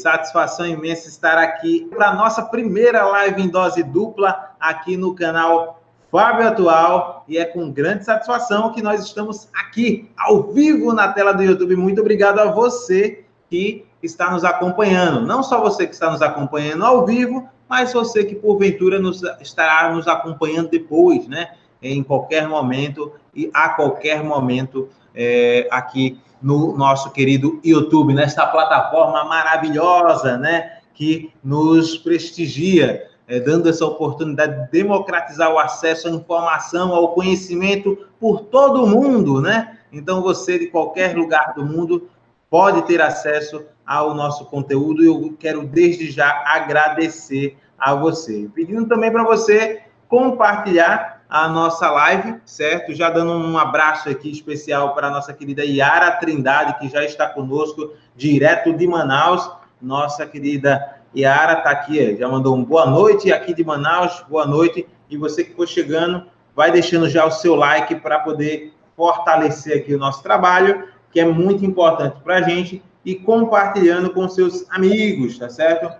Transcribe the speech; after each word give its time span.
satisfação 0.00 0.66
imensa 0.66 1.08
estar 1.08 1.38
aqui 1.38 1.86
para 1.90 2.08
a 2.08 2.14
nossa 2.14 2.42
primeira 2.42 3.04
live 3.04 3.42
em 3.42 3.48
dose 3.48 3.82
dupla 3.82 4.50
aqui 4.58 4.96
no 4.96 5.14
canal 5.14 5.82
Fábio 6.10 6.48
Atual. 6.48 7.24
E 7.28 7.38
é 7.38 7.44
com 7.44 7.70
grande 7.70 8.04
satisfação 8.04 8.72
que 8.72 8.82
nós 8.82 9.04
estamos 9.04 9.48
aqui, 9.54 10.10
ao 10.18 10.44
vivo, 10.52 10.92
na 10.92 11.12
tela 11.12 11.32
do 11.32 11.42
YouTube. 11.42 11.76
Muito 11.76 12.00
obrigado 12.00 12.38
a 12.40 12.50
você 12.50 13.24
que 13.48 13.86
está 14.02 14.30
nos 14.30 14.44
acompanhando. 14.44 15.26
Não 15.26 15.42
só 15.42 15.60
você 15.60 15.86
que 15.86 15.94
está 15.94 16.10
nos 16.10 16.22
acompanhando 16.22 16.84
ao 16.84 17.06
vivo, 17.06 17.48
mas 17.68 17.92
você 17.92 18.24
que 18.24 18.34
porventura 18.34 18.98
nos, 18.98 19.22
estará 19.40 19.92
nos 19.92 20.08
acompanhando 20.08 20.70
depois, 20.70 21.28
né? 21.28 21.54
Em 21.82 22.02
qualquer 22.02 22.48
momento 22.48 23.12
e 23.34 23.50
a 23.54 23.70
qualquer 23.70 24.22
momento 24.24 24.88
é, 25.14 25.68
aqui 25.70 26.20
no 26.42 26.76
nosso 26.76 27.10
querido 27.10 27.60
YouTube, 27.64 28.14
nesta 28.14 28.46
plataforma 28.46 29.24
maravilhosa, 29.24 30.36
né? 30.36 30.78
Que 30.94 31.32
nos 31.42 31.96
prestigia, 31.96 33.06
é, 33.28 33.40
dando 33.40 33.68
essa 33.68 33.84
oportunidade 33.84 34.64
de 34.64 34.70
democratizar 34.70 35.52
o 35.52 35.58
acesso 35.58 36.08
à 36.08 36.10
informação, 36.10 36.94
ao 36.94 37.12
conhecimento 37.14 37.96
por 38.18 38.40
todo 38.42 38.86
mundo, 38.86 39.40
né? 39.40 39.78
Então, 39.92 40.22
você 40.22 40.58
de 40.58 40.66
qualquer 40.66 41.16
lugar 41.16 41.54
do 41.54 41.64
mundo 41.64 42.08
pode 42.48 42.82
ter 42.82 43.00
acesso 43.00 43.64
ao 43.86 44.14
nosso 44.14 44.44
conteúdo 44.44 45.02
eu 45.02 45.34
quero 45.38 45.66
desde 45.66 46.10
já 46.10 46.44
agradecer 46.46 47.56
a 47.76 47.94
você. 47.94 48.48
Pedindo 48.54 48.86
também 48.86 49.10
para 49.10 49.24
você 49.24 49.82
compartilhar 50.08 51.19
a 51.30 51.48
nossa 51.48 51.88
live, 51.88 52.40
certo? 52.44 52.92
Já 52.92 53.08
dando 53.08 53.30
um 53.30 53.56
abraço 53.56 54.08
aqui 54.08 54.28
especial 54.28 54.94
para 54.94 55.06
a 55.06 55.10
nossa 55.10 55.32
querida 55.32 55.64
Yara 55.64 56.10
Trindade, 56.16 56.76
que 56.80 56.88
já 56.88 57.04
está 57.04 57.28
conosco, 57.28 57.92
direto 58.16 58.72
de 58.72 58.84
Manaus. 58.84 59.48
Nossa 59.80 60.26
querida 60.26 60.96
Yara 61.16 61.58
está 61.58 61.70
aqui, 61.70 62.16
já 62.16 62.28
mandou 62.28 62.56
um 62.56 62.64
boa 62.64 62.84
noite 62.84 63.32
aqui 63.32 63.54
de 63.54 63.62
Manaus, 63.62 64.24
boa 64.28 64.44
noite. 64.44 64.88
E 65.08 65.16
você 65.16 65.44
que 65.44 65.54
for 65.54 65.68
chegando, 65.68 66.26
vai 66.54 66.72
deixando 66.72 67.08
já 67.08 67.24
o 67.24 67.30
seu 67.30 67.54
like 67.54 67.94
para 67.96 68.18
poder 68.18 68.74
fortalecer 68.96 69.78
aqui 69.78 69.94
o 69.94 69.98
nosso 69.98 70.24
trabalho, 70.24 70.88
que 71.12 71.20
é 71.20 71.24
muito 71.24 71.64
importante 71.64 72.16
para 72.24 72.38
a 72.38 72.42
gente, 72.42 72.82
e 73.04 73.14
compartilhando 73.14 74.10
com 74.10 74.28
seus 74.28 74.68
amigos, 74.68 75.38
tá 75.38 75.48
certo? 75.48 75.90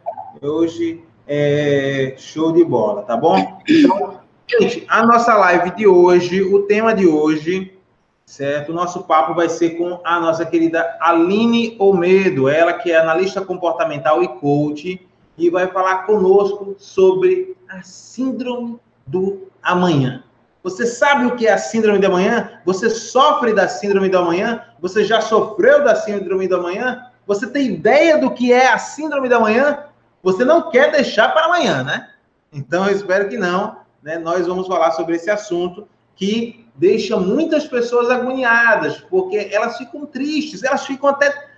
Hoje 0.42 1.02
é 1.26 2.14
show 2.18 2.52
de 2.52 2.64
bola, 2.64 3.02
tá 3.02 3.16
bom? 3.16 3.60
Então, 3.68 4.19
Gente, 4.58 4.84
a 4.88 5.06
nossa 5.06 5.32
live 5.34 5.70
de 5.76 5.86
hoje, 5.86 6.42
o 6.42 6.62
tema 6.62 6.92
de 6.92 7.06
hoje, 7.06 7.78
certo? 8.26 8.70
O 8.70 8.74
nosso 8.74 9.04
papo 9.04 9.32
vai 9.32 9.48
ser 9.48 9.78
com 9.78 10.00
a 10.02 10.18
nossa 10.18 10.44
querida 10.44 10.96
Aline 11.00 11.76
Olmedo, 11.78 12.48
ela 12.48 12.72
que 12.72 12.90
é 12.90 12.98
analista 12.98 13.40
comportamental 13.42 14.24
e 14.24 14.28
coach, 14.40 15.06
e 15.38 15.50
vai 15.50 15.68
falar 15.68 15.98
conosco 15.98 16.74
sobre 16.78 17.56
a 17.68 17.80
síndrome 17.82 18.80
do 19.06 19.46
amanhã. 19.62 20.24
Você 20.64 20.84
sabe 20.84 21.26
o 21.26 21.36
que 21.36 21.46
é 21.46 21.52
a 21.52 21.58
síndrome 21.58 22.00
do 22.00 22.08
amanhã? 22.08 22.60
Você 22.64 22.90
sofre 22.90 23.54
da 23.54 23.68
síndrome 23.68 24.08
do 24.08 24.18
amanhã? 24.18 24.64
Você 24.80 25.04
já 25.04 25.20
sofreu 25.20 25.84
da 25.84 25.94
síndrome 25.94 26.48
do 26.48 26.56
amanhã? 26.56 27.06
Você 27.24 27.46
tem 27.46 27.68
ideia 27.68 28.18
do 28.18 28.32
que 28.32 28.52
é 28.52 28.66
a 28.66 28.78
síndrome 28.78 29.28
do 29.28 29.36
amanhã? 29.36 29.84
Você 30.24 30.44
não 30.44 30.70
quer 30.70 30.90
deixar 30.90 31.28
para 31.28 31.46
amanhã, 31.46 31.84
né? 31.84 32.10
Então 32.52 32.86
eu 32.86 32.96
espero 32.96 33.28
que 33.28 33.38
não 33.38 33.78
né, 34.02 34.18
nós 34.18 34.46
vamos 34.46 34.66
falar 34.66 34.92
sobre 34.92 35.16
esse 35.16 35.30
assunto 35.30 35.86
que 36.16 36.66
deixa 36.74 37.16
muitas 37.16 37.66
pessoas 37.66 38.10
agoniadas, 38.10 38.98
porque 39.08 39.48
elas 39.52 39.76
ficam 39.76 40.06
tristes, 40.06 40.62
elas 40.62 40.86
ficam 40.86 41.08
até 41.08 41.50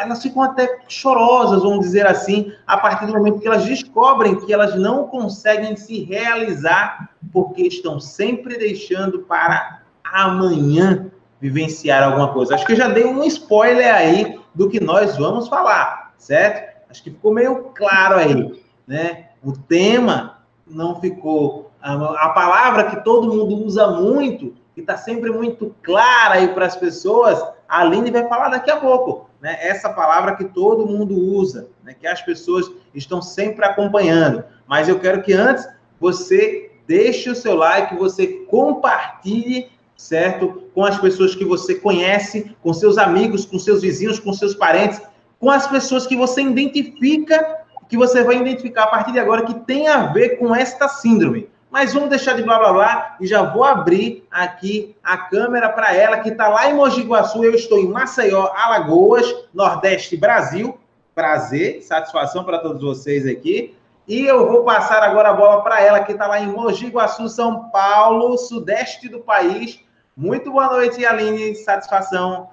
elas 0.00 0.20
ficam 0.20 0.42
até 0.42 0.80
chorosas, 0.88 1.62
vamos 1.62 1.80
dizer 1.80 2.04
assim, 2.04 2.52
a 2.66 2.76
partir 2.76 3.06
do 3.06 3.12
momento 3.12 3.38
que 3.38 3.46
elas 3.46 3.64
descobrem 3.64 4.40
que 4.40 4.52
elas 4.52 4.74
não 4.74 5.06
conseguem 5.06 5.76
se 5.76 6.02
realizar 6.02 7.10
porque 7.32 7.62
estão 7.62 8.00
sempre 8.00 8.58
deixando 8.58 9.20
para 9.20 9.82
amanhã 10.02 11.10
vivenciar 11.40 12.02
alguma 12.02 12.32
coisa. 12.32 12.54
Acho 12.54 12.66
que 12.66 12.72
eu 12.72 12.76
já 12.76 12.88
dei 12.88 13.04
um 13.04 13.22
spoiler 13.24 13.94
aí 13.94 14.40
do 14.52 14.68
que 14.68 14.80
nós 14.80 15.16
vamos 15.16 15.46
falar, 15.46 16.12
certo? 16.18 16.76
Acho 16.90 17.02
que 17.02 17.10
ficou 17.10 17.32
meio 17.32 17.70
claro 17.74 18.16
aí, 18.16 18.60
né? 18.86 19.28
O 19.44 19.52
tema 19.52 20.38
não 20.66 21.00
ficou 21.00 21.67
a, 21.80 22.28
palavra 22.30 22.90
que 22.90 23.04
todo 23.04 23.32
mundo 23.32 23.64
usa 23.64 23.86
muito, 23.88 24.54
que 24.74 24.80
está 24.80 24.96
sempre 24.96 25.30
muito 25.30 25.74
clara 25.82 26.34
aí 26.34 26.48
para 26.48 26.66
as 26.66 26.76
pessoas, 26.76 27.40
a 27.68 27.80
Aline 27.80 28.10
vai 28.10 28.28
falar 28.28 28.48
daqui 28.48 28.70
a 28.70 28.76
pouco. 28.76 29.28
Né? 29.40 29.56
Essa 29.60 29.90
palavra 29.90 30.36
que 30.36 30.44
todo 30.44 30.86
mundo 30.86 31.14
usa, 31.14 31.68
né? 31.84 31.94
que 31.98 32.06
as 32.06 32.22
pessoas 32.22 32.70
estão 32.94 33.22
sempre 33.22 33.64
acompanhando. 33.64 34.44
Mas 34.66 34.88
eu 34.88 34.98
quero 34.98 35.22
que 35.22 35.32
antes 35.32 35.68
você 36.00 36.72
deixe 36.86 37.30
o 37.30 37.34
seu 37.34 37.54
like, 37.54 37.94
você 37.96 38.26
compartilhe, 38.46 39.70
certo? 39.96 40.64
Com 40.74 40.84
as 40.84 40.98
pessoas 40.98 41.34
que 41.34 41.44
você 41.44 41.74
conhece, 41.74 42.56
com 42.62 42.72
seus 42.72 42.98
amigos, 42.98 43.44
com 43.44 43.58
seus 43.58 43.82
vizinhos, 43.82 44.18
com 44.18 44.32
seus 44.32 44.54
parentes, 44.54 45.00
com 45.38 45.50
as 45.50 45.66
pessoas 45.66 46.06
que 46.06 46.16
você 46.16 46.42
identifica, 46.42 47.58
que 47.88 47.96
você 47.96 48.22
vai 48.22 48.36
identificar 48.36 48.84
a 48.84 48.88
partir 48.88 49.12
de 49.12 49.18
agora 49.18 49.44
que 49.44 49.54
tem 49.60 49.88
a 49.88 50.06
ver 50.06 50.38
com 50.38 50.54
esta 50.54 50.88
síndrome. 50.88 51.48
Mas 51.70 51.92
vamos 51.92 52.08
deixar 52.08 52.34
de 52.34 52.42
blá 52.42 52.58
blá 52.58 52.72
blá 52.72 53.16
e 53.20 53.26
já 53.26 53.42
vou 53.42 53.62
abrir 53.62 54.26
aqui 54.30 54.96
a 55.02 55.18
câmera 55.18 55.68
para 55.68 55.94
ela, 55.94 56.18
que 56.20 56.30
está 56.30 56.48
lá 56.48 56.68
em 56.70 56.74
Mogi 56.74 57.02
Guaçu. 57.02 57.44
Eu 57.44 57.54
estou 57.54 57.78
em 57.78 57.88
Maceió, 57.88 58.50
Alagoas, 58.54 59.26
Nordeste, 59.52 60.16
Brasil. 60.16 60.78
Prazer, 61.14 61.82
satisfação 61.82 62.44
para 62.44 62.58
todos 62.58 62.82
vocês 62.82 63.26
aqui. 63.26 63.74
E 64.06 64.24
eu 64.24 64.48
vou 64.48 64.64
passar 64.64 65.02
agora 65.02 65.30
a 65.30 65.34
bola 65.34 65.62
para 65.62 65.82
ela, 65.82 66.00
que 66.00 66.12
está 66.12 66.26
lá 66.26 66.40
em 66.40 66.46
Mogi 66.46 66.86
Guaçu, 66.86 67.28
São 67.28 67.68
Paulo, 67.68 68.38
sudeste 68.38 69.08
do 69.08 69.20
país. 69.20 69.80
Muito 70.16 70.50
boa 70.50 70.68
noite, 70.68 71.04
Aline. 71.04 71.54
Satisfação. 71.54 72.48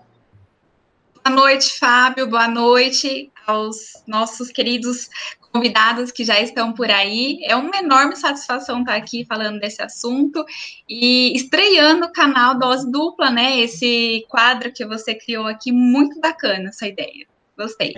Boa 1.24 1.36
noite, 1.36 1.80
Fábio. 1.80 2.28
Boa 2.28 2.48
noite 2.48 3.32
aos 3.48 4.04
nossos 4.06 4.52
queridos 4.52 5.10
convidados 5.56 6.12
que 6.12 6.26
já 6.26 6.42
estão 6.42 6.74
por 6.74 6.92
aí. 6.92 7.40
É 7.46 7.56
uma 7.56 7.78
enorme 7.78 8.18
satisfação 8.18 8.82
estar 8.82 8.96
aqui 8.96 9.24
falando 9.26 9.58
desse 9.58 9.82
assunto 9.82 10.44
e 10.88 11.34
estreando 11.34 12.08
o 12.08 12.12
canal 12.12 12.60
Dose 12.60 12.92
Dupla, 12.92 13.32
né? 13.32 13.62
Esse 13.62 14.26
quadro 14.28 14.70
que 14.74 14.86
você 14.86 15.16
criou 15.16 15.48
aqui, 15.48 15.72
muito 15.72 16.20
bacana 16.20 16.68
essa 16.68 16.86
ideia. 16.86 17.26
Gostei. 17.58 17.94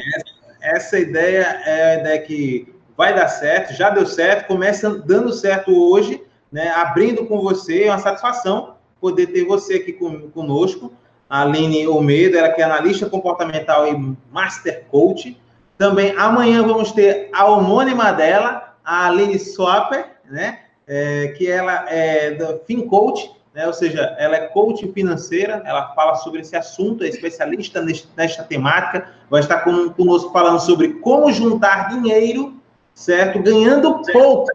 Essa, 0.62 1.00
ideia 1.00 1.60
é 1.66 1.96
a 1.96 2.00
ideia 2.00 2.22
que 2.22 2.72
vai 2.96 3.16
dar 3.16 3.28
certo, 3.28 3.74
já 3.74 3.90
deu 3.90 4.06
certo, 4.06 4.46
começa 4.46 4.92
dando 5.00 5.34
certo 5.34 5.72
hoje, 5.72 6.22
né? 6.52 6.70
Abrindo 6.70 7.26
com 7.26 7.42
você, 7.42 7.86
é 7.86 7.92
uma 7.92 7.98
satisfação 7.98 8.76
poder 9.02 9.28
ter 9.28 9.46
você 9.46 9.76
aqui 9.76 9.94
conosco. 9.94 10.94
A 11.28 11.42
Aline 11.42 11.86
Almeida, 11.86 12.38
ela 12.38 12.50
que 12.50 12.62
é 12.62 12.66
analista 12.66 13.10
comportamental 13.10 13.88
e 13.88 14.16
master 14.32 14.86
coach 14.92 15.36
também 15.78 16.16
amanhã 16.18 16.64
vamos 16.66 16.92
ter 16.92 17.30
a 17.34 17.46
homônima 17.46 18.12
dela, 18.12 18.76
a 18.84 19.08
Aline 19.08 19.38
Swapper, 19.38 20.06
né? 20.30 20.60
É, 20.88 21.34
que 21.38 21.50
ela 21.50 21.86
é 21.90 22.32
da 22.32 22.58
FinCoach, 22.60 23.30
né? 23.54 23.68
ou 23.68 23.74
seja, 23.74 24.16
ela 24.18 24.38
é 24.38 24.48
coach 24.48 24.90
financeira, 24.94 25.62
ela 25.66 25.94
fala 25.94 26.16
sobre 26.16 26.40
esse 26.40 26.56
assunto, 26.56 27.04
é 27.04 27.10
especialista 27.10 27.82
neste, 27.82 28.08
nesta 28.16 28.42
temática, 28.42 29.12
vai 29.30 29.42
estar 29.42 29.60
com, 29.66 29.90
conosco 29.90 30.32
falando 30.32 30.60
sobre 30.62 30.94
como 31.02 31.30
juntar 31.34 31.90
dinheiro, 31.90 32.56
certo? 32.94 33.42
Ganhando 33.44 34.02
pouco. 34.14 34.50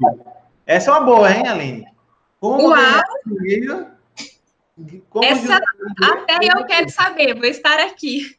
Essa 0.65 0.91
é 0.91 0.95
uma 0.95 1.01
boa, 1.03 1.31
hein, 1.31 1.47
Aline? 1.47 1.87
Como 2.41 2.69
Uau. 2.69 2.77
ganhar 2.77 3.05
dinheiro 3.27 3.87
como 5.11 5.25
Essa 5.25 5.61
até 6.03 6.39
eu 6.41 6.65
quero 6.65 6.89
saber, 6.91 7.35
vou 7.35 7.45
estar 7.45 7.79
aqui. 7.79 8.35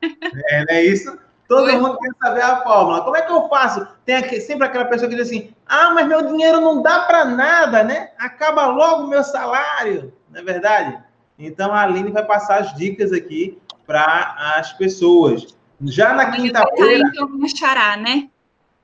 É, 0.49 0.65
não 0.65 0.73
é 0.73 0.83
isso? 0.83 1.17
Todo 1.53 1.65
Oi. 1.65 1.77
mundo 1.77 1.99
quer 1.99 2.09
saber 2.19 2.41
a 2.41 2.63
fórmula. 2.63 3.01
Como 3.01 3.15
é 3.15 3.21
que 3.21 3.31
eu 3.31 3.47
faço? 3.47 3.87
Tem 4.03 4.15
aqui, 4.15 4.41
sempre 4.41 4.65
aquela 4.65 4.85
pessoa 4.85 5.07
que 5.07 5.15
diz 5.15 5.27
assim: 5.27 5.51
ah, 5.67 5.91
mas 5.93 6.07
meu 6.07 6.25
dinheiro 6.25 6.59
não 6.59 6.81
dá 6.81 7.01
para 7.01 7.25
nada, 7.25 7.83
né? 7.83 8.09
Acaba 8.17 8.65
logo 8.65 9.03
o 9.03 9.07
meu 9.07 9.23
salário, 9.23 10.11
não 10.31 10.41
é 10.41 10.43
verdade? 10.43 10.97
Então 11.37 11.71
a 11.71 11.81
Aline 11.81 12.09
vai 12.09 12.25
passar 12.25 12.61
as 12.61 12.73
dicas 12.73 13.11
aqui 13.11 13.61
para 13.85 14.35
as 14.57 14.73
pessoas. 14.73 15.55
Já 15.83 16.15
na 16.15 16.31
quinta-feira. 16.31 17.07
Então, 17.07 17.27
vou 17.27 17.47
xará, 17.47 17.97
né? 17.97 18.29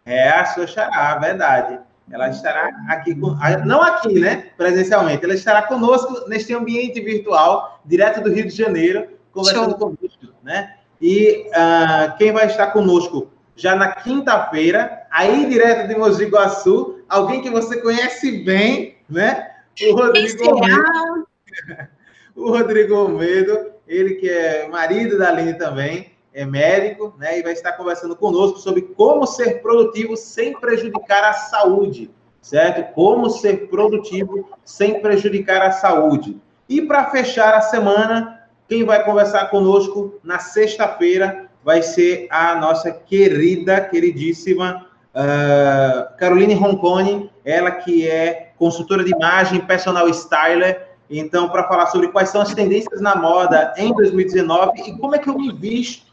É, 0.05 0.29
a 0.29 0.45
sua 0.45 0.67
xará, 0.67 1.15
verdade. 1.15 1.79
Ela 2.11 2.29
estará 2.29 2.69
aqui, 2.87 3.15
com, 3.15 3.35
não 3.65 3.81
aqui, 3.81 4.19
né? 4.19 4.51
Presencialmente. 4.55 5.23
Ela 5.23 5.33
estará 5.33 5.63
conosco 5.63 6.27
neste 6.27 6.53
ambiente 6.53 7.01
virtual, 7.01 7.81
direto 7.83 8.21
do 8.21 8.31
Rio 8.31 8.47
de 8.47 8.55
Janeiro, 8.55 9.07
conversando 9.31 9.71
Show. 9.71 9.79
conosco, 9.79 10.35
né? 10.43 10.75
E 11.01 11.45
uh, 11.49 12.17
quem 12.17 12.31
vai 12.31 12.47
estar 12.47 12.67
conosco 12.67 13.31
já 13.55 13.75
na 13.75 13.91
quinta-feira, 13.91 15.03
aí 15.11 15.49
direto 15.49 15.87
de 15.87 15.95
Mogi 15.95 16.25
Guaçu, 16.25 16.99
alguém 17.09 17.41
que 17.41 17.49
você 17.49 17.81
conhece 17.81 18.43
bem, 18.43 18.97
né? 19.09 19.49
O 19.89 19.95
Rodrigo 19.95 20.43
o 22.35 22.51
Rodrigo 22.51 22.95
Almeida, 22.95 23.75
ele 23.87 24.15
que 24.15 24.29
é 24.29 24.67
marido 24.67 25.17
da 25.17 25.29
Aline 25.29 25.55
também, 25.55 26.13
é 26.33 26.45
médico, 26.45 27.13
né, 27.17 27.39
e 27.39 27.43
vai 27.43 27.53
estar 27.53 27.73
conversando 27.73 28.15
conosco 28.15 28.59
sobre 28.59 28.81
como 28.81 29.25
ser 29.25 29.61
produtivo 29.61 30.15
sem 30.15 30.57
prejudicar 30.57 31.23
a 31.23 31.33
saúde, 31.33 32.09
certo? 32.41 32.93
Como 32.93 33.29
ser 33.29 33.67
produtivo 33.67 34.47
sem 34.63 35.01
prejudicar 35.01 35.61
a 35.61 35.71
saúde. 35.71 36.39
E 36.67 36.81
para 36.81 37.09
fechar 37.09 37.55
a 37.55 37.61
semana, 37.61 38.38
quem 38.69 38.85
vai 38.85 39.03
conversar 39.03 39.49
conosco 39.49 40.19
na 40.23 40.37
sexta-feira 40.37 41.49
vai 41.65 41.81
ser 41.81 42.27
a 42.29 42.55
nossa 42.55 42.91
querida, 42.91 43.81
queridíssima 43.81 44.85
uh, 45.09 46.15
Caroline 46.17 46.53
Roncone, 46.53 47.31
ela 47.43 47.71
que 47.71 48.07
é 48.07 48.51
consultora 48.57 49.03
de 49.03 49.11
imagem, 49.11 49.59
personal 49.61 50.07
styler. 50.09 50.87
Então, 51.09 51.49
para 51.49 51.67
falar 51.67 51.87
sobre 51.87 52.09
quais 52.09 52.29
são 52.29 52.41
as 52.41 52.53
tendências 52.53 53.01
na 53.01 53.15
moda 53.15 53.73
em 53.75 53.91
2019 53.93 54.83
e 54.87 54.97
como 54.99 55.15
é 55.15 55.17
que 55.17 55.27
eu 55.27 55.37
me 55.37 55.51
visto, 55.51 56.05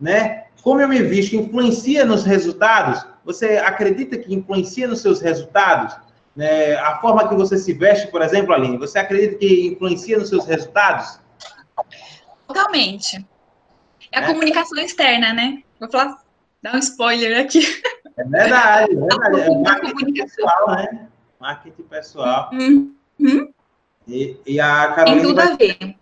né? 0.00 0.44
Como 0.62 0.80
eu 0.80 0.88
me 0.88 1.02
visto 1.02 1.34
influencia 1.34 2.04
nos 2.04 2.24
resultados? 2.24 3.04
Você 3.24 3.58
acredita 3.58 4.16
que 4.16 4.32
influencia 4.32 4.86
nos 4.86 5.00
seus 5.00 5.20
resultados? 5.20 5.96
Né? 6.34 6.74
A 6.76 7.00
forma 7.00 7.28
que 7.28 7.34
você 7.34 7.58
se 7.58 7.72
veste, 7.72 8.06
por 8.06 8.22
exemplo, 8.22 8.54
Aline, 8.54 8.78
você 8.78 8.98
acredita 8.98 9.34
que 9.36 9.66
influencia 9.66 10.16
nos 10.16 10.28
seus 10.28 10.46
resultados? 10.46 11.18
Totalmente. 12.46 13.24
É 14.12 14.18
a 14.18 14.22
é. 14.22 14.26
comunicação 14.26 14.78
externa, 14.78 15.32
né? 15.32 15.62
Vou 15.80 15.90
falar, 15.90 16.22
dar 16.62 16.74
um 16.74 16.78
spoiler 16.78 17.40
aqui. 17.40 17.64
É 18.16 18.24
verdade, 18.24 18.92
é 18.92 18.96
verdade. 18.96 19.40
É 19.40 19.58
marketing 19.58 20.12
pessoal, 20.12 20.70
né? 20.70 21.08
Marketing 21.40 21.82
pessoal. 21.82 22.50
Uhum. 22.52 22.94
E, 24.06 24.36
e 24.46 24.60
a 24.60 24.92
Carolina. 24.92 25.16
Tem 25.16 25.22
tudo 25.22 25.34
vai... 25.34 25.52
a 25.52 25.56
ver. 25.56 25.96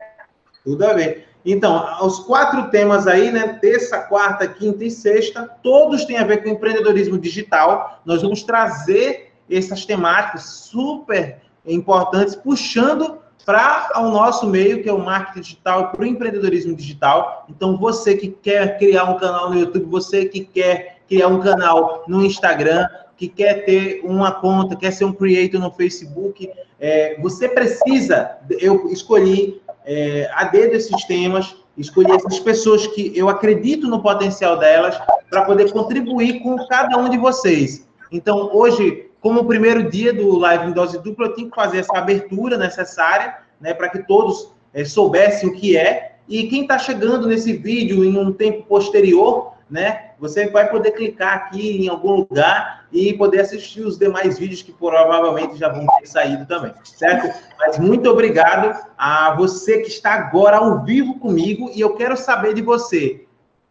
Tudo 0.64 0.86
a 0.86 0.92
ver. 0.92 1.28
Então, 1.44 2.06
os 2.06 2.20
quatro 2.20 2.70
temas 2.70 3.06
aí, 3.06 3.30
né? 3.32 3.58
Terça, 3.60 3.98
quarta, 3.98 4.46
quinta 4.46 4.84
e 4.84 4.90
sexta, 4.90 5.48
todos 5.62 6.04
têm 6.04 6.18
a 6.18 6.24
ver 6.24 6.42
com 6.42 6.50
empreendedorismo 6.50 7.18
digital. 7.18 8.00
Nós 8.04 8.22
vamos 8.22 8.42
trazer 8.42 9.32
essas 9.50 9.84
temáticas 9.84 10.44
super 10.44 11.40
importantes, 11.66 12.36
puxando 12.36 13.21
para 13.44 13.92
o 13.96 14.10
nosso 14.10 14.46
meio, 14.46 14.82
que 14.82 14.88
é 14.88 14.92
o 14.92 14.98
marketing 14.98 15.40
digital, 15.40 15.90
para 15.90 16.02
o 16.02 16.06
empreendedorismo 16.06 16.74
digital. 16.74 17.46
Então, 17.48 17.76
você 17.76 18.16
que 18.16 18.28
quer 18.28 18.78
criar 18.78 19.04
um 19.04 19.18
canal 19.18 19.50
no 19.50 19.58
YouTube, 19.58 19.86
você 19.86 20.26
que 20.26 20.40
quer 20.40 20.98
criar 21.08 21.28
um 21.28 21.40
canal 21.40 22.04
no 22.06 22.24
Instagram, 22.24 22.86
que 23.16 23.28
quer 23.28 23.64
ter 23.64 24.00
uma 24.04 24.32
conta, 24.32 24.76
quer 24.76 24.92
ser 24.92 25.04
um 25.04 25.12
creator 25.12 25.60
no 25.60 25.70
Facebook, 25.70 26.48
é, 26.80 27.20
você 27.20 27.48
precisa. 27.48 28.38
Eu 28.50 28.88
escolhi 28.88 29.60
é, 29.84 30.30
a 30.34 30.44
dedo 30.44 30.74
esses 30.74 31.04
temas, 31.04 31.54
escolhi 31.76 32.10
essas 32.12 32.38
pessoas 32.40 32.86
que 32.86 33.12
eu 33.16 33.28
acredito 33.28 33.88
no 33.88 34.02
potencial 34.02 34.58
delas 34.58 34.98
para 35.30 35.42
poder 35.42 35.72
contribuir 35.72 36.40
com 36.40 36.56
cada 36.66 36.98
um 36.98 37.08
de 37.08 37.16
vocês. 37.16 37.86
Então, 38.10 38.50
hoje, 38.52 39.08
como 39.22 39.40
o 39.40 39.46
primeiro 39.46 39.88
dia 39.88 40.12
do 40.12 40.36
Live 40.36 40.66
em 40.66 40.72
Dose 40.72 40.98
Dupla, 40.98 41.26
eu 41.26 41.34
tenho 41.34 41.48
que 41.48 41.54
fazer 41.54 41.78
essa 41.78 41.96
abertura 41.96 42.58
necessária, 42.58 43.38
né, 43.60 43.72
para 43.72 43.88
que 43.88 44.04
todos 44.04 44.52
é, 44.74 44.84
soubessem 44.84 45.48
o 45.48 45.54
que 45.54 45.76
é. 45.76 46.16
E 46.28 46.48
quem 46.48 46.62
está 46.62 46.76
chegando 46.76 47.28
nesse 47.28 47.52
vídeo 47.52 48.04
em 48.04 48.18
um 48.18 48.32
tempo 48.32 48.64
posterior, 48.64 49.52
né, 49.70 50.10
você 50.18 50.48
vai 50.48 50.68
poder 50.68 50.90
clicar 50.90 51.34
aqui 51.34 51.84
em 51.84 51.88
algum 51.88 52.16
lugar 52.16 52.84
e 52.92 53.14
poder 53.14 53.42
assistir 53.42 53.82
os 53.82 53.96
demais 53.96 54.40
vídeos 54.40 54.60
que 54.60 54.72
provavelmente 54.72 55.56
já 55.56 55.68
vão 55.68 55.86
ter 56.00 56.06
saído 56.06 56.44
também, 56.44 56.74
certo? 56.82 57.32
Mas 57.60 57.78
muito 57.78 58.10
obrigado 58.10 58.76
a 58.98 59.34
você 59.36 59.78
que 59.82 59.88
está 59.88 60.14
agora 60.14 60.56
ao 60.56 60.82
vivo 60.84 61.18
comigo 61.20 61.70
e 61.72 61.80
eu 61.80 61.94
quero 61.94 62.16
saber 62.16 62.54
de 62.54 62.62
você. 62.62 63.24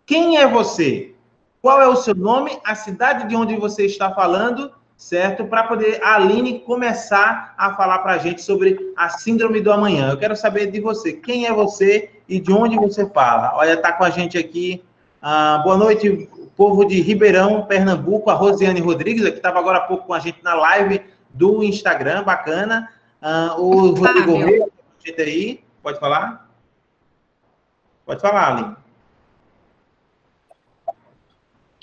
Quem 0.05 0.37
é 0.37 0.47
você? 0.47 1.13
Qual 1.61 1.81
é 1.81 1.87
o 1.87 1.95
seu 1.97 2.15
nome? 2.15 2.57
A 2.63 2.73
cidade 2.73 3.27
de 3.27 3.35
onde 3.35 3.55
você 3.57 3.85
está 3.85 4.11
falando? 4.13 4.71
Certo? 5.01 5.45
Para 5.45 5.63
poder 5.63 5.99
a 6.03 6.15
Aline 6.15 6.59
começar 6.59 7.55
a 7.57 7.73
falar 7.73 7.99
para 7.99 8.13
a 8.13 8.17
gente 8.19 8.43
sobre 8.43 8.93
a 8.95 9.09
síndrome 9.09 9.59
do 9.59 9.71
amanhã. 9.71 10.11
Eu 10.11 10.17
quero 10.17 10.35
saber 10.35 10.67
de 10.67 10.79
você, 10.79 11.11
quem 11.11 11.47
é 11.47 11.51
você 11.51 12.11
e 12.29 12.39
de 12.39 12.53
onde 12.53 12.77
você 12.77 13.09
fala. 13.09 13.51
Olha, 13.55 13.73
está 13.73 13.91
com 13.91 14.03
a 14.03 14.11
gente 14.11 14.37
aqui. 14.37 14.83
Ah, 15.19 15.59
boa 15.63 15.75
noite, 15.75 16.29
povo 16.55 16.85
de 16.85 17.01
Ribeirão, 17.01 17.65
Pernambuco, 17.65 18.29
a 18.29 18.35
Rosiane 18.35 18.79
Rodrigues, 18.79 19.27
que 19.27 19.37
estava 19.37 19.57
agora 19.57 19.79
há 19.79 19.81
pouco 19.81 20.05
com 20.05 20.13
a 20.13 20.19
gente 20.19 20.37
na 20.43 20.53
live 20.53 21.01
do 21.31 21.63
Instagram, 21.63 22.23
bacana. 22.23 22.87
Ah, 23.19 23.55
o 23.57 23.95
Rodrigo 23.95 24.37
Reis, 24.37 24.65
gente 25.03 25.19
aí, 25.19 25.63
pode 25.81 25.99
falar? 25.99 26.47
Pode 28.05 28.21
falar, 28.21 28.51
Aline. 28.51 28.75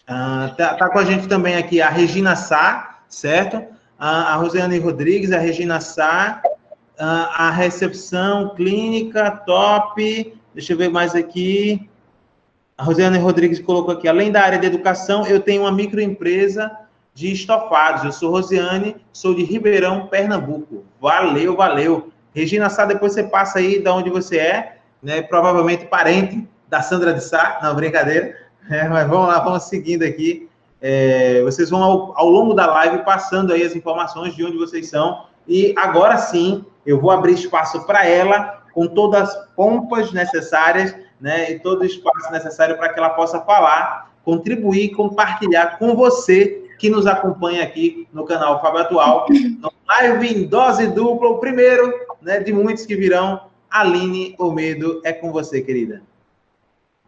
Ah, 0.07 0.55
tá, 0.57 0.75
tá, 0.75 0.89
com 0.89 1.01
a 1.01 1.05
gente 1.05 1.27
também 1.27 1.57
aqui 1.57 1.83
a 1.83 1.91
Regina 1.91 2.37
Sá, 2.37 2.98
certo? 3.09 3.65
A, 3.99 4.37
Rosiane 4.37 4.79
Rodrigues, 4.79 5.33
a 5.33 5.39
Regina 5.39 5.81
Sá, 5.81 6.41
a, 6.99 7.49
a 7.49 7.51
recepção 7.51 8.55
clínica, 8.55 9.31
top. 9.45 10.39
Deixa 10.55 10.73
eu 10.73 10.77
ver 10.77 10.89
mais 10.89 11.15
aqui. 11.15 11.89
A 12.77 12.85
Rosiane 12.85 13.19
Rodrigues 13.19 13.61
colocou 13.61 13.95
aqui, 13.95 14.07
além 14.07 14.31
da 14.31 14.43
área 14.43 14.59
de 14.59 14.67
educação, 14.67 15.27
eu 15.27 15.41
tenho 15.41 15.63
uma 15.63 15.73
microempresa 15.73 16.71
de 17.13 17.33
estofados. 17.33 18.05
Eu 18.05 18.13
sou 18.13 18.31
Rosiane, 18.31 18.97
sou 19.13 19.35
de 19.35 19.43
Ribeirão, 19.43 20.07
Pernambuco. 20.07 20.85
Valeu, 21.01 21.57
valeu. 21.57 22.13
Regina 22.33 22.71
Sá, 22.71 22.85
depois 22.85 23.15
você 23.15 23.25
passa 23.25 23.59
aí 23.59 23.83
de 23.83 23.89
onde 23.89 24.11
você 24.11 24.39
é, 24.39 24.79
né? 25.03 25.23
Provavelmente 25.23 25.87
parente 25.87 26.47
da 26.69 26.83
Sandra 26.83 27.13
de 27.13 27.25
Sá, 27.25 27.59
não, 27.63 27.75
brincadeira. 27.75 28.37
É, 28.71 28.87
mas 28.89 29.09
vamos 29.09 29.29
lá, 29.29 29.41
vamos 29.41 29.65
seguindo 29.65 30.05
aqui. 30.05 30.48
É, 30.81 31.43
vocês 31.43 31.71
vão, 31.71 31.83
ao, 31.83 32.19
ao, 32.19 32.29
longo 32.29 32.55
da 32.55 32.67
live, 32.67 33.05
passando 33.05 33.53
aí 33.53 33.63
as 33.63 33.75
informações 33.75 34.35
de 34.35 34.45
onde 34.45 34.57
vocês 34.57 34.89
são. 34.89 35.27
E 35.47 35.75
agora 35.77 36.17
sim, 36.17 36.65
eu 36.87 37.01
vou 37.01 37.11
abrir 37.11 37.33
espaço 37.33 37.85
para 37.87 38.07
ela, 38.07 38.63
com 38.73 38.87
todas 38.87 39.23
as 39.23 39.47
pompas 39.57 40.13
necessárias, 40.13 40.95
né? 41.21 41.51
E 41.51 41.59
todo 41.59 41.81
o 41.81 41.85
espaço 41.85 42.31
necessário 42.31 42.77
para 42.77 42.93
que 42.93 42.99
ela 42.99 43.11
possa 43.11 43.41
falar, 43.41 44.13
contribuir, 44.25 44.95
compartilhar 44.95 45.79
com 45.79 45.97
você 45.97 46.65
que 46.79 46.89
nos 46.89 47.07
acompanha 47.07 47.65
aqui 47.65 48.07
no 48.13 48.25
canal 48.25 48.61
Fábio 48.61 48.81
Atual, 48.81 49.27
no 49.59 49.73
live 49.89 50.29
em 50.29 50.47
dose 50.47 50.87
dupla, 50.87 51.31
o 51.31 51.39
primeiro 51.39 51.93
né, 52.23 52.39
de 52.39 52.53
muitos 52.53 52.87
que 52.87 52.95
virão. 52.95 53.49
Aline 53.71 54.35
Omedo, 54.39 55.03
é 55.05 55.13
com 55.13 55.31
você, 55.31 55.61
querida. 55.61 56.03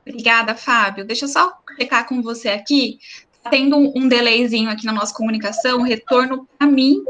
Obrigada, 0.07 0.55
Fábio. 0.55 1.07
Deixa 1.07 1.25
eu 1.25 1.29
só 1.29 1.53
clicar 1.77 2.07
com 2.07 2.21
você 2.21 2.51
aqui 2.51 2.99
tendo 3.49 3.77
um 3.97 4.09
delayzinho 4.09 4.71
aqui 4.71 4.85
na 4.85 4.93
nossa 4.93 5.15
comunicação, 5.15 5.79
o 5.79 5.85
retorno 5.85 6.49
para 6.59 6.67
mim 6.67 7.03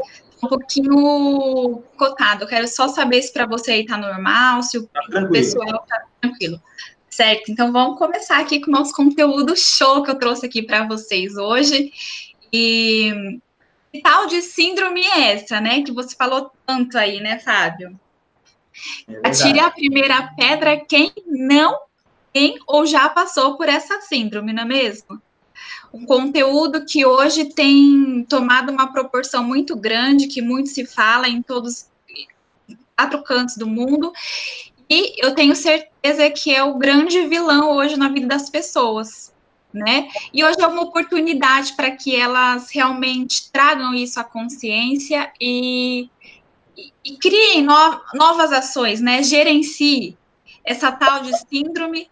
um 0.43 0.47
pouquinho 0.47 1.83
cotado. 1.97 2.43
Eu 2.43 2.47
quero 2.47 2.67
só 2.67 2.87
saber 2.87 3.21
se 3.21 3.31
para 3.31 3.45
você 3.45 3.73
aí 3.73 3.85
tá 3.85 3.97
normal, 3.97 4.63
se 4.63 4.77
o 4.77 4.87
tá 4.87 5.27
pessoal 5.31 5.85
tá 5.87 6.05
tranquilo. 6.19 6.61
Certo, 7.09 7.51
então 7.51 7.71
vamos 7.71 7.99
começar 7.99 8.39
aqui 8.39 8.59
com 8.59 8.71
o 8.71 8.73
nosso 8.73 8.93
conteúdo 8.95 9.55
show 9.55 10.01
que 10.01 10.09
eu 10.09 10.15
trouxe 10.15 10.45
aqui 10.45 10.61
para 10.61 10.87
vocês 10.87 11.35
hoje. 11.37 11.91
E 12.51 13.39
que 13.91 14.01
tal 14.01 14.25
de 14.25 14.41
síndrome 14.41 15.01
é 15.01 15.33
essa, 15.33 15.59
né? 15.59 15.81
Que 15.81 15.91
você 15.91 16.15
falou 16.15 16.51
tanto 16.65 16.97
aí, 16.97 17.19
né, 17.19 17.37
Fábio? 17.37 17.99
É 19.07 19.27
Atire 19.27 19.59
a 19.59 19.69
primeira 19.69 20.31
pedra 20.37 20.77
quem 20.77 21.11
não 21.27 21.77
tem 22.31 22.57
ou 22.65 22.85
já 22.85 23.09
passou 23.09 23.57
por 23.57 23.67
essa 23.67 23.99
síndrome, 24.01 24.53
não 24.53 24.63
é 24.63 24.65
mesmo? 24.65 25.21
Um 25.93 26.05
conteúdo 26.05 26.85
que 26.85 27.05
hoje 27.05 27.45
tem 27.45 28.25
tomado 28.29 28.71
uma 28.71 28.91
proporção 28.91 29.43
muito 29.43 29.75
grande, 29.75 30.27
que 30.27 30.41
muito 30.41 30.69
se 30.69 30.85
fala 30.85 31.27
em 31.27 31.41
todos 31.41 31.87
os 32.69 32.77
quatro 32.95 33.23
cantos 33.23 33.57
do 33.57 33.67
mundo, 33.67 34.13
e 34.89 35.25
eu 35.25 35.33
tenho 35.33 35.55
certeza 35.55 36.29
que 36.29 36.53
é 36.53 36.63
o 36.63 36.77
grande 36.77 37.25
vilão 37.27 37.71
hoje 37.71 37.97
na 37.97 38.09
vida 38.09 38.27
das 38.27 38.49
pessoas, 38.49 39.33
né? 39.73 40.09
E 40.33 40.43
hoje 40.43 40.61
é 40.61 40.67
uma 40.67 40.81
oportunidade 40.81 41.73
para 41.73 41.91
que 41.91 42.13
elas 42.15 42.69
realmente 42.71 43.49
tragam 43.51 43.93
isso 43.93 44.19
à 44.19 44.23
consciência 44.23 45.31
e, 45.39 46.09
e, 46.77 46.91
e 47.05 47.17
criem 47.17 47.63
no, 47.63 48.01
novas 48.13 48.51
ações, 48.51 48.99
né? 48.99 49.23
Gerencie 49.23 50.17
essa 50.63 50.91
tal 50.91 51.21
de 51.21 51.37
síndrome 51.47 52.09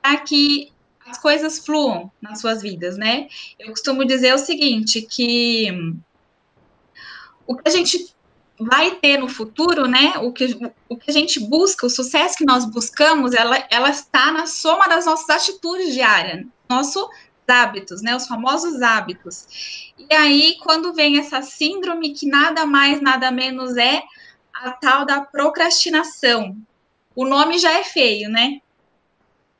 para 0.00 0.16
que 0.18 0.72
as 1.06 1.18
coisas 1.18 1.58
fluam 1.58 2.10
nas 2.20 2.40
suas 2.40 2.62
vidas, 2.62 2.96
né? 2.96 3.28
Eu 3.58 3.70
costumo 3.70 4.04
dizer 4.04 4.34
o 4.34 4.38
seguinte, 4.38 5.02
que 5.02 5.70
o 7.46 7.56
que 7.56 7.68
a 7.68 7.70
gente 7.70 8.14
vai 8.58 8.96
ter 8.96 9.18
no 9.18 9.28
futuro, 9.28 9.86
né? 9.86 10.14
O 10.18 10.32
que, 10.32 10.58
o 10.88 10.96
que 10.96 11.10
a 11.10 11.14
gente 11.14 11.38
busca, 11.38 11.86
o 11.86 11.90
sucesso 11.90 12.36
que 12.36 12.44
nós 12.44 12.64
buscamos, 12.64 13.32
ela, 13.34 13.64
ela 13.70 13.90
está 13.90 14.32
na 14.32 14.46
soma 14.46 14.88
das 14.88 15.06
nossas 15.06 15.28
atitudes 15.30 15.94
diárias, 15.94 16.44
nossos 16.68 17.06
hábitos, 17.46 18.02
né? 18.02 18.16
Os 18.16 18.26
famosos 18.26 18.82
hábitos. 18.82 19.92
E 19.96 20.12
aí, 20.14 20.56
quando 20.62 20.92
vem 20.92 21.18
essa 21.18 21.40
síndrome 21.42 22.14
que 22.14 22.26
nada 22.26 22.66
mais, 22.66 23.00
nada 23.00 23.30
menos 23.30 23.76
é 23.76 24.02
a 24.52 24.72
tal 24.72 25.04
da 25.04 25.20
procrastinação. 25.20 26.56
O 27.14 27.24
nome 27.24 27.58
já 27.58 27.72
é 27.72 27.84
feio, 27.84 28.28
né? 28.28 28.60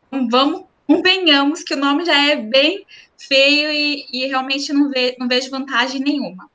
Então, 0.09 0.29
vamos 0.29 0.66
convenhamos 0.87 1.63
que 1.63 1.75
o 1.75 1.77
nome 1.77 2.05
já 2.05 2.31
é 2.31 2.37
bem 2.37 2.87
feio 3.19 3.71
e, 3.71 4.07
e 4.13 4.27
realmente 4.27 4.73
não, 4.73 4.91
ve, 4.91 5.17
não 5.19 5.27
vejo 5.27 5.51
vantagem 5.51 6.01
nenhuma. 6.01 6.49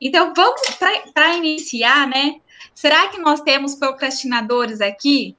Então, 0.00 0.32
vamos 0.34 0.60
para 1.14 1.34
iniciar, 1.36 2.06
né? 2.06 2.36
Será 2.74 3.08
que 3.08 3.18
nós 3.18 3.40
temos 3.40 3.74
procrastinadores 3.74 4.80
aqui? 4.80 5.36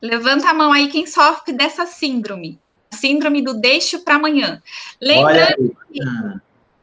Levanta 0.00 0.50
a 0.50 0.54
mão 0.54 0.72
aí 0.72 0.88
quem 0.88 1.06
sofre 1.06 1.52
dessa 1.52 1.86
síndrome. 1.86 2.58
Síndrome 2.90 3.42
do 3.42 3.54
deixo 3.54 4.00
para 4.00 4.16
amanhã. 4.16 4.62
Lembrando 5.00 5.76
que... 5.92 6.00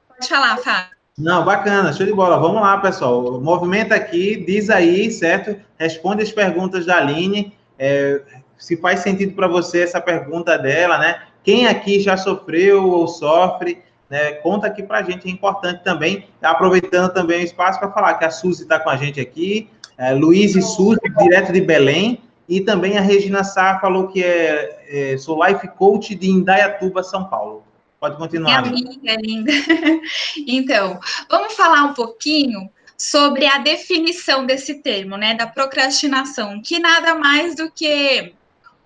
Pode 0.08 0.27
falar, 0.27 0.58
Fábio. 0.58 0.93
Não, 1.17 1.46
bacana, 1.46 1.93
show 1.93 2.05
de 2.05 2.13
bola. 2.13 2.39
Vamos 2.39 2.62
lá, 2.62 2.77
pessoal. 2.79 3.39
Movimenta 3.39 3.96
aqui, 3.96 4.36
diz 4.36 4.70
aí, 4.70 5.12
certo? 5.12 5.60
Responde 5.77 6.24
as 6.24 6.32
perguntas 6.32 6.86
da 6.86 6.98
Aline. 6.98 7.55
É, 7.77 8.22
se 8.57 8.77
faz 8.77 9.01
sentido 9.01 9.33
para 9.33 9.48
você 9.48 9.81
essa 9.81 10.00
pergunta 10.00 10.57
dela, 10.57 10.98
né? 10.98 11.22
Quem 11.43 11.67
aqui 11.67 12.00
já 12.00 12.15
sofreu 12.15 12.89
ou 12.89 13.07
sofre, 13.07 13.79
né? 14.10 14.33
Conta 14.33 14.67
aqui 14.67 14.83
para 14.83 15.00
a 15.00 15.03
gente, 15.03 15.27
é 15.27 15.31
importante 15.31 15.83
também. 15.83 16.27
Aproveitando 16.41 17.12
também 17.12 17.41
o 17.41 17.45
espaço 17.45 17.79
para 17.79 17.91
falar 17.91 18.13
que 18.15 18.25
a 18.25 18.31
Suzy 18.31 18.63
está 18.63 18.79
com 18.79 18.89
a 18.89 18.95
gente 18.95 19.19
aqui, 19.19 19.69
é, 19.98 20.13
Luiz 20.13 20.55
e 20.55 20.62
Suzy, 20.62 21.00
direto 21.17 21.51
de 21.51 21.62
Belém, 21.62 22.22
e 22.48 22.62
também 22.62 22.98
a 22.98 23.01
Regina 23.01 23.43
Sá 23.43 23.79
falou 23.79 24.07
que 24.07 24.24
é, 24.24 25.13
é 25.13 25.17
sou 25.17 25.45
life 25.45 25.67
coach 25.69 26.13
de 26.15 26.29
Indaiatuba, 26.29 27.03
São 27.03 27.25
Paulo. 27.25 27.63
Pode 28.00 28.17
continuar. 28.17 28.62
Minha 28.62 28.72
amiga 28.72 29.15
linda. 29.22 29.51
Então, 30.45 31.00
vamos 31.29 31.53
falar 31.53 31.83
um 31.83 31.93
pouquinho 31.93 32.69
sobre 32.98 33.45
a 33.45 33.60
definição 33.60 34.45
desse 34.45 34.75
termo, 34.75 35.17
né, 35.17 35.36
da 35.36 35.48
procrastinação, 35.48 36.62
que 36.62 36.79
nada 36.79 37.15
mais 37.15 37.55
do 37.55 37.72
que 37.72 38.33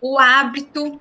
o 0.01 0.17
hábito, 0.17 0.99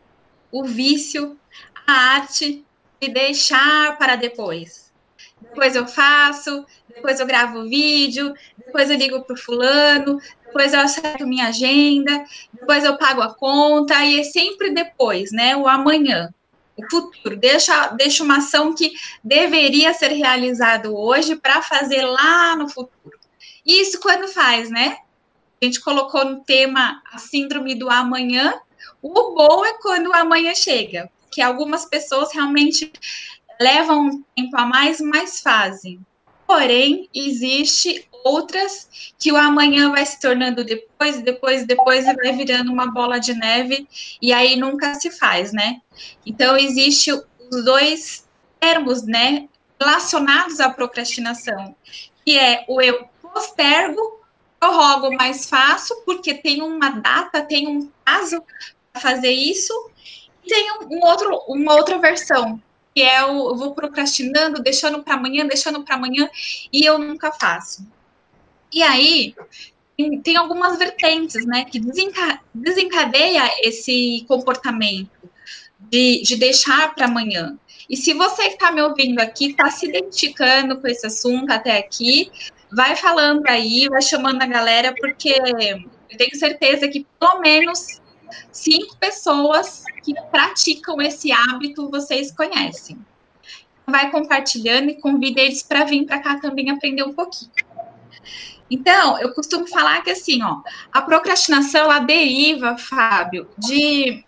o 0.50 0.64
vício, 0.64 1.38
a 1.86 1.92
arte 1.92 2.64
de 3.00 3.08
deixar 3.08 3.96
para 3.98 4.16
depois. 4.16 4.92
Depois 5.40 5.76
eu 5.76 5.86
faço, 5.86 6.64
depois 6.88 7.20
eu 7.20 7.26
gravo 7.26 7.60
o 7.60 7.68
vídeo, 7.68 8.34
depois 8.56 8.90
eu 8.90 8.96
ligo 8.96 9.20
para 9.22 9.34
o 9.34 9.38
fulano, 9.38 10.20
depois 10.44 10.72
eu 10.72 10.80
acerto 10.80 11.26
minha 11.26 11.48
agenda, 11.48 12.24
depois 12.52 12.84
eu 12.84 12.96
pago 12.96 13.20
a 13.20 13.34
conta, 13.34 14.04
e 14.04 14.20
é 14.20 14.24
sempre 14.24 14.70
depois, 14.70 15.30
né? 15.30 15.56
O 15.56 15.68
amanhã 15.68 16.32
o 16.76 16.90
futuro, 16.90 17.36
deixa, 17.36 17.88
deixa 17.88 18.22
uma 18.22 18.36
ação 18.36 18.74
que 18.74 18.92
deveria 19.24 19.94
ser 19.94 20.08
realizada 20.08 20.90
hoje 20.90 21.34
para 21.34 21.62
fazer 21.62 22.02
lá 22.04 22.54
no 22.54 22.68
futuro. 22.68 23.18
Isso 23.64 23.98
quando 23.98 24.28
faz, 24.28 24.70
né? 24.70 24.98
A 25.60 25.64
gente 25.64 25.80
colocou 25.80 26.24
no 26.24 26.44
tema 26.44 27.02
a 27.10 27.18
síndrome 27.18 27.74
do 27.74 27.88
amanhã. 27.88 28.54
O 29.08 29.34
bom 29.34 29.64
é 29.64 29.74
quando 29.74 30.12
amanhã 30.12 30.52
chega, 30.52 31.08
que 31.30 31.40
algumas 31.40 31.84
pessoas 31.84 32.32
realmente 32.32 32.92
levam 33.60 34.06
um 34.06 34.24
tempo 34.34 34.56
a 34.56 34.66
mais, 34.66 35.00
mas 35.00 35.40
fazem. 35.40 36.00
Porém, 36.44 37.08
existe 37.14 38.08
outras 38.24 39.12
que 39.16 39.30
o 39.30 39.36
amanhã 39.36 39.90
vai 39.92 40.04
se 40.04 40.20
tornando 40.20 40.64
depois, 40.64 41.20
depois, 41.22 41.64
depois 41.64 42.04
e 42.04 42.14
vai 42.14 42.32
virando 42.32 42.72
uma 42.72 42.90
bola 42.90 43.20
de 43.20 43.32
neve 43.32 43.86
e 44.20 44.32
aí 44.32 44.56
nunca 44.56 44.94
se 44.96 45.10
faz, 45.12 45.52
né? 45.52 45.80
Então 46.24 46.56
existe 46.56 47.12
os 47.12 47.64
dois 47.64 48.26
termos, 48.58 49.04
né, 49.04 49.48
relacionados 49.80 50.58
à 50.58 50.68
procrastinação, 50.68 51.76
que 52.24 52.36
é 52.36 52.64
o 52.66 52.80
eu 52.80 53.08
postergo, 53.22 54.20
prorrogo 54.58 55.14
mais 55.14 55.48
fácil 55.48 55.94
porque 56.04 56.34
tem 56.34 56.62
uma 56.62 56.90
data, 56.90 57.42
tem 57.42 57.68
um 57.68 57.90
prazo 58.04 58.42
fazer 58.96 59.30
isso. 59.30 59.72
E 60.44 60.48
tem 60.48 60.70
um 60.90 61.04
outro, 61.04 61.42
uma 61.48 61.74
outra 61.74 61.98
versão, 61.98 62.60
que 62.94 63.02
é 63.02 63.24
o 63.24 63.50
eu 63.50 63.56
vou 63.56 63.74
procrastinando, 63.74 64.62
deixando 64.62 65.02
para 65.02 65.14
amanhã, 65.14 65.46
deixando 65.46 65.82
para 65.84 65.96
amanhã, 65.96 66.28
e 66.72 66.84
eu 66.84 66.98
nunca 66.98 67.32
faço. 67.32 67.86
E 68.72 68.82
aí, 68.82 69.34
tem 70.22 70.36
algumas 70.36 70.78
vertentes, 70.78 71.46
né, 71.46 71.64
que 71.64 71.78
desenca 71.78 72.40
desencadeia 72.54 73.50
esse 73.62 74.24
comportamento 74.28 75.10
de, 75.78 76.22
de 76.22 76.36
deixar 76.36 76.94
para 76.94 77.06
amanhã. 77.06 77.58
E 77.88 77.96
se 77.96 78.12
você 78.12 78.48
que 78.48 78.54
está 78.54 78.72
me 78.72 78.82
ouvindo 78.82 79.20
aqui 79.20 79.50
está 79.50 79.70
se 79.70 79.86
identificando 79.86 80.80
com 80.80 80.86
esse 80.88 81.06
assunto 81.06 81.50
até 81.50 81.78
aqui, 81.78 82.30
vai 82.72 82.96
falando 82.96 83.46
aí, 83.46 83.88
vai 83.88 84.02
chamando 84.02 84.42
a 84.42 84.46
galera, 84.46 84.94
porque 84.94 85.30
eu 85.30 86.18
tenho 86.18 86.36
certeza 86.36 86.88
que 86.88 87.06
pelo 87.18 87.40
menos 87.40 88.00
cinco 88.52 88.96
pessoas 88.96 89.84
que 90.02 90.14
praticam 90.30 91.00
esse 91.00 91.32
hábito 91.32 91.90
vocês 91.90 92.30
conhecem. 92.32 92.98
Vai 93.86 94.10
compartilhando 94.10 94.90
e 94.90 95.00
convida 95.00 95.40
eles 95.40 95.62
para 95.62 95.84
vir 95.84 96.04
para 96.06 96.20
cá 96.20 96.40
também 96.40 96.70
aprender 96.70 97.04
um 97.04 97.12
pouquinho. 97.12 97.52
Então, 98.70 99.18
eu 99.20 99.32
costumo 99.32 99.66
falar 99.68 100.02
que 100.02 100.10
assim, 100.10 100.42
ó, 100.42 100.60
a 100.92 101.00
procrastinação 101.00 101.82
ela 101.82 102.00
deriva, 102.00 102.76
Fábio, 102.76 103.48
de 103.56 104.24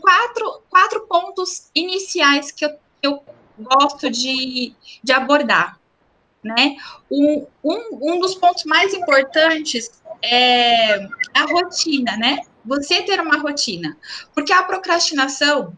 quatro, 0.00 0.62
quatro 0.68 1.06
pontos 1.06 1.70
iniciais 1.74 2.50
que 2.50 2.64
eu, 2.64 2.70
eu 3.00 3.22
gosto 3.58 4.10
de, 4.10 4.74
de 5.02 5.12
abordar. 5.12 5.78
Né? 6.42 6.76
Um, 7.08 7.46
um, 7.62 8.14
um 8.14 8.18
dos 8.18 8.34
pontos 8.34 8.64
mais 8.64 8.92
importantes 8.92 10.02
é 10.20 10.96
a 11.32 11.44
rotina, 11.52 12.16
né? 12.16 12.40
Você 12.64 13.02
ter 13.02 13.20
uma 13.20 13.38
rotina. 13.38 13.96
Porque 14.34 14.52
a 14.52 14.62
procrastinação, 14.62 15.76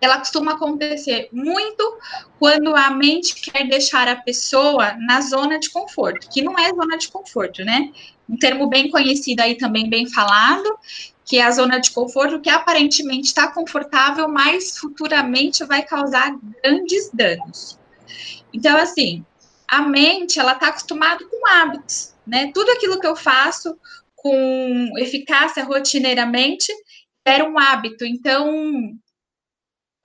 ela 0.00 0.18
costuma 0.18 0.52
acontecer 0.52 1.28
muito 1.32 1.98
quando 2.38 2.74
a 2.74 2.90
mente 2.90 3.34
quer 3.34 3.68
deixar 3.68 4.08
a 4.08 4.16
pessoa 4.16 4.94
na 4.94 5.20
zona 5.20 5.58
de 5.58 5.70
conforto, 5.70 6.28
que 6.30 6.42
não 6.42 6.58
é 6.58 6.72
zona 6.72 6.96
de 6.96 7.08
conforto, 7.08 7.64
né? 7.64 7.92
Um 8.28 8.36
termo 8.36 8.68
bem 8.68 8.90
conhecido 8.90 9.40
aí 9.40 9.56
também, 9.56 9.88
bem 9.88 10.08
falado, 10.08 10.78
que 11.24 11.38
é 11.38 11.44
a 11.44 11.50
zona 11.50 11.78
de 11.78 11.90
conforto, 11.90 12.40
que 12.40 12.48
aparentemente 12.48 13.26
está 13.26 13.48
confortável, 13.48 14.28
mas 14.28 14.78
futuramente 14.78 15.64
vai 15.64 15.82
causar 15.82 16.34
grandes 16.62 17.10
danos. 17.12 17.78
Então, 18.52 18.76
assim, 18.78 19.24
a 19.68 19.82
mente, 19.82 20.40
ela 20.40 20.52
está 20.52 20.68
acostumada 20.68 21.22
com 21.26 21.46
hábitos, 21.46 22.14
né? 22.26 22.50
Tudo 22.54 22.70
aquilo 22.70 22.98
que 22.98 23.06
eu 23.06 23.14
faço 23.14 23.76
com 24.18 24.98
eficácia 24.98 25.64
rotineiramente 25.64 26.72
era 27.24 27.44
um 27.44 27.58
hábito. 27.58 28.04
Então, 28.04 28.50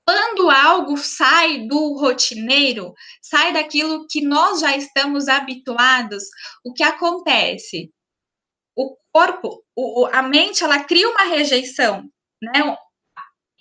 quando 0.05 0.50
algo 0.50 0.98
sai 0.98 1.67
do 1.67 1.98
rotineiro, 1.98 2.93
sai 3.22 3.53
daquilo 3.53 4.05
que 4.10 4.22
nós 4.22 4.60
já 4.60 4.75
estamos 4.75 5.27
habituados, 5.27 6.24
o 6.63 6.74
que 6.74 6.84
acontece? 6.84 7.91
O 8.75 8.98
corpo, 9.12 9.63
o, 9.75 10.05
a 10.08 10.22
mente, 10.22 10.63
ela 10.63 10.84
cria 10.84 11.10
uma 11.10 11.24
rejeição, 11.24 12.03
né? 12.41 12.77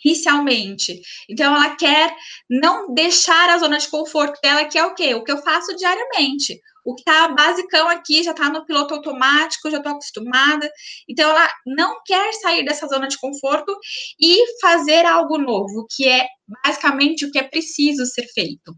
Inicialmente. 0.04 1.00
Então, 1.28 1.54
ela 1.54 1.76
quer 1.76 2.14
não 2.48 2.92
deixar 2.92 3.50
a 3.50 3.58
zona 3.58 3.78
de 3.78 3.88
conforto 3.88 4.40
dela, 4.42 4.64
que 4.64 4.78
é 4.78 4.84
o 4.84 4.94
quê? 4.94 5.14
O 5.14 5.22
que 5.24 5.32
eu 5.32 5.42
faço 5.42 5.76
diariamente. 5.76 6.60
O 6.84 6.94
que 6.94 7.02
está 7.02 7.28
basicão 7.28 7.88
aqui 7.88 8.24
já 8.24 8.32
está 8.32 8.48
no 8.48 8.66
piloto 8.66 8.94
automático, 8.94 9.70
já 9.70 9.78
estou 9.78 9.92
acostumada. 9.92 10.68
Então, 11.08 11.30
ela 11.30 11.48
não 11.64 12.02
quer 12.04 12.32
sair 12.34 12.64
dessa 12.64 12.88
zona 12.88 13.06
de 13.06 13.18
conforto 13.18 13.76
e 14.20 14.58
fazer 14.60 15.06
algo 15.06 15.38
novo, 15.38 15.86
que 15.94 16.08
é 16.08 16.26
basicamente 16.64 17.24
o 17.24 17.30
que 17.30 17.38
é 17.38 17.44
preciso 17.44 18.04
ser 18.06 18.26
feito. 18.34 18.74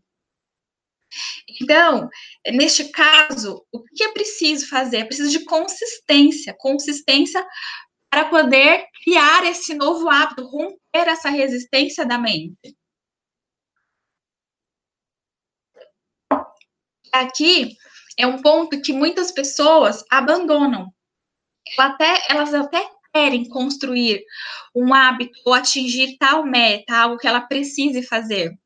Então, 1.61 2.09
neste 2.53 2.85
caso, 2.91 3.65
o 3.73 3.83
que 3.83 4.05
é 4.05 4.13
preciso 4.13 4.69
fazer? 4.69 4.99
É 4.99 5.05
preciso 5.05 5.31
de 5.31 5.45
consistência 5.45 6.55
consistência 6.59 7.45
para 8.15 8.27
poder 8.27 8.87
criar 9.03 9.45
esse 9.45 9.75
novo 9.75 10.09
hábito, 10.09 10.47
romper 10.47 11.09
essa 11.09 11.31
resistência 11.31 12.07
da 12.07 12.17
mente. 12.17 12.77
Aqui, 17.13 17.77
é 18.17 18.25
um 18.25 18.41
ponto 18.41 18.81
que 18.81 18.93
muitas 18.93 19.33
pessoas 19.33 20.05
abandonam. 20.09 20.95
Até, 21.77 22.23
elas 22.29 22.55
até 22.55 22.89
querem 23.13 23.49
construir 23.49 24.25
um 24.73 24.95
hábito 24.95 25.37
ou 25.45 25.53
atingir 25.53 26.17
tal 26.17 26.45
meta, 26.45 26.97
algo 26.97 27.19
que 27.19 27.27
ela 27.27 27.41
precise 27.41 28.01
fazer. 28.05 28.57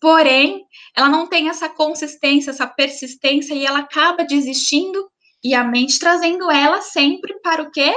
Porém, 0.00 0.64
ela 0.96 1.10
não 1.10 1.28
tem 1.28 1.50
essa 1.50 1.68
consistência, 1.68 2.48
essa 2.48 2.66
persistência 2.66 3.52
e 3.52 3.66
ela 3.66 3.80
acaba 3.80 4.24
desistindo 4.24 5.06
e 5.46 5.54
a 5.54 5.64
mente 5.64 5.98
trazendo 5.98 6.50
ela 6.50 6.80
sempre 6.82 7.38
para 7.40 7.62
o 7.62 7.70
quê? 7.70 7.94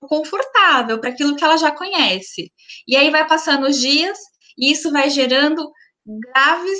O 0.00 0.06
confortável, 0.06 1.00
para 1.00 1.10
aquilo 1.10 1.36
que 1.36 1.44
ela 1.44 1.56
já 1.56 1.70
conhece. 1.70 2.52
E 2.86 2.96
aí 2.96 3.10
vai 3.10 3.26
passando 3.26 3.66
os 3.66 3.80
dias 3.80 4.18
e 4.58 4.70
isso 4.70 4.92
vai 4.92 5.10
gerando 5.10 5.70
graves 6.06 6.78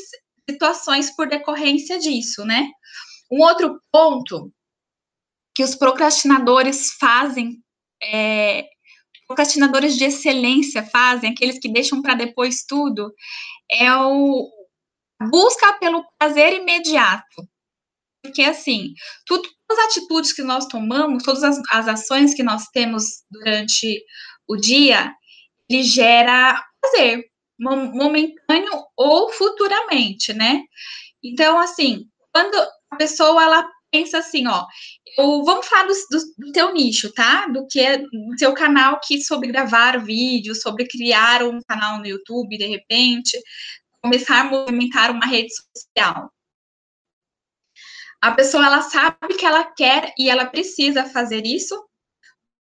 situações 0.49 1.15
por 1.17 1.29
decorrência 1.29 1.99
disso, 1.99 2.45
né? 2.45 2.69
Um 3.31 3.41
outro 3.41 3.81
ponto 3.91 4.53
que 5.55 5.65
os 5.65 5.75
procrastinadores 5.75 6.93
fazem 7.01 7.61
é, 8.01 8.69
procrastinadores 9.27 9.97
de 9.97 10.05
excelência 10.05 10.85
fazem, 10.85 11.31
aqueles 11.31 11.59
que 11.59 11.69
deixam 11.69 12.01
para 12.01 12.15
depois 12.15 12.65
tudo, 12.65 13.13
é 13.71 13.93
o 13.93 14.49
busca 15.31 15.73
pelo 15.79 16.05
prazer 16.19 16.53
imediato. 16.53 17.49
Porque, 18.23 18.43
assim, 18.43 18.93
tudo, 19.25 19.49
as 19.69 19.79
atitudes 19.79 20.33
que 20.33 20.43
nós 20.43 20.67
tomamos, 20.67 21.23
todas 21.23 21.43
as, 21.43 21.61
as 21.71 21.89
ações 21.89 22.35
que 22.35 22.43
nós 22.43 22.67
temos 22.73 23.25
durante 23.31 24.03
o 24.49 24.57
dia, 24.57 25.13
ele 25.69 25.83
gera 25.83 26.63
prazer, 26.81 27.25
momentâneo 27.59 28.85
ou 28.97 29.31
futuramente, 29.33 30.33
né? 30.33 30.63
Então, 31.23 31.59
assim, 31.59 32.07
quando 32.33 32.55
a 32.91 32.97
pessoa, 32.97 33.43
ela 33.43 33.69
pensa 33.91 34.19
assim, 34.19 34.47
ó, 34.47 34.65
eu, 35.17 35.43
vamos 35.45 35.67
falar 35.67 35.85
do, 35.85 35.95
do, 35.95 36.47
do, 36.47 36.53
teu 36.53 36.73
nicho, 36.73 37.13
tá? 37.13 37.47
Do 37.47 37.67
que 37.67 37.81
é 37.81 37.99
do 37.99 38.37
teu 38.39 38.53
canal 38.55 39.01
que 39.03 39.21
sobre 39.21 39.49
gravar 39.49 39.99
vídeos, 40.05 40.61
sobre 40.61 40.87
criar 40.87 41.43
um 41.43 41.59
canal 41.67 41.99
no 41.99 42.07
YouTube, 42.07 42.59
de 42.59 42.67
repente, 42.67 43.39
começar 44.03 44.43
a 44.43 44.45
movimentar 44.45 45.11
uma 45.11 45.27
rede 45.27 45.49
social. 45.53 46.31
A 48.21 48.33
pessoa 48.33 48.67
ela 48.67 48.83
sabe 48.83 49.37
que 49.39 49.45
ela 49.45 49.65
quer 49.65 50.13
e 50.19 50.29
ela 50.31 50.47
precisa 50.47 51.05
fazer 51.05 51.45
isso, 51.47 51.81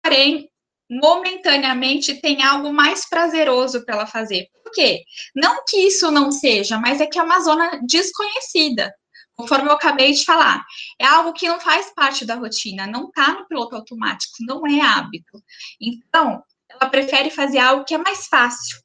porém, 0.04 0.50
momentaneamente 0.90 2.22
tem 2.22 2.44
algo 2.44 2.72
mais 2.72 3.08
prazeroso 3.10 3.84
para 3.84 3.96
ela 3.96 4.08
fazer. 4.08 4.48
Por 4.64 4.72
quê? 4.72 5.04
Não 5.36 5.64
que 5.68 5.78
isso 5.78 6.12
não 6.12 6.32
seja, 6.32 6.78
mas 6.78 7.02
é 7.02 7.08
que 7.08 7.18
é 7.18 7.24
uma 7.24 7.40
zona 7.40 7.80
desconhecida. 7.88 8.94
Conforme 9.36 9.68
eu 9.68 9.74
acabei 9.74 10.14
de 10.14 10.24
falar, 10.24 10.64
é 11.00 11.06
algo 11.06 11.34
que 11.34 11.48
não 11.48 11.60
faz 11.60 11.92
parte 11.94 12.24
da 12.24 12.36
rotina, 12.36 12.88
não 12.88 13.08
está 13.08 13.34
no 13.34 13.48
piloto 13.48 13.76
automático, 13.76 14.34
não 14.42 14.66
é 14.66 14.80
hábito. 14.80 15.44
Então, 15.82 16.42
ela 16.70 16.90
prefere 16.90 17.30
fazer 17.30 17.60
algo 17.60 17.84
que 17.84 17.94
é 17.94 17.98
mais 17.98 18.28
fácil, 18.28 18.80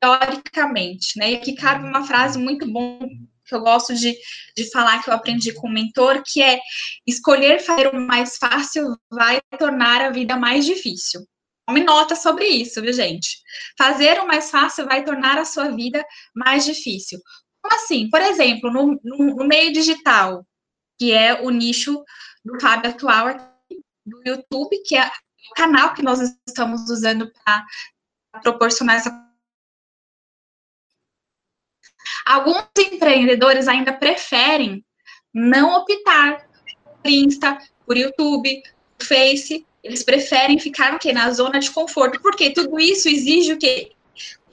teoricamente, 0.00 1.18
né? 1.18 1.32
E 1.32 1.36
aqui 1.36 1.54
cabe 1.54 1.84
uma 1.84 2.04
frase 2.04 2.38
muito 2.38 2.70
bom 2.70 3.00
que 3.50 3.54
eu 3.56 3.60
gosto 3.60 3.94
de, 3.94 4.16
de 4.56 4.70
falar, 4.70 5.02
que 5.02 5.10
eu 5.10 5.14
aprendi 5.14 5.52
com 5.52 5.66
o 5.66 5.72
mentor, 5.72 6.22
que 6.24 6.40
é 6.40 6.58
escolher 7.06 7.58
fazer 7.60 7.88
o 7.88 8.00
mais 8.00 8.36
fácil 8.36 8.96
vai 9.10 9.40
tornar 9.58 10.00
a 10.00 10.10
vida 10.10 10.36
mais 10.36 10.64
difícil. 10.64 11.20
Tome 11.66 11.84
nota 11.84 12.16
sobre 12.16 12.46
isso, 12.46 12.80
viu, 12.80 12.92
gente? 12.92 13.38
Fazer 13.76 14.20
o 14.20 14.26
mais 14.26 14.50
fácil 14.50 14.86
vai 14.86 15.04
tornar 15.04 15.36
a 15.36 15.44
sua 15.44 15.70
vida 15.70 16.04
mais 16.34 16.64
difícil. 16.64 17.20
Como 17.62 17.74
assim? 17.74 18.08
Por 18.08 18.20
exemplo, 18.22 18.72
no, 18.72 18.98
no, 19.04 19.36
no 19.36 19.44
meio 19.44 19.72
digital, 19.72 20.46
que 20.98 21.12
é 21.12 21.42
o 21.42 21.50
nicho 21.50 22.02
do 22.44 22.58
Fábio 22.60 22.90
atual 22.90 23.26
aqui, 23.26 23.44
do 24.06 24.22
YouTube, 24.24 24.82
que 24.84 24.96
é 24.96 25.06
o 25.06 25.54
canal 25.54 25.92
que 25.92 26.02
nós 26.02 26.20
estamos 26.48 26.88
usando 26.88 27.30
para 27.44 27.64
proporcionar 28.42 28.96
essa 28.96 29.29
Alguns 32.30 32.62
empreendedores 32.78 33.66
ainda 33.66 33.92
preferem 33.92 34.84
não 35.34 35.74
optar 35.78 36.46
por 37.02 37.10
Insta, 37.10 37.58
por 37.84 37.96
YouTube, 37.96 38.62
por 38.96 39.04
Face, 39.04 39.66
eles 39.82 40.04
preferem 40.04 40.56
ficar 40.56 40.94
o 40.94 41.12
na 41.12 41.32
zona 41.32 41.58
de 41.58 41.68
conforto, 41.72 42.22
porque 42.22 42.50
tudo 42.50 42.78
isso 42.78 43.08
exige 43.08 43.54
o 43.54 43.58
quê? 43.58 43.90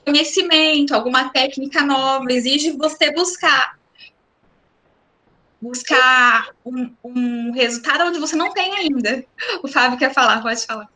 Conhecimento, 0.04 0.92
alguma 0.92 1.28
técnica 1.28 1.84
nova, 1.84 2.24
exige 2.30 2.72
você 2.72 3.12
buscar 3.12 3.78
buscar 5.62 6.48
um, 6.66 6.92
um, 7.04 7.52
resultado 7.52 8.08
onde 8.08 8.18
você 8.18 8.34
não 8.34 8.52
tem 8.52 8.76
ainda. 8.76 9.24
O 9.62 9.68
Fábio 9.68 9.98
quer 9.98 10.12
falar, 10.12 10.42
pode 10.42 10.66
falar. 10.66 10.88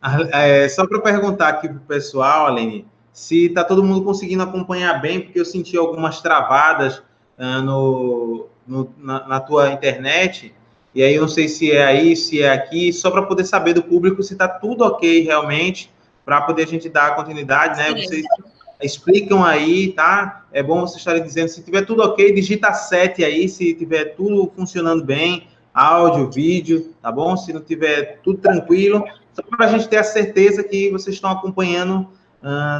Ah, 0.00 0.16
é, 0.32 0.66
só 0.70 0.86
para 0.86 1.00
perguntar 1.00 1.48
aqui 1.48 1.68
para 1.68 1.76
o 1.76 1.80
pessoal, 1.80 2.46
Aline, 2.46 2.86
se 3.16 3.46
está 3.46 3.64
todo 3.64 3.82
mundo 3.82 4.04
conseguindo 4.04 4.42
acompanhar 4.42 5.00
bem, 5.00 5.22
porque 5.22 5.40
eu 5.40 5.44
senti 5.46 5.74
algumas 5.74 6.20
travadas 6.20 6.98
uh, 7.38 7.62
no, 7.64 8.46
no 8.68 8.92
na, 8.98 9.26
na, 9.26 9.40
tua 9.40 9.72
internet, 9.72 10.54
e 10.94 11.02
aí 11.02 11.14
eu 11.14 11.22
não 11.22 11.28
sei 11.28 11.48
se 11.48 11.72
é 11.72 11.82
aí, 11.82 12.14
se 12.14 12.42
é 12.42 12.52
aqui, 12.52 12.92
só 12.92 13.10
para 13.10 13.22
poder 13.22 13.46
saber 13.46 13.72
do 13.72 13.82
público 13.82 14.22
se 14.22 14.34
está 14.34 14.46
tudo 14.46 14.84
ok 14.84 15.22
realmente, 15.22 15.90
para 16.26 16.42
poder 16.42 16.64
a 16.64 16.66
gente 16.66 16.90
dar 16.90 17.16
continuidade, 17.16 17.78
né? 17.78 17.90
Vocês 17.98 18.22
explicam 18.82 19.42
aí, 19.42 19.92
tá? 19.92 20.44
É 20.52 20.62
bom 20.62 20.82
vocês 20.82 20.98
estarem 20.98 21.22
dizendo, 21.22 21.48
se 21.48 21.62
tiver 21.62 21.86
tudo 21.86 22.02
ok, 22.02 22.34
digita 22.34 22.74
7 22.74 23.24
aí, 23.24 23.48
se 23.48 23.72
tiver 23.72 24.14
tudo 24.14 24.52
funcionando 24.54 25.02
bem, 25.02 25.48
áudio, 25.72 26.30
vídeo, 26.30 26.92
tá 27.00 27.10
bom? 27.10 27.34
Se 27.34 27.50
não 27.50 27.62
tiver 27.62 28.20
tudo 28.22 28.40
tranquilo, 28.40 29.02
só 29.32 29.40
para 29.40 29.64
a 29.64 29.68
gente 29.70 29.88
ter 29.88 29.96
a 29.96 30.04
certeza 30.04 30.62
que 30.62 30.90
vocês 30.90 31.16
estão 31.16 31.30
acompanhando 31.30 32.10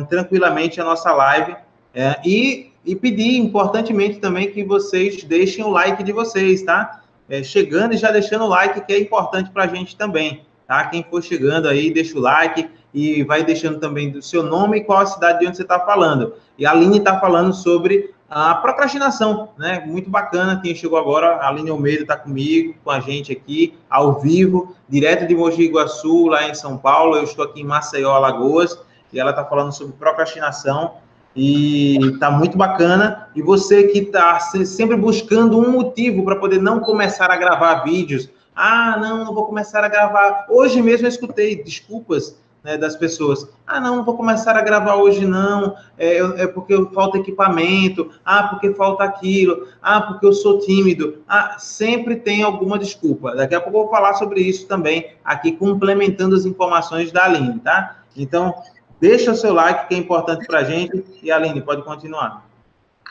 tranquilamente 0.08 0.80
a 0.80 0.84
nossa 0.84 1.12
live. 1.12 1.56
É, 1.94 2.20
e, 2.24 2.72
e 2.84 2.94
pedir, 2.94 3.38
importantemente, 3.38 4.18
também 4.18 4.50
que 4.50 4.62
vocês 4.62 5.24
deixem 5.24 5.64
o 5.64 5.70
like 5.70 6.02
de 6.02 6.12
vocês, 6.12 6.62
tá? 6.62 7.00
É, 7.28 7.42
chegando 7.42 7.94
e 7.94 7.96
já 7.96 8.10
deixando 8.10 8.44
o 8.44 8.48
like, 8.48 8.80
que 8.82 8.92
é 8.92 9.00
importante 9.00 9.50
para 9.50 9.64
a 9.64 9.66
gente 9.66 9.96
também, 9.96 10.42
tá? 10.68 10.84
Quem 10.84 11.02
for 11.02 11.22
chegando 11.22 11.68
aí, 11.68 11.90
deixa 11.92 12.16
o 12.16 12.20
like 12.20 12.70
e 12.94 13.24
vai 13.24 13.42
deixando 13.42 13.80
também 13.80 14.10
do 14.10 14.22
seu 14.22 14.42
nome 14.42 14.78
e 14.78 14.84
qual 14.84 15.00
a 15.00 15.06
cidade 15.06 15.40
de 15.40 15.46
onde 15.46 15.56
você 15.56 15.62
está 15.62 15.80
falando. 15.80 16.34
E 16.58 16.64
a 16.64 16.70
Aline 16.70 16.98
está 16.98 17.18
falando 17.18 17.52
sobre 17.52 18.14
a 18.28 18.54
procrastinação, 18.54 19.50
né? 19.58 19.82
Muito 19.86 20.10
bacana. 20.10 20.60
Quem 20.62 20.74
chegou 20.74 20.98
agora, 20.98 21.36
a 21.36 21.48
Aline 21.48 21.70
Almeida 21.70 22.02
está 22.02 22.16
comigo, 22.16 22.74
com 22.84 22.90
a 22.90 23.00
gente 23.00 23.32
aqui, 23.32 23.74
ao 23.88 24.20
vivo, 24.20 24.76
direto 24.88 25.26
de 25.26 25.34
Mogi 25.34 25.66
Guaçu, 25.68 26.26
lá 26.26 26.48
em 26.48 26.54
São 26.54 26.76
Paulo. 26.76 27.16
Eu 27.16 27.24
estou 27.24 27.44
aqui 27.44 27.62
em 27.62 27.64
Maceió, 27.64 28.12
Alagoas 28.12 28.78
e 29.16 29.20
ela 29.20 29.30
está 29.30 29.44
falando 29.44 29.72
sobre 29.72 29.94
procrastinação 29.94 30.94
e 31.34 31.98
está 32.12 32.30
muito 32.30 32.56
bacana. 32.56 33.28
E 33.34 33.42
você 33.42 33.84
que 33.84 33.98
está 33.98 34.38
sempre 34.40 34.96
buscando 34.96 35.58
um 35.58 35.70
motivo 35.70 36.24
para 36.24 36.36
poder 36.36 36.60
não 36.60 36.80
começar 36.80 37.30
a 37.30 37.36
gravar 37.36 37.84
vídeos. 37.84 38.28
Ah, 38.54 38.96
não, 38.98 39.24
não 39.24 39.34
vou 39.34 39.44
começar 39.44 39.84
a 39.84 39.88
gravar. 39.88 40.46
Hoje 40.48 40.80
mesmo 40.80 41.06
eu 41.06 41.10
escutei 41.10 41.62
desculpas 41.62 42.38
né, 42.64 42.76
das 42.76 42.96
pessoas. 42.96 43.46
Ah, 43.66 43.78
não, 43.78 43.96
não 43.96 44.04
vou 44.04 44.16
começar 44.16 44.56
a 44.56 44.62
gravar 44.62 44.96
hoje, 44.96 45.24
não. 45.24 45.76
É, 45.96 46.16
é 46.16 46.46
porque 46.46 46.74
falta 46.92 47.18
equipamento. 47.18 48.10
Ah, 48.24 48.44
porque 48.44 48.72
falta 48.74 49.04
aquilo. 49.04 49.68
Ah, 49.80 50.00
porque 50.00 50.26
eu 50.26 50.32
sou 50.32 50.58
tímido. 50.58 51.18
Ah, 51.28 51.56
sempre 51.58 52.16
tem 52.16 52.42
alguma 52.42 52.78
desculpa. 52.78 53.36
Daqui 53.36 53.54
a 53.54 53.60
pouco 53.60 53.78
eu 53.78 53.82
vou 53.82 53.90
falar 53.90 54.14
sobre 54.14 54.40
isso 54.40 54.66
também, 54.66 55.12
aqui 55.24 55.52
complementando 55.52 56.34
as 56.34 56.44
informações 56.44 57.12
da 57.12 57.24
Aline, 57.24 57.60
tá? 57.60 57.98
Então, 58.16 58.54
Deixa 59.00 59.32
o 59.32 59.36
seu 59.36 59.52
like, 59.52 59.88
que 59.88 59.94
é 59.94 59.98
importante 59.98 60.46
para 60.46 60.60
a 60.60 60.64
gente. 60.64 61.04
E, 61.22 61.30
Aline, 61.30 61.60
pode 61.60 61.82
continuar. 61.82 62.46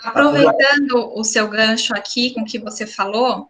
Aproveitando 0.04 1.14
o 1.16 1.24
seu 1.24 1.48
gancho 1.48 1.94
aqui 1.96 2.34
com 2.34 2.42
o 2.42 2.46
que 2.46 2.60
você 2.60 2.86
falou, 2.86 3.50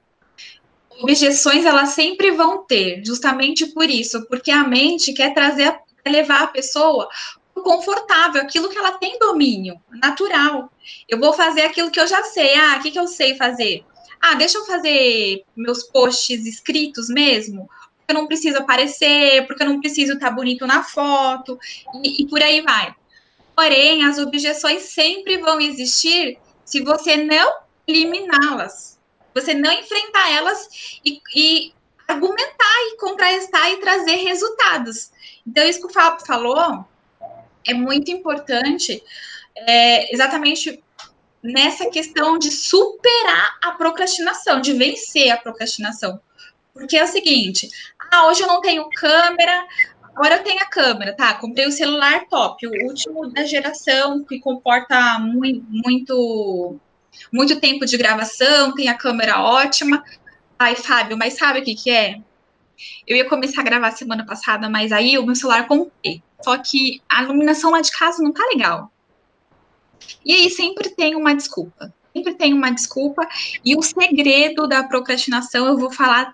objeções 1.01 1.65
elas 1.65 1.89
sempre 1.89 2.31
vão 2.31 2.63
ter, 2.63 3.03
justamente 3.05 3.65
por 3.67 3.89
isso, 3.89 4.25
porque 4.27 4.51
a 4.51 4.63
mente 4.63 5.13
quer 5.13 5.33
trazer, 5.33 5.77
levar 6.05 6.43
a 6.43 6.47
pessoa 6.47 7.09
confortável, 7.53 8.41
aquilo 8.41 8.69
que 8.69 8.77
ela 8.77 8.97
tem 8.97 9.17
domínio, 9.17 9.79
natural. 9.89 10.71
Eu 11.09 11.19
vou 11.19 11.33
fazer 11.33 11.61
aquilo 11.61 11.89
que 11.89 11.99
eu 11.99 12.07
já 12.07 12.21
sei. 12.23 12.53
Ah, 12.55 12.77
o 12.77 12.81
que, 12.81 12.91
que 12.91 12.99
eu 12.99 13.07
sei 13.07 13.35
fazer? 13.35 13.83
Ah, 14.21 14.35
deixa 14.35 14.57
eu 14.57 14.65
fazer 14.65 15.43
meus 15.55 15.83
posts 15.83 16.45
escritos 16.45 17.09
mesmo 17.09 17.69
eu 18.07 18.15
não 18.15 18.27
preciso 18.27 18.57
aparecer, 18.59 19.45
porque 19.47 19.63
eu 19.63 19.67
não 19.67 19.79
preciso 19.79 20.13
estar 20.13 20.29
tá 20.29 20.35
bonito 20.35 20.65
na 20.67 20.83
foto, 20.83 21.59
e, 22.03 22.23
e 22.23 22.27
por 22.27 22.41
aí 22.41 22.61
vai. 22.61 22.93
Porém, 23.55 24.05
as 24.05 24.17
objeções 24.17 24.83
sempre 24.83 25.37
vão 25.37 25.59
existir 25.59 26.37
se 26.65 26.81
você 26.81 27.15
não 27.15 27.59
eliminá-las, 27.87 28.99
você 29.33 29.53
não 29.53 29.71
enfrentar 29.71 30.31
elas 30.31 30.67
e, 31.05 31.21
e, 31.35 31.73
argumentar 32.07 32.75
e 32.91 32.97
contrastar 32.97 33.71
e 33.71 33.77
trazer 33.77 34.15
resultados. 34.15 35.11
Então, 35.47 35.67
isso 35.67 35.79
que 35.79 35.87
o 35.87 35.93
Fábio 35.93 36.25
falou 36.25 36.85
é 37.65 37.73
muito 37.73 38.11
importante, 38.11 39.01
é, 39.55 40.13
exatamente 40.13 40.83
nessa 41.41 41.89
questão 41.89 42.37
de 42.37 42.51
superar 42.51 43.57
a 43.61 43.71
procrastinação, 43.71 44.59
de 44.59 44.73
vencer 44.73 45.29
a 45.31 45.37
procrastinação. 45.37 46.19
Porque 46.73 46.97
é 46.97 47.03
o 47.03 47.07
seguinte, 47.07 47.69
ah, 48.15 48.27
hoje 48.27 48.41
eu 48.41 48.47
não 48.47 48.61
tenho 48.61 48.89
câmera, 48.89 49.65
agora 50.15 50.37
eu 50.37 50.43
tenho 50.43 50.61
a 50.61 50.65
câmera, 50.65 51.15
tá? 51.15 51.33
Comprei 51.35 51.67
o 51.67 51.71
celular 51.71 52.25
top, 52.29 52.65
o 52.65 52.87
último 52.87 53.27
da 53.27 53.43
geração, 53.43 54.23
que 54.23 54.39
comporta 54.39 55.19
muito, 55.19 55.65
muito, 55.69 56.79
muito 57.31 57.59
tempo 57.59 57.85
de 57.85 57.97
gravação, 57.97 58.73
tem 58.73 58.87
a 58.87 58.97
câmera 58.97 59.41
ótima. 59.41 60.03
Ai, 60.57 60.75
Fábio, 60.75 61.17
mas 61.17 61.33
sabe 61.33 61.59
o 61.59 61.63
que 61.63 61.75
que 61.75 61.91
é? 61.91 62.19
Eu 63.05 63.15
ia 63.17 63.27
começar 63.27 63.61
a 63.61 63.65
gravar 63.65 63.91
semana 63.91 64.25
passada, 64.25 64.69
mas 64.69 64.91
aí 64.91 65.17
o 65.17 65.25
meu 65.25 65.35
celular 65.35 65.67
comprei. 65.67 66.23
Só 66.41 66.57
que 66.57 67.01
a 67.09 67.23
iluminação 67.23 67.71
lá 67.71 67.81
de 67.81 67.91
casa 67.91 68.21
não 68.23 68.31
tá 68.31 68.43
legal. 68.53 68.91
E 70.23 70.33
aí 70.33 70.49
sempre 70.49 70.89
tem 70.89 71.15
uma 71.15 71.35
desculpa. 71.35 71.93
Sempre 72.13 72.33
tem 72.35 72.53
uma 72.53 72.71
desculpa. 72.71 73.27
E 73.63 73.75
o 73.75 73.81
segredo 73.81 74.67
da 74.67 74.83
procrastinação, 74.83 75.67
eu 75.67 75.77
vou 75.77 75.91
falar 75.91 76.33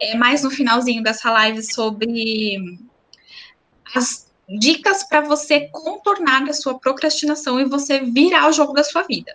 é, 0.00 0.16
mais 0.16 0.42
no 0.42 0.50
finalzinho 0.50 1.02
dessa 1.02 1.30
live 1.30 1.62
sobre 1.62 2.58
as 3.94 4.32
dicas 4.58 5.04
para 5.04 5.22
você 5.22 5.68
contornar 5.72 6.42
a 6.48 6.52
sua 6.52 6.78
procrastinação 6.78 7.58
e 7.58 7.64
você 7.64 8.00
virar 8.00 8.48
o 8.48 8.52
jogo 8.52 8.72
da 8.72 8.84
sua 8.84 9.02
vida. 9.02 9.34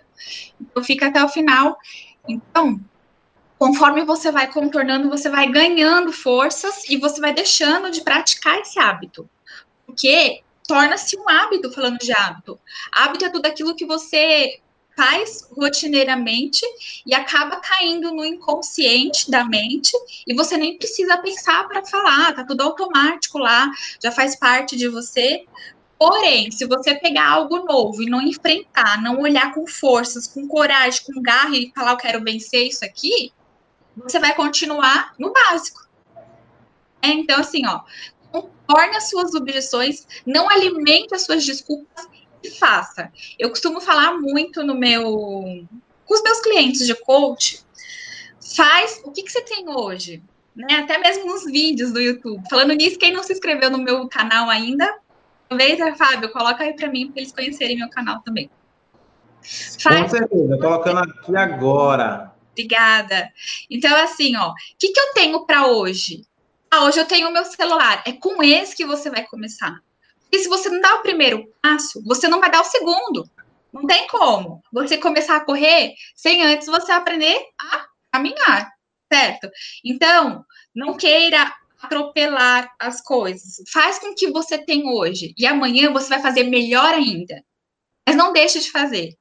Então, 0.60 0.82
fica 0.84 1.06
até 1.06 1.22
o 1.22 1.28
final. 1.28 1.76
Então, 2.28 2.80
conforme 3.58 4.04
você 4.04 4.30
vai 4.30 4.50
contornando, 4.50 5.10
você 5.10 5.28
vai 5.28 5.50
ganhando 5.50 6.12
forças 6.12 6.88
e 6.88 6.96
você 6.96 7.20
vai 7.20 7.32
deixando 7.32 7.90
de 7.90 8.02
praticar 8.02 8.58
esse 8.58 8.78
hábito. 8.78 9.28
Porque 9.86 10.42
torna-se 10.66 11.18
um 11.18 11.28
hábito, 11.28 11.72
falando 11.72 11.98
de 11.98 12.12
hábito. 12.12 12.58
Hábito 12.92 13.24
é 13.24 13.28
tudo 13.28 13.46
aquilo 13.46 13.74
que 13.74 13.84
você 13.84 14.60
faz 14.96 15.46
rotineiramente 15.56 16.64
e 17.06 17.14
acaba 17.14 17.56
caindo 17.56 18.12
no 18.12 18.24
inconsciente 18.24 19.30
da 19.30 19.44
mente 19.44 19.92
e 20.26 20.34
você 20.34 20.56
nem 20.56 20.76
precisa 20.76 21.18
pensar 21.18 21.66
para 21.68 21.84
falar, 21.84 22.34
tá 22.34 22.44
tudo 22.44 22.62
automático 22.62 23.38
lá, 23.38 23.70
já 24.02 24.10
faz 24.10 24.36
parte 24.36 24.76
de 24.76 24.88
você. 24.88 25.44
Porém, 25.98 26.50
se 26.50 26.64
você 26.64 26.94
pegar 26.94 27.28
algo 27.28 27.64
novo 27.64 28.02
e 28.02 28.06
não 28.06 28.22
enfrentar, 28.22 29.02
não 29.02 29.20
olhar 29.20 29.52
com 29.52 29.66
forças, 29.66 30.26
com 30.26 30.48
coragem, 30.48 31.02
com 31.04 31.20
garra 31.20 31.56
e 31.56 31.70
falar 31.74 31.92
eu 31.92 31.96
quero 31.98 32.24
vencer 32.24 32.66
isso 32.66 32.84
aqui, 32.84 33.32
você 33.96 34.18
vai 34.18 34.34
continuar 34.34 35.14
no 35.18 35.32
básico. 35.32 35.86
É, 37.02 37.08
então, 37.08 37.40
assim, 37.40 37.66
ó, 37.66 37.80
torne 38.66 38.96
as 38.96 39.10
suas 39.10 39.34
objeções, 39.34 40.06
não 40.24 40.48
alimente 40.48 41.14
as 41.14 41.24
suas 41.24 41.44
desculpas 41.44 42.08
e 42.42 42.50
faça. 42.50 43.12
Eu 43.38 43.50
costumo 43.50 43.80
falar 43.80 44.18
muito 44.18 44.62
no 44.62 44.74
meu 44.74 45.66
com 46.04 46.14
os 46.14 46.22
meus 46.22 46.40
clientes 46.40 46.86
de 46.86 46.94
coach. 46.94 47.64
Faz 48.56 49.00
o 49.04 49.12
que, 49.12 49.22
que 49.22 49.30
você 49.30 49.42
tem 49.42 49.68
hoje, 49.68 50.22
né? 50.56 50.74
Até 50.78 50.98
mesmo 50.98 51.26
nos 51.26 51.44
vídeos 51.44 51.92
do 51.92 52.00
YouTube. 52.00 52.42
Falando 52.50 52.72
nisso, 52.72 52.98
quem 52.98 53.12
não 53.12 53.22
se 53.22 53.32
inscreveu 53.32 53.70
no 53.70 53.78
meu 53.78 54.08
canal 54.08 54.50
ainda, 54.50 54.92
aproveita, 55.44 55.94
Fábio, 55.94 56.32
coloca 56.32 56.64
aí 56.64 56.74
para 56.74 56.88
mim 56.88 57.10
para 57.10 57.20
eles 57.20 57.32
conhecerem 57.32 57.78
meu 57.78 57.88
canal 57.88 58.20
também. 58.22 58.50
Faz... 59.80 60.02
Com 60.02 60.08
certeza, 60.08 60.58
colocando 60.58 60.98
aqui 60.98 61.36
agora. 61.36 62.32
Obrigada. 62.52 63.30
Então, 63.70 63.94
assim, 63.96 64.36
ó, 64.36 64.50
o 64.50 64.54
que, 64.78 64.88
que 64.88 65.00
eu 65.00 65.12
tenho 65.14 65.46
para 65.46 65.68
hoje? 65.68 66.24
Ah, 66.70 66.84
hoje 66.84 66.98
eu 66.98 67.06
tenho 67.06 67.28
o 67.28 67.32
meu 67.32 67.44
celular. 67.44 68.02
É 68.06 68.12
com 68.12 68.42
esse 68.42 68.76
que 68.76 68.84
você 68.84 69.10
vai 69.10 69.24
começar. 69.24 69.80
E 70.32 70.38
se 70.38 70.48
você 70.48 70.68
não 70.68 70.80
dá 70.80 70.96
o 70.96 71.02
primeiro 71.02 71.52
passo, 71.62 72.02
você 72.04 72.28
não 72.28 72.40
vai 72.40 72.50
dar 72.50 72.60
o 72.60 72.64
segundo. 72.64 73.28
Não 73.72 73.86
tem 73.86 74.06
como 74.08 74.62
você 74.72 74.98
começar 74.98 75.36
a 75.36 75.44
correr 75.44 75.94
sem 76.14 76.42
antes 76.42 76.66
você 76.66 76.92
aprender 76.92 77.40
a 77.60 77.86
caminhar, 78.12 78.70
certo? 79.12 79.48
Então, 79.84 80.44
não 80.74 80.96
queira 80.96 81.52
atropelar 81.80 82.68
as 82.78 83.00
coisas. 83.00 83.62
Faz 83.72 83.98
com 83.98 84.14
que 84.14 84.30
você 84.30 84.58
tem 84.58 84.88
hoje 84.88 85.34
e 85.38 85.46
amanhã 85.46 85.92
você 85.92 86.08
vai 86.08 86.20
fazer 86.20 86.44
melhor 86.44 86.94
ainda. 86.94 87.42
Mas 88.06 88.16
não 88.16 88.32
deixe 88.32 88.60
de 88.60 88.70
fazer, 88.70 89.16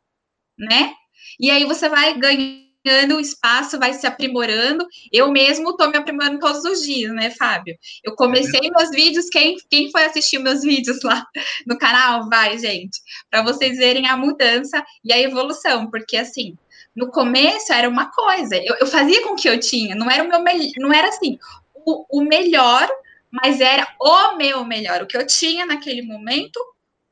né? 0.57 0.93
E 1.39 1.51
aí 1.51 1.65
você 1.65 1.87
vai 1.87 2.17
ganhar 2.17 2.68
ganhando 2.85 3.17
o 3.17 3.19
espaço, 3.19 3.79
vai 3.79 3.93
se 3.93 4.07
aprimorando. 4.07 4.85
Eu 5.11 5.31
mesmo 5.31 5.71
estou 5.71 5.89
me 5.89 5.97
aprimorando 5.97 6.39
todos 6.39 6.63
os 6.63 6.81
dias, 6.81 7.11
né, 7.13 7.29
Fábio? 7.31 7.77
Eu 8.03 8.15
comecei 8.15 8.59
é. 8.63 8.69
meus 8.71 8.89
vídeos, 8.91 9.29
quem, 9.29 9.57
quem 9.69 9.91
foi 9.91 10.05
assistir 10.05 10.39
meus 10.39 10.61
vídeos 10.61 11.01
lá 11.03 11.25
no 11.67 11.77
canal, 11.77 12.29
vai, 12.29 12.57
gente, 12.57 12.99
para 13.29 13.43
vocês 13.43 13.77
verem 13.77 14.07
a 14.07 14.17
mudança 14.17 14.83
e 15.03 15.11
a 15.13 15.19
evolução, 15.19 15.89
porque 15.89 16.17
assim, 16.17 16.57
no 16.95 17.11
começo 17.11 17.71
era 17.71 17.87
uma 17.87 18.11
coisa, 18.11 18.55
eu, 18.55 18.75
eu 18.79 18.87
fazia 18.87 19.21
com 19.23 19.33
o 19.33 19.35
que 19.35 19.47
eu 19.47 19.59
tinha, 19.59 19.95
não 19.95 20.09
era 20.09 20.23
o 20.23 20.27
meu 20.27 20.39
não 20.77 20.93
era 20.93 21.09
assim, 21.09 21.37
o, 21.73 22.19
o 22.19 22.23
melhor, 22.23 22.89
mas 23.31 23.61
era 23.61 23.87
o 23.99 24.35
meu 24.35 24.65
melhor, 24.65 25.01
o 25.01 25.07
que 25.07 25.17
eu 25.17 25.25
tinha 25.25 25.65
naquele 25.65 26.01
momento, 26.01 26.59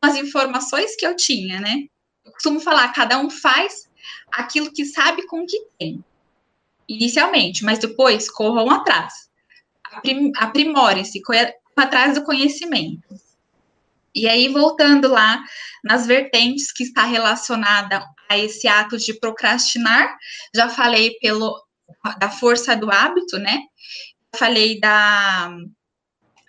as 0.02 0.16
informações 0.16 0.96
que 0.96 1.06
eu 1.06 1.16
tinha, 1.16 1.60
né? 1.60 1.84
Eu 2.26 2.32
costumo 2.32 2.60
falar, 2.60 2.92
cada 2.94 3.20
um 3.20 3.30
faz 3.30 3.87
aquilo 4.32 4.72
que 4.72 4.86
sabe 4.86 5.26
com 5.28 5.42
o 5.42 5.46
que 5.46 5.60
tem, 5.80 6.04
inicialmente, 6.88 7.64
mas 7.64 7.80
depois 7.80 8.30
corram 8.30 8.70
atrás. 8.70 9.28
Aprimorem-se, 10.38 11.22
atrás 11.76 12.16
do 12.16 12.24
conhecimento. 12.24 13.08
E 14.14 14.28
aí, 14.28 14.50
voltando 14.50 15.08
lá 15.08 15.44
nas 15.84 16.08
vertentes 16.08 16.72
que 16.72 16.84
está 16.84 17.04
relacionada 17.04 18.04
a 18.30 18.38
esse 18.38 18.68
ato 18.68 18.98
de 18.98 19.14
procrastinar, 19.14 20.18
já 20.54 20.68
falei 20.68 21.18
pelo 21.22 21.64
da 22.18 22.30
força 22.30 22.76
do 22.76 22.92
hábito, 22.92 23.38
né? 23.38 23.62
Falei 24.36 24.80
da, 24.80 25.56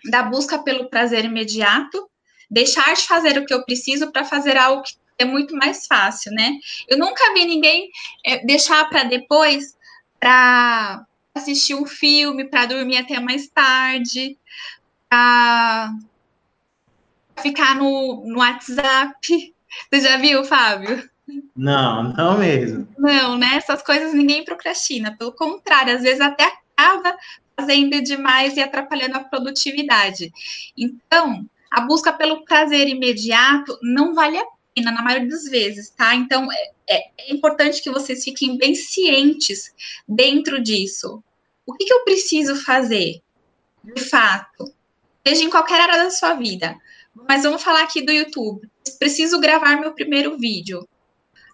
da 0.09 0.23
busca 0.23 0.59
pelo 0.59 0.89
prazer 0.89 1.25
imediato, 1.25 2.09
deixar 2.49 2.93
de 2.93 3.03
fazer 3.03 3.37
o 3.37 3.45
que 3.45 3.53
eu 3.53 3.63
preciso 3.63 4.11
para 4.11 4.25
fazer 4.25 4.57
algo 4.57 4.83
que 4.83 4.93
é 5.19 5.25
muito 5.25 5.55
mais 5.55 5.85
fácil, 5.85 6.31
né? 6.31 6.57
Eu 6.87 6.97
nunca 6.97 7.33
vi 7.33 7.45
ninguém 7.45 7.89
é, 8.25 8.43
deixar 8.45 8.89
para 8.89 9.03
depois 9.03 9.77
para 10.19 11.05
assistir 11.35 11.75
um 11.75 11.85
filme, 11.85 12.45
para 12.45 12.65
dormir 12.65 12.97
até 12.97 13.19
mais 13.19 13.47
tarde, 13.49 14.37
para 15.09 15.93
ficar 17.41 17.75
no, 17.75 18.25
no 18.25 18.39
WhatsApp. 18.39 19.53
Você 19.91 20.01
já 20.01 20.17
viu, 20.17 20.43
Fábio? 20.43 21.09
Não, 21.55 22.13
não 22.13 22.37
mesmo. 22.37 22.87
Não, 22.97 23.37
né? 23.37 23.55
Essas 23.55 23.83
coisas 23.83 24.13
ninguém 24.13 24.43
procrastina. 24.43 25.15
Pelo 25.17 25.31
contrário, 25.33 25.95
às 25.95 26.01
vezes 26.01 26.21
até 26.21 26.51
acaba 26.75 27.15
fazendo 27.55 28.01
demais 28.01 28.55
e 28.55 28.61
atrapalhando 28.61 29.17
a 29.17 29.23
produtividade. 29.23 30.31
Então, 30.77 31.45
a 31.69 31.81
busca 31.81 32.11
pelo 32.11 32.43
prazer 32.45 32.87
imediato 32.87 33.77
não 33.81 34.15
vale 34.15 34.37
a 34.37 34.45
na 34.81 35.01
maioria 35.01 35.29
das 35.29 35.45
vezes, 35.45 35.89
tá? 35.89 36.15
Então, 36.15 36.47
é, 36.51 36.71
é, 36.89 37.09
é 37.17 37.33
importante 37.33 37.81
que 37.81 37.91
vocês 37.91 38.23
fiquem 38.23 38.57
bem 38.57 38.75
cientes 38.75 39.73
dentro 40.07 40.61
disso. 40.61 41.23
O 41.65 41.73
que, 41.73 41.85
que 41.85 41.93
eu 41.93 42.03
preciso 42.03 42.55
fazer, 42.55 43.21
de 43.83 44.01
fato? 44.01 44.73
Seja 45.25 45.43
em 45.43 45.49
qualquer 45.49 45.81
área 45.81 46.03
da 46.03 46.09
sua 46.09 46.33
vida. 46.33 46.75
Mas 47.27 47.43
vamos 47.43 47.61
falar 47.61 47.83
aqui 47.83 48.01
do 48.01 48.11
YouTube. 48.11 48.67
Preciso 48.97 49.39
gravar 49.39 49.79
meu 49.79 49.93
primeiro 49.93 50.37
vídeo. 50.37 50.87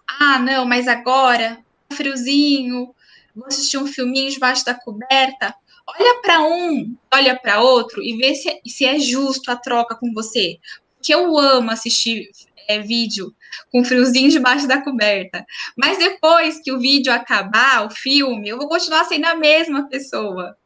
Ah, 0.08 0.38
não, 0.38 0.64
mas 0.64 0.88
agora, 0.88 1.58
friozinho, 1.92 2.94
vou 3.34 3.46
assistir 3.46 3.76
um 3.78 3.86
filminho 3.86 4.30
debaixo 4.30 4.64
da 4.64 4.74
coberta. 4.74 5.54
Olha 5.86 6.20
para 6.20 6.42
um, 6.42 6.96
olha 7.12 7.38
para 7.38 7.60
outro 7.60 8.02
e 8.02 8.16
vê 8.16 8.34
se, 8.34 8.60
se 8.66 8.84
é 8.84 8.98
justo 8.98 9.50
a 9.50 9.56
troca 9.56 9.94
com 9.94 10.12
você. 10.12 10.58
Porque 10.96 11.14
eu 11.14 11.38
amo 11.38 11.70
assistir 11.70 12.30
é, 12.68 12.80
vídeo 12.80 13.34
com 13.70 13.84
friozinho 13.84 14.30
debaixo 14.30 14.66
da 14.66 14.82
coberta. 14.82 15.44
Mas 15.76 15.98
depois 15.98 16.60
que 16.60 16.72
o 16.72 16.78
vídeo 16.78 17.12
acabar, 17.12 17.86
o 17.86 17.90
filme, 17.90 18.48
eu 18.48 18.58
vou 18.58 18.68
continuar 18.68 19.04
sendo 19.04 19.26
a 19.26 19.34
mesma 19.34 19.88
pessoa. 19.88 20.56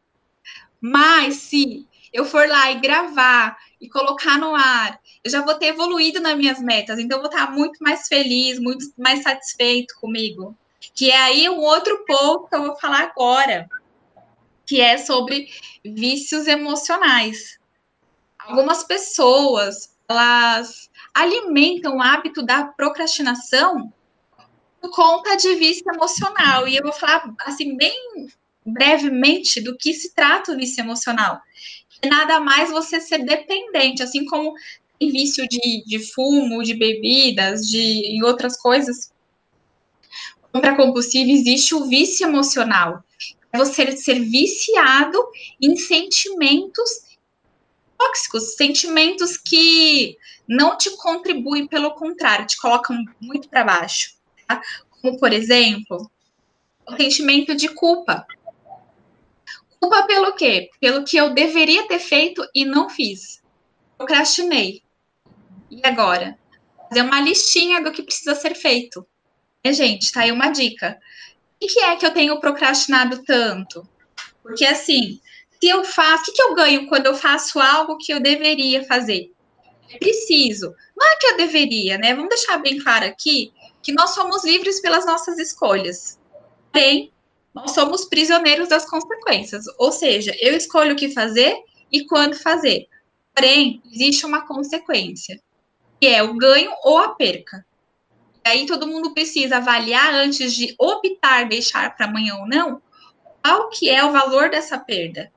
Mas 0.80 1.34
se 1.36 1.86
eu 2.12 2.24
for 2.24 2.48
lá 2.48 2.70
e 2.72 2.80
gravar 2.80 3.56
e 3.80 3.88
colocar 3.88 4.38
no 4.38 4.54
ar, 4.54 4.98
eu 5.22 5.30
já 5.30 5.42
vou 5.42 5.54
ter 5.54 5.66
evoluído 5.66 6.20
nas 6.20 6.36
minhas 6.36 6.58
metas, 6.60 6.98
então 6.98 7.18
eu 7.18 7.22
vou 7.22 7.30
estar 7.30 7.50
muito 7.52 7.78
mais 7.82 8.08
feliz, 8.08 8.58
muito 8.58 8.86
mais 8.96 9.22
satisfeito 9.22 9.94
comigo. 10.00 10.56
Que 10.94 11.10
é 11.10 11.16
aí 11.16 11.48
um 11.48 11.60
outro 11.60 12.04
ponto 12.06 12.48
que 12.48 12.56
eu 12.56 12.64
vou 12.64 12.76
falar 12.78 13.02
agora, 13.02 13.68
que 14.66 14.80
é 14.80 14.96
sobre 14.96 15.48
vícios 15.84 16.46
emocionais. 16.46 17.58
Algumas 18.38 18.82
pessoas, 18.82 19.94
elas 20.10 20.90
alimentam 21.14 21.96
o 21.96 22.02
hábito 22.02 22.42
da 22.42 22.64
procrastinação 22.64 23.92
por 24.80 24.90
conta 24.90 25.36
de 25.36 25.54
vício 25.54 25.84
emocional. 25.92 26.66
E 26.66 26.76
eu 26.76 26.82
vou 26.82 26.92
falar, 26.92 27.32
assim, 27.42 27.76
bem 27.76 28.28
brevemente 28.66 29.60
do 29.60 29.76
que 29.76 29.94
se 29.94 30.12
trata 30.12 30.52
o 30.52 30.56
vício 30.56 30.80
emocional. 30.80 31.40
É 32.02 32.08
nada 32.08 32.40
mais 32.40 32.70
você 32.70 33.00
ser 33.00 33.24
dependente, 33.24 34.02
assim 34.02 34.24
como 34.24 34.52
em 35.00 35.10
vício 35.10 35.46
de, 35.48 35.84
de 35.86 36.12
fumo, 36.12 36.62
de 36.62 36.74
bebidas, 36.74 37.68
de 37.68 37.78
em 37.78 38.22
outras 38.24 38.56
coisas. 38.56 39.12
Para 40.50 40.76
compulsivo 40.76 41.30
existe 41.30 41.74
o 41.74 41.86
vício 41.86 42.26
emocional. 42.26 43.04
É 43.52 43.58
você 43.58 43.96
ser 43.96 44.18
viciado 44.20 45.22
em 45.60 45.76
sentimentos 45.76 47.09
tóxicos, 48.10 48.56
sentimentos 48.56 49.36
que 49.36 50.16
não 50.46 50.76
te 50.76 50.90
contribuem, 50.96 51.66
pelo 51.66 51.92
contrário, 51.92 52.46
te 52.46 52.58
colocam 52.58 53.04
muito 53.20 53.48
para 53.48 53.64
baixo. 53.64 54.16
Tá? 54.46 54.60
Como, 54.90 55.18
por 55.18 55.32
exemplo, 55.32 56.10
o 56.86 56.96
sentimento 56.96 57.54
de 57.54 57.68
culpa. 57.68 58.26
Culpa 59.78 60.02
pelo 60.06 60.34
quê? 60.34 60.70
Pelo 60.80 61.04
que 61.04 61.16
eu 61.16 61.32
deveria 61.32 61.86
ter 61.86 62.00
feito 62.00 62.46
e 62.54 62.64
não 62.64 62.90
fiz. 62.90 63.40
Procrastinei. 63.96 64.82
E 65.70 65.80
agora? 65.84 66.36
Fazer 66.88 67.02
uma 67.02 67.20
listinha 67.20 67.82
do 67.82 67.92
que 67.92 68.02
precisa 68.02 68.34
ser 68.34 68.54
feito. 68.54 69.06
É, 69.62 69.72
gente, 69.72 70.12
tá 70.12 70.22
aí 70.22 70.32
uma 70.32 70.50
dica. 70.50 70.98
O 71.62 71.66
que 71.66 71.80
é 71.80 71.96
que 71.96 72.04
eu 72.04 72.12
tenho 72.12 72.40
procrastinado 72.40 73.22
tanto? 73.22 73.88
Porque 74.42 74.64
assim, 74.64 75.20
se 75.62 75.68
eu 75.68 75.84
faço, 75.84 76.22
o 76.22 76.24
que, 76.26 76.32
que 76.32 76.42
eu 76.42 76.54
ganho 76.54 76.88
quando 76.88 77.06
eu 77.06 77.14
faço 77.14 77.60
algo 77.60 77.98
que 77.98 78.12
eu 78.12 78.20
deveria 78.20 78.84
fazer? 78.84 79.30
preciso. 79.98 80.74
Não 80.96 81.06
é 81.06 81.16
que 81.16 81.26
eu 81.26 81.36
deveria, 81.36 81.98
né? 81.98 82.14
Vamos 82.14 82.28
deixar 82.28 82.58
bem 82.58 82.78
claro 82.78 83.06
aqui 83.06 83.52
que 83.82 83.92
nós 83.92 84.10
somos 84.10 84.44
livres 84.44 84.80
pelas 84.80 85.06
nossas 85.06 85.38
escolhas. 85.38 86.18
Porém, 86.72 87.12
nós 87.54 87.72
somos 87.72 88.04
prisioneiros 88.04 88.68
das 88.68 88.88
consequências. 88.88 89.64
Ou 89.78 89.90
seja, 89.90 90.34
eu 90.38 90.54
escolho 90.54 90.92
o 90.92 90.96
que 90.96 91.12
fazer 91.12 91.56
e 91.90 92.04
quando 92.04 92.34
fazer. 92.34 92.86
Porém, 93.34 93.82
existe 93.90 94.26
uma 94.26 94.46
consequência, 94.46 95.40
que 96.00 96.06
é 96.06 96.22
o 96.22 96.34
ganho 96.34 96.70
ou 96.84 96.98
a 96.98 97.10
perca. 97.14 97.64
E 98.44 98.48
aí 98.48 98.66
todo 98.66 98.86
mundo 98.86 99.12
precisa 99.12 99.56
avaliar 99.56 100.14
antes 100.14 100.54
de 100.54 100.74
optar 100.78 101.48
deixar 101.48 101.96
para 101.96 102.06
amanhã 102.06 102.36
ou 102.36 102.46
não, 102.46 102.80
qual 103.42 103.68
que 103.70 103.88
é 103.88 104.04
o 104.04 104.12
valor 104.12 104.50
dessa 104.50 104.78
perda. 104.78 105.32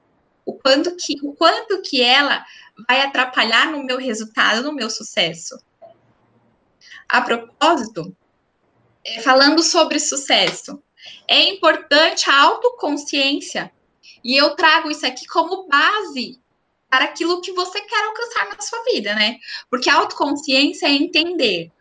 O 0.45 0.53
quanto 0.53 0.95
que 0.95 1.15
o 1.23 1.33
quanto 1.33 1.81
que 1.81 2.01
ela 2.01 2.45
vai 2.87 3.01
atrapalhar 3.01 3.71
no 3.71 3.83
meu 3.83 3.97
resultado, 3.97 4.63
no 4.63 4.73
meu 4.73 4.89
sucesso. 4.89 5.57
A 7.07 7.21
propósito, 7.21 8.15
é, 9.05 9.21
falando 9.21 9.61
sobre 9.61 9.99
sucesso, 9.99 10.81
é 11.27 11.49
importante 11.49 12.29
a 12.29 12.41
autoconsciência. 12.41 13.71
E 14.23 14.35
eu 14.35 14.55
trago 14.55 14.89
isso 14.89 15.05
aqui 15.05 15.27
como 15.27 15.67
base 15.67 16.39
para 16.89 17.05
aquilo 17.05 17.41
que 17.41 17.51
você 17.51 17.81
quer 17.81 18.05
alcançar 18.05 18.49
na 18.49 18.61
sua 18.61 18.83
vida, 18.85 19.13
né? 19.15 19.37
Porque 19.69 19.89
a 19.89 19.95
autoconsciência 19.95 20.87
é 20.87 20.91
entender 20.91 21.71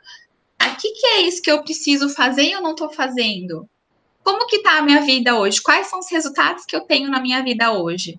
o 0.72 0.77
que, 0.77 0.90
que 0.90 1.07
é 1.07 1.20
isso 1.22 1.42
que 1.42 1.51
eu 1.51 1.62
preciso 1.62 2.09
fazer 2.09 2.44
e 2.44 2.53
eu 2.53 2.61
não 2.61 2.72
estou 2.72 2.90
fazendo. 2.90 3.68
Como 4.22 4.46
que 4.46 4.57
está 4.57 4.79
a 4.79 4.83
minha 4.83 5.01
vida 5.01 5.37
hoje? 5.37 5.61
Quais 5.61 5.88
são 5.88 5.98
os 5.98 6.11
resultados 6.11 6.64
que 6.64 6.75
eu 6.75 6.83
tenho 6.83 7.11
na 7.11 7.20
minha 7.20 7.42
vida 7.42 7.72
hoje? 7.72 8.18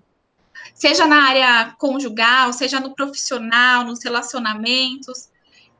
Seja 0.74 1.06
na 1.06 1.28
área 1.28 1.74
conjugal, 1.78 2.52
seja 2.52 2.80
no 2.80 2.94
profissional, 2.94 3.84
nos 3.84 4.02
relacionamentos. 4.02 5.30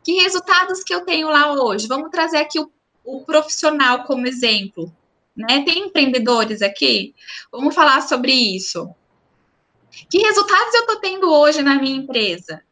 Que 0.04 0.12
resultados 0.22 0.84
que 0.84 0.94
eu 0.94 1.04
tenho 1.04 1.28
lá 1.28 1.52
hoje? 1.52 1.88
Vamos 1.88 2.10
trazer 2.10 2.38
aqui 2.38 2.60
o, 2.60 2.70
o 3.04 3.24
profissional 3.24 4.04
como 4.04 4.26
exemplo. 4.26 4.94
Né? 5.36 5.64
Tem 5.64 5.86
empreendedores 5.86 6.62
aqui? 6.62 7.12
Vamos 7.50 7.74
falar 7.74 8.02
sobre 8.02 8.32
isso. 8.32 8.88
Que 10.08 10.18
resultados 10.18 10.74
eu 10.74 10.80
estou 10.82 11.00
tendo 11.00 11.30
hoje 11.30 11.60
na 11.60 11.74
minha 11.74 11.96
empresa? 11.96 12.62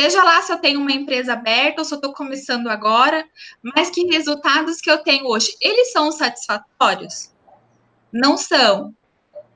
Seja 0.00 0.24
lá 0.24 0.42
se 0.42 0.52
eu 0.52 0.58
tenho 0.58 0.80
uma 0.80 0.90
empresa 0.92 1.34
aberta 1.34 1.80
ou 1.80 1.84
se 1.84 1.94
eu 1.94 1.96
estou 1.96 2.12
começando 2.12 2.66
agora, 2.66 3.24
mas 3.62 3.90
que 3.90 4.06
resultados 4.06 4.80
que 4.80 4.90
eu 4.90 4.98
tenho 4.98 5.26
hoje, 5.26 5.56
eles 5.60 5.92
são 5.92 6.10
satisfatórios? 6.10 7.32
Não 8.12 8.36
são. 8.36 8.92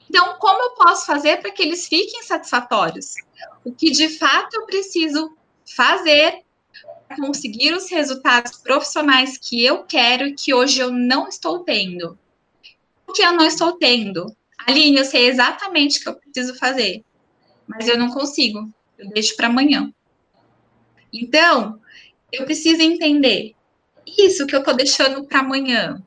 Então, 0.09 0.37
como 0.39 0.63
eu 0.63 0.71
posso 0.71 1.07
fazer 1.07 1.39
para 1.39 1.51
que 1.51 1.63
eles 1.63 1.87
fiquem 1.87 2.23
satisfatórios? 2.23 3.15
O 3.65 3.73
que 3.73 3.91
de 3.91 4.09
fato 4.09 4.55
eu 4.55 4.67
preciso 4.67 5.37
fazer 5.77 6.43
para 7.07 7.17
conseguir 7.17 7.75
os 7.75 7.91
resultados 7.91 8.57
profissionais 8.57 9.37
que 9.37 9.65
eu 9.65 9.85
quero 9.85 10.27
e 10.27 10.35
que 10.35 10.55
hoje 10.55 10.81
eu 10.81 10.91
não 10.91 11.29
estou 11.29 11.61
tendo? 11.61 12.19
O 13.07 13.13
que 13.13 13.23
eu 13.23 13.33
não 13.33 13.47
estou 13.47 13.73
tendo? 13.73 14.35
Aline, 14.67 14.99
eu 14.99 15.05
sei 15.05 15.29
exatamente 15.29 15.99
o 15.99 16.03
que 16.03 16.09
eu 16.09 16.15
preciso 16.15 16.55
fazer, 16.55 17.05
mas 17.67 17.89
eu 17.89 17.99
não 17.99 18.11
consigo. 18.11 18.69
Eu 18.99 19.09
deixo 19.11 19.37
para 19.37 19.47
amanhã. 19.47 19.93
Então, 21.13 21.81
eu 22.33 22.45
preciso 22.45 22.83
entender 22.83 23.55
isso 24.07 24.47
que 24.47 24.55
eu 24.55 24.61
estou 24.61 24.75
deixando 24.75 25.25
para 25.25 25.41
amanhã. 25.41 26.03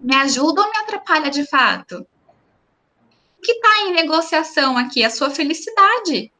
Me 0.00 0.14
ajuda 0.16 0.62
ou 0.62 0.70
me 0.70 0.78
atrapalha 0.78 1.30
de 1.30 1.44
fato? 1.46 2.06
Que 3.42 3.52
está 3.52 3.82
em 3.82 3.92
negociação 3.92 4.76
aqui? 4.76 5.04
A 5.04 5.10
sua 5.10 5.30
felicidade, 5.30 6.32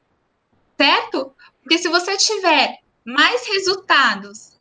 certo? 0.76 1.32
Porque 1.62 1.78
se 1.78 1.88
você 1.88 2.16
tiver 2.16 2.78
mais 3.04 3.46
resultados 3.46 4.58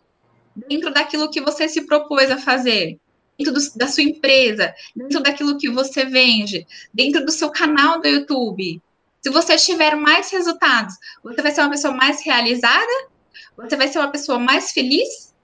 dentro 0.55 0.91
daquilo 0.91 1.29
que 1.29 1.41
você 1.41 1.67
se 1.67 1.85
propôs 1.85 2.31
a 2.31 2.37
fazer, 2.37 2.99
dentro 3.37 3.53
do, 3.53 3.77
da 3.77 3.87
sua 3.87 4.03
empresa, 4.03 4.73
dentro 4.95 5.21
daquilo 5.21 5.57
que 5.57 5.69
você 5.69 6.05
vende, 6.05 6.65
dentro 6.93 7.23
do 7.23 7.31
seu 7.31 7.51
canal 7.51 8.01
do 8.01 8.07
YouTube. 8.07 8.81
Se 9.21 9.29
você 9.29 9.57
tiver 9.57 9.95
mais 9.95 10.31
resultados, 10.31 10.95
você 11.23 11.41
vai 11.41 11.51
ser 11.51 11.61
uma 11.61 11.69
pessoa 11.69 11.93
mais 11.93 12.25
realizada, 12.25 13.09
você 13.55 13.75
vai 13.75 13.87
ser 13.87 13.99
uma 13.99 14.11
pessoa 14.11 14.39
mais 14.39 14.71
feliz. 14.71 15.35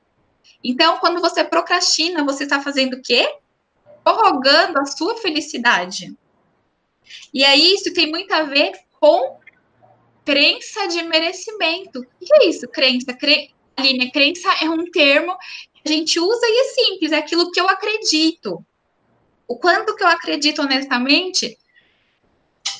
Então, 0.63 0.97
quando 0.97 1.21
você 1.21 1.43
procrastina, 1.43 2.23
você 2.23 2.43
está 2.43 2.61
fazendo 2.61 2.95
o 2.95 3.01
quê? 3.01 3.27
Prorrogando 4.03 4.79
a 4.79 4.85
sua 4.85 5.17
felicidade. 5.17 6.15
E 7.33 7.43
aí, 7.43 7.73
isso 7.73 7.93
tem 7.93 8.09
muito 8.09 8.31
a 8.33 8.43
ver 8.43 8.73
com 8.99 9.39
crença 10.25 10.87
de 10.87 11.03
merecimento. 11.03 11.99
O 11.99 12.25
que 12.25 12.33
é 12.33 12.45
isso, 12.47 12.67
crença? 12.67 13.13
Cre... 13.13 13.53
Aline, 13.75 14.11
crença 14.11 14.49
é 14.61 14.69
um 14.69 14.85
termo 14.91 15.35
a 15.85 15.89
gente 15.89 16.19
usa 16.19 16.45
e 16.45 16.59
é 16.59 16.63
simples, 16.63 17.11
é 17.11 17.17
aquilo 17.17 17.51
que 17.51 17.59
eu 17.59 17.67
acredito. 17.67 18.65
O 19.47 19.57
quanto 19.57 19.95
que 19.95 20.03
eu 20.03 20.07
acredito 20.07 20.61
honestamente 20.61 21.57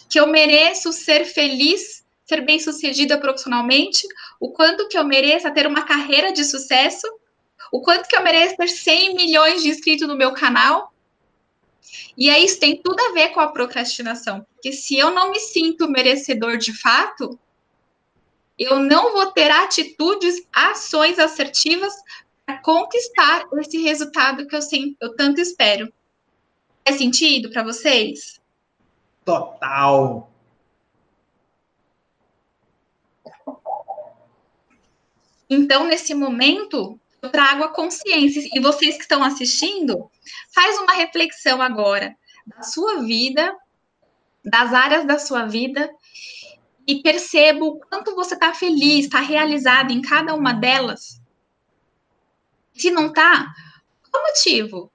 que 0.10 0.20
eu 0.20 0.28
mereço 0.28 0.94
ser 0.94 1.26
feliz, 1.26 2.06
ser 2.24 2.42
bem-sucedida 2.42 3.20
profissionalmente, 3.20 4.08
o 4.40 4.52
quanto 4.52 4.88
que 4.88 4.98
eu 4.98 5.04
mereço 5.04 5.52
ter 5.54 5.68
uma 5.68 5.84
carreira 5.84 6.32
de 6.32 6.46
sucesso, 6.46 7.08
o 7.72 7.82
quanto 7.82 8.08
que 8.08 8.16
eu 8.16 8.24
mereço 8.24 8.56
ter 8.56 8.70
100 8.70 9.16
milhões 9.16 9.62
de 9.62 9.70
inscritos 9.70 10.08
no 10.08 10.16
meu 10.16 10.32
canal. 10.32 10.93
E 12.18 12.30
aí 12.30 12.46
isso 12.46 12.60
tem 12.60 12.82
tudo 12.82 13.00
a 13.00 13.12
ver 13.14 13.30
com 13.30 13.40
a 13.40 13.52
procrastinação, 13.52 14.46
porque 14.54 14.72
se 14.72 14.98
eu 14.98 15.12
não 15.12 15.32
me 15.32 15.40
sinto 15.40 15.90
merecedor 15.90 16.58
de 16.58 16.74
fato, 16.74 17.40
eu 18.58 18.80
não 18.80 19.14
vou 19.14 19.32
ter 19.32 19.50
atitudes, 19.50 20.46
ações 20.54 21.18
assertivas 21.18 21.94
para 22.46 22.60
conquistar 22.60 23.48
esse 23.60 23.82
resultado 23.82 24.48
que 24.48 24.56
eu, 24.56 24.62
sempre, 24.62 24.98
eu 25.02 25.16
tanto 25.16 25.42
espero. 25.42 25.92
Faz 26.86 26.98
sentido 26.98 27.50
para 27.50 27.64
vocês? 27.64 28.40
Total. 29.26 30.30
Então, 35.50 35.86
nesse 35.86 36.14
momento, 36.14 37.00
eu 37.24 37.30
trago 37.30 37.64
a 37.64 37.70
consciência. 37.70 38.50
E 38.54 38.60
vocês 38.60 38.96
que 38.96 39.04
estão 39.04 39.24
assistindo, 39.24 40.12
faz 40.54 40.78
uma 40.80 40.94
reflexão 40.94 41.62
agora 41.62 42.16
da 42.46 42.62
sua 42.64 43.02
vida, 43.02 43.56
das 44.44 44.74
áreas 44.74 45.08
da 45.08 45.18
sua 45.18 45.46
vida, 45.46 45.90
e 46.86 47.02
perceba 47.02 47.64
o 47.64 47.80
quanto 47.80 48.14
você 48.14 48.34
está 48.34 48.54
feliz, 48.54 49.06
está 49.06 49.22
realizado 49.22 49.92
em 49.92 50.02
cada 50.02 50.36
uma 50.36 50.52
delas. 50.52 51.22
Se 52.74 52.92
não 52.92 53.08
está, 53.08 53.54
qual 54.12 54.24
motivo? 54.24 54.92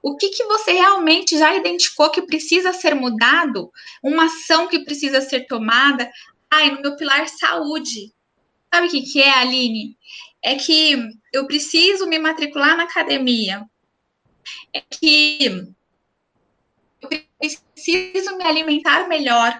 O 0.00 0.16
que, 0.16 0.28
que 0.28 0.44
você 0.44 0.72
realmente 0.72 1.36
já 1.36 1.56
identificou 1.56 2.10
que 2.10 2.22
precisa 2.22 2.72
ser 2.72 2.94
mudado? 2.94 3.72
Uma 4.00 4.26
ação 4.26 4.68
que 4.68 4.84
precisa 4.84 5.20
ser 5.20 5.46
tomada? 5.46 6.08
Ai, 6.48 6.70
no 6.70 6.82
meu 6.82 6.94
pilar 6.94 7.26
saúde. 7.28 8.12
Sabe 8.72 8.86
o 8.86 8.90
que, 8.90 9.02
que 9.02 9.22
é, 9.22 9.30
Aline? 9.40 9.96
É 10.46 10.56
que 10.56 10.94
eu 11.32 11.46
preciso 11.46 12.06
me 12.06 12.18
matricular 12.18 12.76
na 12.76 12.82
academia. 12.82 13.64
É 14.74 14.82
que 14.82 15.72
eu 17.00 17.08
preciso 17.38 18.36
me 18.36 18.44
alimentar 18.44 19.08
melhor. 19.08 19.58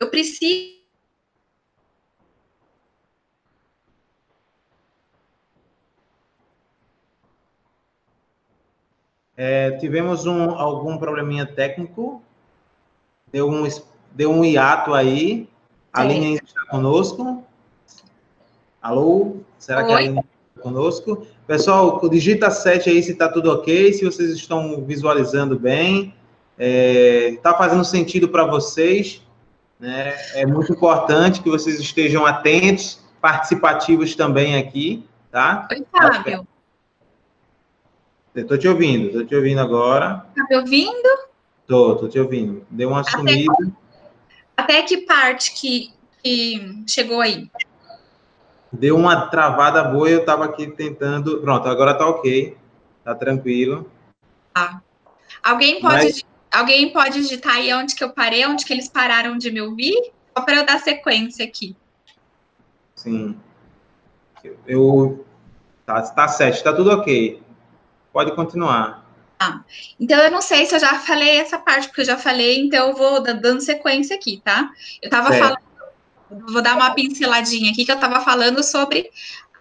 Eu 0.00 0.10
preciso 0.10 0.74
É, 9.36 9.72
tivemos 9.78 10.26
um, 10.26 10.50
algum 10.50 10.96
probleminha 10.96 11.44
técnico, 11.44 12.22
deu 13.32 13.50
um, 13.50 13.64
deu 14.12 14.30
um 14.30 14.44
hiato 14.44 14.94
aí. 14.94 15.48
A 15.92 16.02
Sim. 16.02 16.08
linha 16.08 16.28
ainda 16.28 16.44
está 16.44 16.66
conosco. 16.66 17.43
Alô? 18.84 19.38
Será 19.58 19.80
Oi. 19.80 19.86
que 19.86 19.92
a 19.94 20.00
linha 20.00 20.20
está 20.20 20.62
conosco? 20.62 21.26
Pessoal, 21.46 22.06
digita 22.10 22.50
7 22.50 22.90
aí 22.90 23.02
se 23.02 23.12
está 23.12 23.30
tudo 23.30 23.50
ok, 23.50 23.94
se 23.94 24.04
vocês 24.04 24.30
estão 24.32 24.84
visualizando 24.84 25.58
bem. 25.58 26.14
Está 26.58 26.58
é, 26.58 27.36
tá 27.42 27.54
fazendo 27.54 27.82
sentido 27.82 28.28
para 28.28 28.44
vocês. 28.44 29.22
Né? 29.80 30.14
É 30.34 30.44
muito 30.44 30.70
importante 30.70 31.40
que 31.40 31.48
vocês 31.48 31.80
estejam 31.80 32.26
atentos, 32.26 33.00
participativos 33.22 34.14
também 34.14 34.56
aqui, 34.56 35.02
tá? 35.30 35.66
Oi, 35.72 35.82
Fábio. 35.90 36.46
Estou 38.34 38.58
te 38.58 38.68
ouvindo, 38.68 39.06
estou 39.06 39.24
te 39.24 39.34
ouvindo 39.34 39.62
agora. 39.62 40.26
Está 40.28 40.46
me 40.46 40.56
ouvindo? 40.56 41.08
Estou, 41.62 41.94
estou 41.94 42.08
te 42.10 42.20
ouvindo. 42.20 42.66
Deu 42.68 42.90
uma 42.90 43.02
sumida. 43.02 43.50
Até, 44.54 44.74
até 44.74 44.82
que 44.82 44.98
parte 44.98 45.54
que, 45.54 45.90
que 46.22 46.84
chegou 46.86 47.22
aí? 47.22 47.48
Deu 48.78 48.96
uma 48.96 49.26
travada 49.28 49.84
boa 49.84 50.10
eu 50.10 50.20
estava 50.20 50.44
aqui 50.44 50.66
tentando. 50.66 51.40
Pronto, 51.40 51.68
agora 51.68 51.92
está 51.92 52.08
ok. 52.08 52.56
Está 52.98 53.14
tranquilo. 53.14 53.90
Tá. 54.52 54.82
Alguém 55.42 55.80
pode, 55.80 56.04
Mas... 56.04 56.24
alguém 56.52 56.92
pode 56.92 57.20
digitar 57.20 57.56
aí 57.56 57.72
onde 57.72 57.94
que 57.94 58.02
eu 58.02 58.10
parei, 58.10 58.46
onde 58.46 58.64
que 58.64 58.72
eles 58.72 58.88
pararam 58.88 59.38
de 59.38 59.50
me 59.50 59.60
ouvir? 59.60 60.12
Só 60.36 60.44
para 60.44 60.56
eu 60.56 60.66
dar 60.66 60.80
sequência 60.80 61.44
aqui. 61.44 61.76
Sim. 62.96 63.38
Eu. 64.66 65.24
Tá, 65.86 66.02
tá 66.02 66.28
certo, 66.28 66.64
tá 66.64 66.72
tudo 66.72 66.90
ok. 66.90 67.40
Pode 68.12 68.34
continuar. 68.34 69.04
Ah, 69.38 69.62
então 70.00 70.18
eu 70.18 70.30
não 70.30 70.40
sei 70.40 70.64
se 70.64 70.74
eu 70.74 70.80
já 70.80 70.98
falei 71.00 71.38
essa 71.38 71.58
parte, 71.58 71.88
porque 71.88 72.00
eu 72.00 72.06
já 72.06 72.16
falei, 72.16 72.58
então 72.60 72.88
eu 72.88 72.96
vou 72.96 73.20
dando 73.22 73.60
sequência 73.60 74.16
aqui, 74.16 74.40
tá? 74.42 74.70
Eu 75.02 75.10
tava 75.10 75.32
falando, 75.32 75.58
vou 76.48 76.62
dar 76.62 76.74
uma 76.76 76.94
pinceladinha 76.94 77.70
aqui, 77.70 77.84
que 77.84 77.92
eu 77.92 77.98
tava 77.98 78.20
falando 78.20 78.62
sobre 78.62 79.10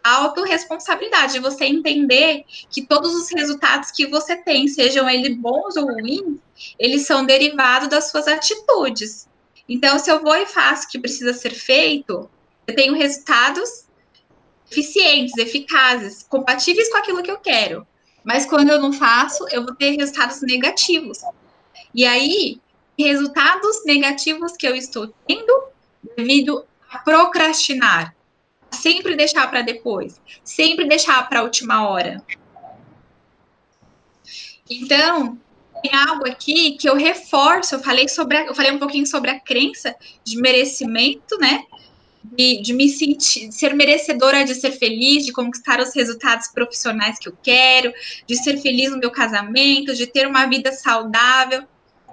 autorresponsabilidade, 0.04 1.40
você 1.40 1.66
entender 1.66 2.44
que 2.70 2.86
todos 2.86 3.16
os 3.16 3.30
resultados 3.32 3.90
que 3.92 4.06
você 4.06 4.36
tem, 4.36 4.68
sejam 4.68 5.10
eles 5.10 5.38
bons 5.38 5.78
ou 5.78 5.86
ruins, 5.86 6.40
eles 6.78 7.06
são 7.06 7.26
derivados 7.26 7.88
das 7.88 8.12
suas 8.12 8.28
atitudes. 8.28 9.28
Então, 9.68 9.98
se 9.98 10.12
eu 10.12 10.22
vou 10.22 10.36
e 10.36 10.46
faço 10.46 10.88
o 10.88 10.90
que 10.90 11.00
precisa 11.00 11.34
ser 11.34 11.52
feito, 11.52 12.30
eu 12.68 12.76
tenho 12.76 12.94
resultados 12.94 13.86
eficientes, 14.70 15.38
eficazes, 15.38 16.24
compatíveis 16.24 16.90
com 16.90 16.98
aquilo 16.98 17.24
que 17.24 17.32
eu 17.32 17.38
quero. 17.38 17.88
Mas 18.24 18.46
quando 18.46 18.70
eu 18.70 18.82
não 18.82 18.92
faço, 18.92 19.48
eu 19.50 19.64
vou 19.64 19.76
ter 19.76 19.92
resultados 19.92 20.42
negativos. 20.42 21.20
E 21.94 22.06
aí, 22.06 22.60
resultados 22.98 23.86
negativos 23.86 24.54
que 24.54 24.68
eu 24.68 24.76
estou 24.76 25.14
tendo 25.28 25.73
devido 26.16 26.66
a 26.92 27.00
procrastinar, 27.00 28.16
sempre 28.72 29.16
deixar 29.16 29.50
para 29.50 29.62
depois, 29.62 30.20
sempre 30.44 30.88
deixar 30.88 31.28
para 31.30 31.40
a 31.40 31.44
última 31.44 31.88
hora. 31.88 32.24
Então, 34.70 35.38
tem 35.84 35.94
algo 35.94 36.26
aqui 36.26 36.72
que 36.78 36.88
eu 36.88 36.96
reforço, 36.96 37.76
eu 37.76 37.80
falei 37.80 38.08
sobre, 38.08 38.38
a, 38.38 38.46
eu 38.46 38.56
falei 38.56 38.72
um 38.72 38.80
pouquinho 38.80 39.06
sobre 39.06 39.30
a 39.30 39.40
crença 39.40 39.94
de 40.24 40.38
merecimento, 40.38 41.38
né? 41.38 41.66
De, 42.24 42.62
de, 42.62 42.72
me 42.72 42.88
sentir, 42.88 43.50
de 43.50 43.56
ser 43.56 43.74
merecedora 43.74 44.46
de 44.46 44.56
ser 44.56 44.72
feliz, 44.72 45.26
de 45.26 45.34
conquistar 45.34 45.82
os 45.82 45.94
resultados 45.94 46.48
profissionais 46.48 47.20
que 47.20 47.28
eu 47.28 47.38
quero, 47.44 47.92
de 48.26 48.36
ser 48.38 48.58
feliz 48.62 48.92
no 48.92 48.98
meu 48.98 49.12
casamento, 49.12 49.94
de 49.94 50.08
ter 50.08 50.26
uma 50.26 50.46
vida 50.46 50.72
saudável. 50.72 51.64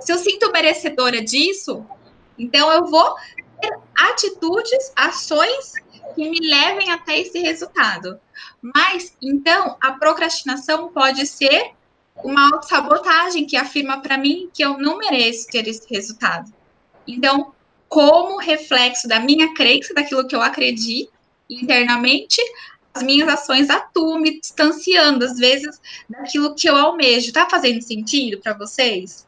Se 0.00 0.12
eu 0.12 0.18
sinto 0.18 0.50
merecedora 0.50 1.22
disso, 1.22 1.86
então 2.36 2.72
eu 2.72 2.86
vou 2.86 3.14
ter 3.60 3.76
atitudes, 3.96 4.92
ações 4.96 5.74
que 6.14 6.28
me 6.28 6.40
levem 6.40 6.90
até 6.90 7.18
esse 7.18 7.38
resultado. 7.38 8.18
Mas, 8.60 9.16
então, 9.22 9.76
a 9.80 9.92
procrastinação 9.92 10.88
pode 10.88 11.26
ser 11.26 11.72
uma 12.22 12.52
autossabotagem 12.52 13.46
que 13.46 13.56
afirma 13.56 14.00
para 14.00 14.18
mim 14.18 14.50
que 14.52 14.64
eu 14.64 14.78
não 14.78 14.98
mereço 14.98 15.46
ter 15.48 15.66
esse 15.66 15.86
resultado. 15.88 16.52
Então, 17.06 17.52
como 17.88 18.38
reflexo 18.38 19.08
da 19.08 19.18
minha 19.18 19.54
crença, 19.54 19.94
daquilo 19.94 20.26
que 20.26 20.34
eu 20.34 20.42
acredito 20.42 21.12
internamente, 21.48 22.40
as 22.92 23.02
minhas 23.02 23.28
ações 23.28 23.70
atuam 23.70 24.20
me 24.20 24.40
distanciando, 24.40 25.24
às 25.24 25.38
vezes, 25.38 25.80
daquilo 26.08 26.54
que 26.54 26.68
eu 26.68 26.76
almejo. 26.76 27.32
Tá 27.32 27.48
fazendo 27.48 27.80
sentido 27.80 28.38
para 28.40 28.52
vocês? 28.52 29.26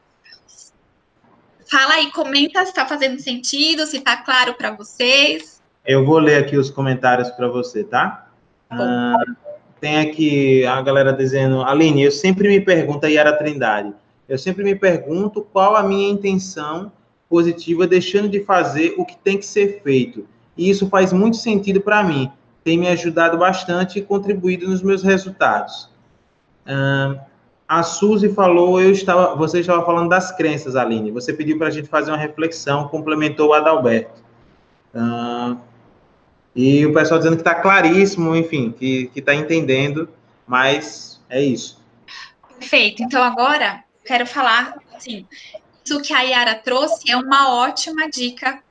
Fala 1.73 1.95
aí, 1.95 2.13
comenta 2.13 2.63
se 2.65 2.71
está 2.71 2.85
fazendo 2.85 3.19
sentido, 3.19 3.87
se 3.87 3.97
está 3.97 4.15
claro 4.19 4.53
para 4.53 4.73
vocês. 4.73 5.63
Eu 5.87 6.05
vou 6.05 6.19
ler 6.19 6.37
aqui 6.37 6.55
os 6.55 6.69
comentários 6.69 7.31
para 7.31 7.49
você, 7.49 7.83
tá? 7.83 8.29
Ah, 8.69 9.17
tem 9.81 9.99
aqui 10.01 10.67
a 10.67 10.83
galera 10.83 11.15
dizendo, 11.15 11.63
Aline, 11.63 12.03
eu 12.03 12.13
sempre 12.13 12.47
me 12.47 12.61
pergunto, 12.61 13.07
a 13.07 13.09
Yara 13.09 13.33
Trindade, 13.33 13.95
eu 14.29 14.37
sempre 14.37 14.63
me 14.63 14.75
pergunto 14.75 15.41
qual 15.51 15.75
a 15.75 15.83
minha 15.83 16.11
intenção 16.11 16.93
positiva 17.27 17.87
deixando 17.87 18.29
de 18.29 18.45
fazer 18.45 18.95
o 18.99 19.07
que 19.07 19.17
tem 19.17 19.39
que 19.39 19.47
ser 19.47 19.81
feito. 19.83 20.29
E 20.59 20.69
isso 20.69 20.91
faz 20.91 21.11
muito 21.11 21.39
sentido 21.39 21.81
para 21.81 22.03
mim. 22.03 22.31
Tem 22.63 22.77
me 22.77 22.89
ajudado 22.89 23.39
bastante 23.39 23.99
e 23.99 24.03
contribuído 24.03 24.69
nos 24.69 24.83
meus 24.83 25.03
resultados. 25.03 25.89
Ah, 26.67 27.19
a 27.73 27.83
Suzy 27.83 28.29
falou, 28.29 28.79
eu 28.79 28.93
estava, 28.93 29.35
você 29.35 29.61
estava 29.61 29.83
falando 29.87 30.11
das 30.11 30.31
crenças, 30.31 30.77
Aline. 30.77 31.11
Você 31.11 31.33
pediu 31.33 31.57
para 31.57 31.69
a 31.69 31.71
gente 31.71 31.89
fazer 31.89 32.11
uma 32.11 32.19
reflexão, 32.19 32.87
complementou 32.89 33.49
o 33.49 33.53
Adalberto. 33.55 34.23
Uh, 34.95 35.59
e 36.55 36.85
o 36.85 36.93
pessoal 36.93 37.19
dizendo 37.19 37.37
que 37.37 37.41
está 37.41 37.55
claríssimo, 37.55 38.37
enfim, 38.37 38.73
que 38.73 39.11
está 39.17 39.35
entendendo, 39.35 40.07
mas 40.47 41.19
é 41.31 41.41
isso. 41.41 41.83
Perfeito. 42.59 43.03
Então, 43.03 43.23
agora, 43.23 43.83
quero 44.05 44.27
falar, 44.27 44.77
assim, 44.95 45.27
isso 45.83 46.03
que 46.03 46.13
a 46.13 46.21
Yara 46.21 46.55
trouxe 46.55 47.11
é 47.11 47.17
uma 47.17 47.55
ótima 47.55 48.07
dica. 48.11 48.63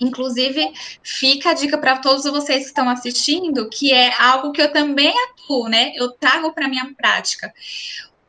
Inclusive, 0.00 0.72
fica 1.02 1.50
a 1.50 1.54
dica 1.54 1.78
para 1.78 1.98
todos 1.98 2.24
vocês 2.24 2.62
que 2.62 2.68
estão 2.68 2.88
assistindo, 2.88 3.68
que 3.70 3.92
é 3.92 4.12
algo 4.20 4.52
que 4.52 4.60
eu 4.60 4.72
também 4.72 5.14
atuo, 5.28 5.68
né? 5.68 5.92
Eu 5.94 6.10
trago 6.10 6.52
para 6.52 6.68
minha 6.68 6.92
prática. 6.96 7.52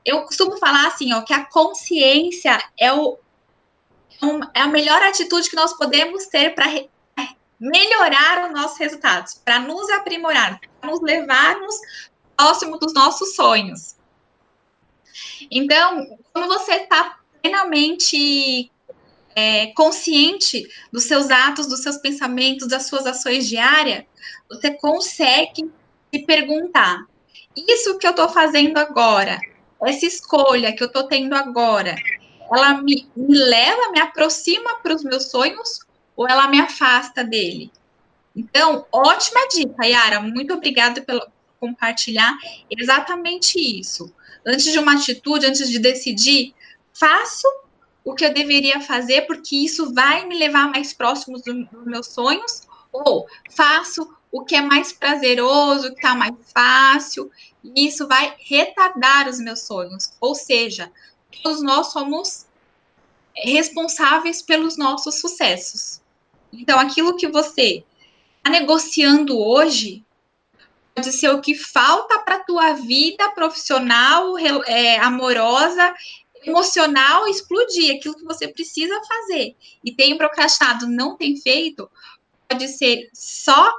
Eu 0.06 0.22
costumo 0.24 0.58
falar 0.58 0.88
assim, 0.88 1.12
ó, 1.14 1.22
que 1.22 1.34
a 1.34 1.46
consciência 1.46 2.62
é 2.78 2.94
o 2.94 3.18
é 4.54 4.62
a 4.62 4.68
melhor 4.68 5.02
atitude 5.04 5.50
que 5.50 5.56
nós 5.58 5.74
podemos 5.78 6.28
ter 6.28 6.56
para 6.56 6.66
melhorar 7.60 8.46
os 8.46 8.54
nossos 8.54 8.78
resultados, 8.78 9.34
para 9.44 9.60
nos 9.60 9.90
aprimorar, 9.90 10.60
para 10.80 10.90
nos 10.90 11.02
levarmos 11.02 11.76
próximo 12.36 12.78
dos 12.78 12.94
nossos 12.94 13.36
sonhos. 13.36 13.96
Então, 15.52 16.18
quando 16.34 16.48
você 16.48 16.76
está 16.76 17.20
plenamente 17.42 18.72
é, 19.36 19.68
consciente 19.74 20.66
dos 20.92 21.04
seus 21.04 21.30
atos, 21.30 21.68
dos 21.68 21.84
seus 21.84 21.98
pensamentos, 21.98 22.70
das 22.70 22.88
suas 22.88 23.06
ações 23.06 23.48
diárias, 23.48 24.06
você 24.50 24.72
consegue 24.72 25.70
se 26.14 26.26
perguntar: 26.26 27.06
isso 27.56 27.98
que 27.98 28.08
eu 28.08 28.12
estou 28.12 28.30
fazendo 28.30 28.78
agora, 28.78 29.38
essa 29.84 30.06
escolha 30.06 30.74
que 30.74 30.82
eu 30.82 30.88
estou 30.88 31.04
tendo 31.04 31.36
agora, 31.36 31.96
ela 32.52 32.82
me, 32.82 33.08
me 33.16 33.38
leva, 33.38 33.92
me 33.92 34.00
aproxima 34.00 34.80
para 34.82 34.96
os 34.96 35.04
meus 35.04 35.26
sonhos 35.30 35.80
ou 36.16 36.28
ela 36.28 36.48
me 36.48 36.60
afasta 36.60 37.24
dele? 37.24 37.72
Então, 38.36 38.86
ótima 38.92 39.48
dica, 39.48 39.86
Yara. 39.86 40.22
Muito 40.22 40.54
obrigada 40.54 41.02
pelo 41.02 41.26
compartilhar 41.60 42.38
exatamente 42.70 43.58
isso. 43.58 44.14
Antes 44.46 44.72
de 44.72 44.78
uma 44.78 44.94
atitude, 44.94 45.46
antes 45.46 45.70
de 45.70 45.80
decidir, 45.80 46.54
faço 46.94 47.48
o 48.06 48.14
que 48.14 48.24
eu 48.24 48.32
deveria 48.32 48.80
fazer, 48.80 49.24
porque 49.24 49.56
isso 49.58 49.92
vai 49.92 50.28
me 50.28 50.38
levar 50.38 50.70
mais 50.70 50.94
próximo 50.94 51.42
dos 51.42 51.86
meus 51.86 52.08
sonhos, 52.08 52.62
ou 52.94 53.28
faço 53.50 54.08
o 54.32 54.46
que 54.46 54.56
é 54.56 54.62
mais 54.62 54.94
prazeroso, 54.94 55.90
que 55.90 55.96
está 55.96 56.14
mais 56.14 56.36
fácil, 56.54 57.32
e 57.64 57.88
isso 57.88 58.08
vai 58.08 58.36
retardar 58.38 59.28
os 59.28 59.40
meus 59.40 59.62
sonhos. 59.62 60.12
Ou 60.22 60.36
seja, 60.36 60.92
todos 61.42 61.64
nós 61.64 61.88
somos 61.88 62.46
responsáveis 63.36 64.42
pelos 64.42 64.78
nossos 64.78 65.16
sucessos. 65.20 66.00
Então, 66.54 66.80
aquilo 66.80 67.18
que 67.18 67.28
você 67.28 67.84
está 68.38 68.52
negociando 68.52 69.38
hoje 69.38 70.06
pode 70.94 71.12
ser 71.12 71.30
o 71.30 71.42
que 71.42 71.56
falta 71.56 72.20
para 72.20 72.36
a 72.36 72.44
tua 72.44 72.74
vida 72.74 73.30
profissional, 73.32 74.38
é, 74.38 74.98
amorosa, 75.00 75.94
emocional 76.46 77.28
explodir, 77.28 77.96
aquilo 77.96 78.16
que 78.16 78.24
você 78.24 78.48
precisa 78.48 79.00
fazer. 79.04 79.56
E 79.84 79.92
tem 79.92 80.18
procrastinado, 80.18 80.88
não 80.88 81.18
tem 81.18 81.36
feito, 81.38 81.90
pode 82.48 82.68
ser 82.68 83.10
só 83.14 83.70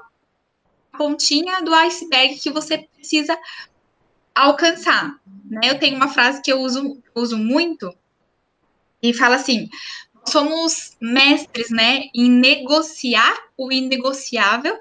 a 0.93 0.99
pontinha 0.99 1.61
do 1.63 1.75
iceberg 1.75 2.39
que 2.39 2.51
você 2.51 2.79
precisa 2.79 3.39
alcançar. 4.35 5.19
Né? 5.45 5.61
Eu 5.65 5.79
tenho 5.79 5.97
uma 5.97 6.09
frase 6.09 6.43
que 6.43 6.53
eu 6.53 6.61
uso, 6.61 7.01
uso 7.15 7.39
muito, 7.39 7.95
e 9.03 9.15
fala 9.15 9.37
assim: 9.37 9.69
somos 10.29 10.97
mestres, 11.01 11.71
né, 11.71 12.09
em 12.15 12.31
negociar 12.31 13.37
o 13.57 13.73
inegociável 13.73 14.77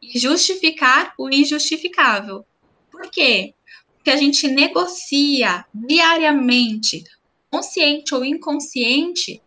e 0.00 0.18
justificar 0.18 1.14
o 1.18 1.28
injustificável. 1.28 2.44
Por 2.90 3.10
quê? 3.10 3.54
Porque 3.96 4.10
a 4.10 4.16
gente 4.16 4.48
negocia 4.48 5.64
diariamente, 5.74 7.04
consciente 7.50 8.14
ou 8.14 8.24
inconsciente, 8.24 9.42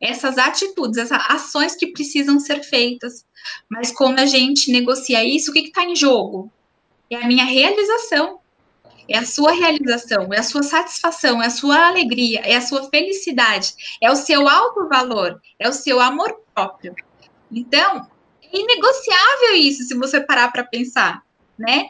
essas 0.00 0.38
atitudes, 0.38 0.98
essas 0.98 1.22
ações 1.28 1.74
que 1.74 1.88
precisam 1.88 2.38
ser 2.38 2.62
feitas. 2.62 3.24
Mas 3.68 3.90
quando 3.90 4.20
a 4.20 4.26
gente 4.26 4.70
negocia 4.70 5.24
isso, 5.24 5.50
o 5.50 5.54
que 5.54 5.60
está 5.60 5.84
em 5.84 5.96
jogo? 5.96 6.50
É 7.10 7.16
a 7.16 7.26
minha 7.26 7.44
realização, 7.44 8.38
é 9.08 9.16
a 9.16 9.24
sua 9.24 9.52
realização, 9.52 10.32
é 10.32 10.38
a 10.38 10.42
sua 10.42 10.62
satisfação, 10.62 11.42
é 11.42 11.46
a 11.46 11.50
sua 11.50 11.88
alegria, 11.88 12.40
é 12.40 12.56
a 12.56 12.60
sua 12.60 12.88
felicidade, 12.90 13.72
é 14.02 14.10
o 14.10 14.16
seu 14.16 14.46
alto 14.46 14.86
valor, 14.88 15.40
é 15.58 15.68
o 15.68 15.72
seu 15.72 15.98
amor 16.00 16.38
próprio. 16.54 16.94
Então, 17.50 18.06
é 18.42 18.58
inegociável 18.58 19.54
isso, 19.54 19.84
se 19.84 19.94
você 19.94 20.20
parar 20.20 20.52
para 20.52 20.62
pensar, 20.62 21.22
né? 21.58 21.86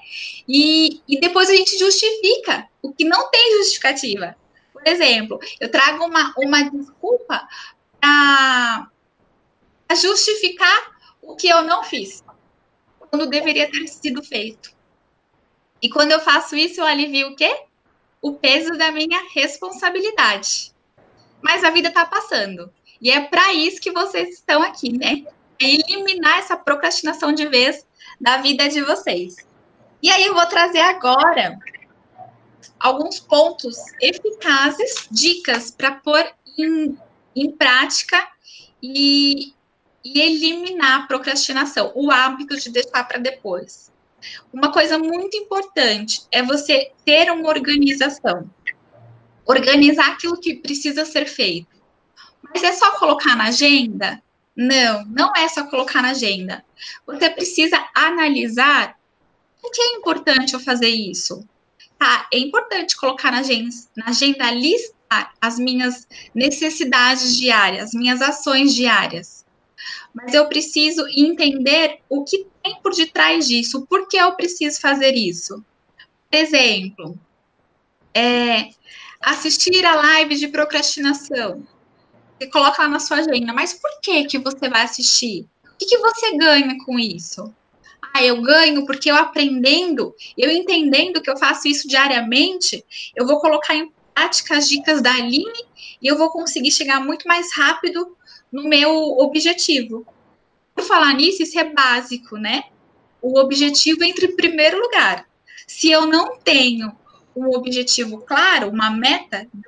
E, 0.48 1.02
e 1.08 1.20
depois 1.20 1.50
a 1.50 1.56
gente 1.56 1.76
justifica 1.76 2.68
o 2.80 2.92
que 2.92 3.04
não 3.04 3.28
tem 3.30 3.58
justificativa. 3.58 4.36
Por 4.78 4.86
exemplo, 4.86 5.40
eu 5.60 5.70
trago 5.70 6.04
uma, 6.04 6.32
uma 6.36 6.62
desculpa 6.70 7.48
para 8.00 8.88
justificar 9.96 10.98
o 11.20 11.34
que 11.34 11.48
eu 11.48 11.62
não 11.62 11.82
fiz. 11.82 12.24
Quando 12.98 13.26
deveria 13.26 13.70
ter 13.70 13.86
sido 13.88 14.22
feito. 14.22 14.72
E 15.82 15.88
quando 15.88 16.12
eu 16.12 16.20
faço 16.20 16.56
isso, 16.56 16.80
eu 16.80 16.86
alivio 16.86 17.28
o 17.28 17.36
quê? 17.36 17.64
O 18.20 18.34
peso 18.34 18.76
da 18.76 18.92
minha 18.92 19.20
responsabilidade. 19.34 20.72
Mas 21.40 21.64
a 21.64 21.70
vida 21.70 21.88
está 21.88 22.04
passando. 22.04 22.72
E 23.00 23.10
é 23.10 23.20
para 23.20 23.54
isso 23.54 23.80
que 23.80 23.92
vocês 23.92 24.34
estão 24.34 24.62
aqui, 24.62 24.96
né? 24.96 25.24
É 25.60 25.64
eliminar 25.64 26.38
essa 26.38 26.56
procrastinação 26.56 27.32
de 27.32 27.46
vez 27.46 27.86
da 28.20 28.38
vida 28.38 28.68
de 28.68 28.82
vocês. 28.82 29.36
E 30.02 30.10
aí 30.10 30.24
eu 30.24 30.34
vou 30.34 30.46
trazer 30.46 30.80
agora 30.80 31.58
alguns 32.78 33.18
pontos 33.20 33.76
eficazes, 34.00 35.08
dicas 35.10 35.70
para 35.70 35.92
pôr 35.92 36.24
em, 36.58 36.96
em 37.34 37.50
prática 37.50 38.26
e, 38.82 39.52
e 40.04 40.20
eliminar 40.20 41.02
a 41.02 41.06
procrastinação, 41.06 41.92
o 41.94 42.10
hábito 42.10 42.56
de 42.56 42.70
deixar 42.70 43.04
para 43.04 43.18
depois. 43.18 43.90
Uma 44.52 44.72
coisa 44.72 44.98
muito 44.98 45.36
importante 45.36 46.22
é 46.30 46.42
você 46.42 46.92
ter 47.04 47.30
uma 47.30 47.48
organização. 47.48 48.50
Organizar 49.46 50.12
aquilo 50.12 50.38
que 50.38 50.56
precisa 50.56 51.04
ser 51.04 51.26
feito. 51.26 51.78
Mas 52.42 52.62
é 52.62 52.72
só 52.72 52.98
colocar 52.98 53.36
na 53.36 53.44
agenda? 53.44 54.22
Não, 54.56 55.04
não 55.06 55.32
é 55.36 55.48
só 55.48 55.64
colocar 55.64 56.02
na 56.02 56.10
agenda. 56.10 56.64
Você 57.06 57.30
precisa 57.30 57.88
analisar 57.94 58.98
por 59.60 59.70
que 59.70 59.80
é 59.80 59.96
importante 59.96 60.54
eu 60.54 60.60
fazer 60.60 60.88
isso. 60.88 61.46
Tá, 61.98 62.28
é 62.32 62.38
importante 62.38 62.96
colocar 62.96 63.32
na 63.32 63.40
agenda, 63.40 63.70
na 63.96 64.06
agenda 64.06 64.50
listar 64.52 65.34
as 65.40 65.58
minhas 65.58 66.06
necessidades 66.34 67.36
diárias, 67.36 67.86
as 67.86 67.92
minhas 67.92 68.22
ações 68.22 68.74
diárias. 68.74 69.44
Mas 70.14 70.32
eu 70.32 70.46
preciso 70.48 71.06
entender 71.08 72.00
o 72.08 72.24
que 72.24 72.46
tem 72.62 72.80
por 72.82 72.94
detrás 72.94 73.48
disso, 73.48 73.86
por 73.86 74.08
que 74.08 74.16
eu 74.16 74.32
preciso 74.32 74.80
fazer 74.80 75.14
isso. 75.14 75.64
Por 76.30 76.38
exemplo, 76.38 77.18
é, 78.14 78.70
assistir 79.20 79.84
a 79.84 79.94
live 79.94 80.36
de 80.36 80.48
procrastinação. 80.48 81.66
Você 82.38 82.46
coloca 82.48 82.82
lá 82.82 82.88
na 82.88 83.00
sua 83.00 83.18
agenda, 83.18 83.52
mas 83.52 83.74
por 83.74 83.90
que, 84.00 84.24
que 84.24 84.38
você 84.38 84.68
vai 84.68 84.82
assistir? 84.82 85.46
O 85.64 85.76
que, 85.78 85.86
que 85.86 85.98
você 85.98 86.36
ganha 86.36 86.76
com 86.84 86.98
isso? 86.98 87.52
Ah, 88.18 88.24
eu 88.24 88.42
ganho 88.42 88.84
porque 88.84 89.08
eu 89.08 89.14
aprendendo, 89.14 90.12
eu 90.36 90.50
entendendo 90.50 91.22
que 91.22 91.30
eu 91.30 91.36
faço 91.36 91.68
isso 91.68 91.86
diariamente, 91.86 92.84
eu 93.14 93.24
vou 93.24 93.38
colocar 93.38 93.76
em 93.76 93.92
prática 94.12 94.56
as 94.56 94.68
dicas 94.68 95.00
da 95.00 95.12
Aline 95.12 95.64
e 96.02 96.08
eu 96.08 96.18
vou 96.18 96.28
conseguir 96.28 96.72
chegar 96.72 96.98
muito 97.00 97.28
mais 97.28 97.54
rápido 97.54 98.16
no 98.50 98.64
meu 98.64 98.90
objetivo. 99.18 100.04
Por 100.74 100.84
falar 100.84 101.14
nisso, 101.14 101.44
isso 101.44 101.60
é 101.60 101.72
básico, 101.72 102.36
né? 102.36 102.64
O 103.22 103.38
objetivo 103.38 104.02
entra 104.02 104.24
em 104.24 104.34
primeiro 104.34 104.80
lugar. 104.80 105.24
Se 105.64 105.88
eu 105.88 106.04
não 106.04 106.38
tenho 106.40 106.90
um 107.36 107.54
objetivo 107.54 108.18
claro, 108.22 108.68
uma 108.68 108.90
meta, 108.90 109.46
de 109.54 109.62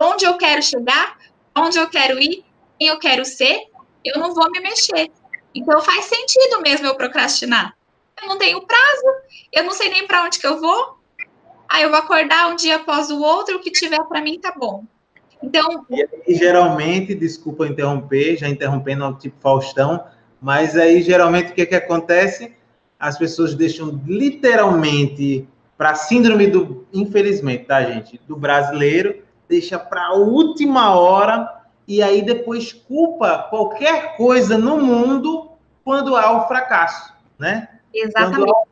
onde 0.00 0.24
eu 0.24 0.38
quero 0.38 0.62
chegar, 0.62 1.18
onde 1.54 1.78
eu 1.78 1.86
quero 1.86 2.18
ir, 2.18 2.42
quem 2.78 2.88
eu 2.88 2.98
quero 2.98 3.26
ser, 3.26 3.60
eu 4.02 4.18
não 4.18 4.34
vou 4.34 4.50
me 4.50 4.60
mexer. 4.60 5.10
Então 5.54 5.82
faz 5.82 6.06
sentido 6.06 6.62
mesmo 6.62 6.86
eu 6.86 6.94
procrastinar. 6.94 7.76
Eu 8.22 8.28
não 8.28 8.38
tenho 8.38 8.60
prazo, 8.62 9.04
eu 9.52 9.64
não 9.64 9.72
sei 9.72 9.90
nem 9.90 10.06
para 10.06 10.24
onde 10.24 10.38
que 10.38 10.46
eu 10.46 10.60
vou. 10.60 10.98
Aí 11.68 11.82
eu 11.82 11.90
vou 11.90 11.98
acordar 11.98 12.48
um 12.48 12.56
dia 12.56 12.76
após 12.76 13.10
o 13.10 13.20
outro, 13.20 13.56
o 13.56 13.60
que 13.60 13.70
tiver 13.70 14.02
para 14.04 14.20
mim 14.20 14.38
tá 14.38 14.52
bom. 14.56 14.84
Então. 15.42 15.86
E 16.26 16.34
geralmente, 16.34 17.14
desculpa 17.14 17.66
interromper, 17.66 18.36
já 18.36 18.48
interrompendo 18.48 19.12
tipo 19.14 19.36
Faustão, 19.40 20.04
mas 20.40 20.76
aí 20.76 21.02
geralmente 21.02 21.52
o 21.52 21.54
que, 21.54 21.64
que 21.64 21.74
acontece? 21.74 22.54
As 22.98 23.16
pessoas 23.16 23.54
deixam 23.54 24.00
literalmente 24.06 25.48
para 25.78 25.94
síndrome 25.94 26.46
do, 26.46 26.86
infelizmente, 26.92 27.64
tá, 27.64 27.82
gente, 27.82 28.20
do 28.28 28.36
brasileiro, 28.36 29.22
deixa 29.48 29.78
para 29.78 30.08
a 30.08 30.12
última 30.12 30.94
hora 30.94 31.48
e 31.88 32.02
aí 32.02 32.20
depois 32.20 32.72
culpa 32.72 33.46
qualquer 33.48 34.16
coisa 34.16 34.58
no 34.58 34.76
mundo 34.76 35.52
quando 35.82 36.14
há 36.14 36.32
o 36.32 36.46
fracasso, 36.46 37.14
né? 37.38 37.69
Exatamente. 37.92 38.36
Quando 38.36 38.50
há 38.50 38.64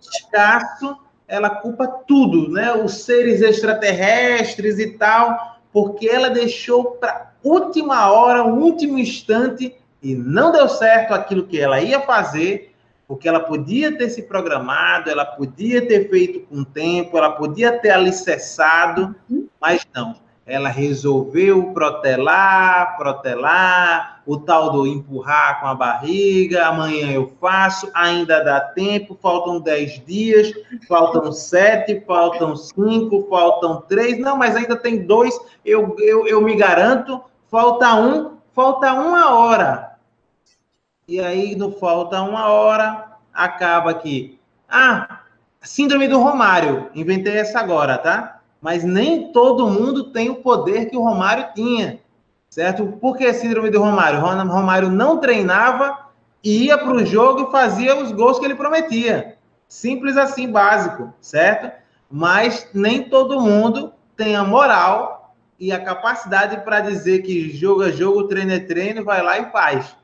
ela 1.29 1.51
culpa 1.51 1.87
tudo, 1.87 2.51
né? 2.51 2.73
Os 2.73 3.05
seres 3.05 3.43
extraterrestres 3.43 4.79
e 4.79 4.93
tal, 4.97 5.59
porque 5.73 6.09
ela 6.09 6.31
deixou 6.31 6.93
para 6.93 7.33
última 7.45 8.11
hora, 8.11 8.43
o 8.43 8.59
último 8.59 8.99
instante 8.99 9.77
e 10.03 10.15
não 10.15 10.51
deu 10.51 10.69
certo 10.69 11.13
aquilo 11.13 11.47
que 11.47 11.61
ela 11.61 11.81
ia 11.81 12.01
fazer, 12.01 12.75
porque 13.07 13.29
ela 13.29 13.41
podia 13.41 13.97
ter 13.97 14.09
se 14.11 14.23
programado, 14.23 15.11
ela 15.11 15.25
podia 15.25 15.87
ter 15.87 16.09
feito 16.09 16.41
com 16.47 16.65
tempo, 16.65 17.17
ela 17.17 17.33
podia 17.33 17.79
ter 17.79 17.91
alicerçado, 17.91 19.15
uhum. 19.31 19.49
mas 19.61 19.87
não 19.95 20.15
ela 20.49 20.71
resolveu 20.71 21.75
protelar, 21.75 22.97
protelar, 22.97 24.23
o 24.25 24.39
tal 24.39 24.73
do 24.73 24.87
empurrar 24.87 25.61
com 25.61 25.67
a 25.67 25.75
barriga, 25.75 26.67
amanhã 26.67 27.13
eu 27.13 27.31
faço, 27.39 27.91
ainda 27.93 28.43
dá 28.43 28.59
tempo, 28.59 29.17
faltam 29.21 29.61
10 29.61 30.05
dias, 30.07 30.53
faltam 30.89 31.31
7, 31.31 32.03
faltam 32.07 32.57
5, 32.57 33.27
faltam 33.29 33.83
3, 33.83 34.19
não, 34.19 34.39
mas 34.39 34.57
ainda 34.57 34.75
tem 34.75 35.07
dois, 35.07 35.39
eu, 35.65 35.95
eu, 35.99 36.27
eu 36.27 36.41
me 36.41 36.57
garanto, 36.57 37.23
falta 37.51 37.95
um, 37.95 38.39
falta 38.55 38.95
uma 38.95 39.35
hora. 39.35 39.99
E 41.07 41.21
aí, 41.21 41.55
no 41.55 41.73
falta 41.73 42.23
uma 42.23 42.49
hora, 42.49 43.05
acaba 43.35 43.91
aqui. 43.91 44.39
Ah, 44.67 45.21
síndrome 45.61 46.09
do 46.09 46.19
Romário, 46.19 46.91
inventei 46.95 47.37
essa 47.37 47.61
agora, 47.61 47.99
tá? 47.99 48.38
Mas 48.61 48.83
nem 48.85 49.33
todo 49.33 49.69
mundo 49.69 50.11
tem 50.11 50.31
o 50.31 50.37
poder 50.37 50.87
que 50.87 50.97
o 50.97 51.03
Romário 51.03 51.49
tinha, 51.55 52.01
certo? 52.51 52.87
Por 53.01 53.17
que 53.17 53.33
síndrome 53.33 53.71
do 53.71 53.81
Romário? 53.81 54.21
Romário 54.21 54.91
não 54.91 55.19
treinava, 55.19 56.09
ia 56.43 56.77
para 56.77 56.93
o 56.93 57.07
jogo 57.07 57.43
e 57.43 57.53
fazia 57.53 57.97
os 57.97 58.11
gols 58.13 58.39
que 58.39 58.45
ele 58.45 58.55
prometia. 58.55 59.37
Simples 59.69 60.17
assim, 60.17 60.51
básico, 60.51 61.13
certo? 61.21 61.71
Mas 62.11 62.69
nem 62.73 63.09
todo 63.09 63.41
mundo 63.41 63.93
tem 64.17 64.35
a 64.35 64.43
moral 64.43 65.35
e 65.61 65.71
a 65.73 65.83
capacidade 65.83 66.59
para 66.65 66.81
dizer 66.81 67.21
que 67.23 67.51
jogo 67.51 67.85
é 67.85 67.93
jogo, 67.93 68.25
treino 68.25 68.53
é 68.53 68.61
treino, 68.61 69.05
vai 69.05 69.23
lá 69.23 69.39
e 69.39 69.51
faz. 69.51 69.97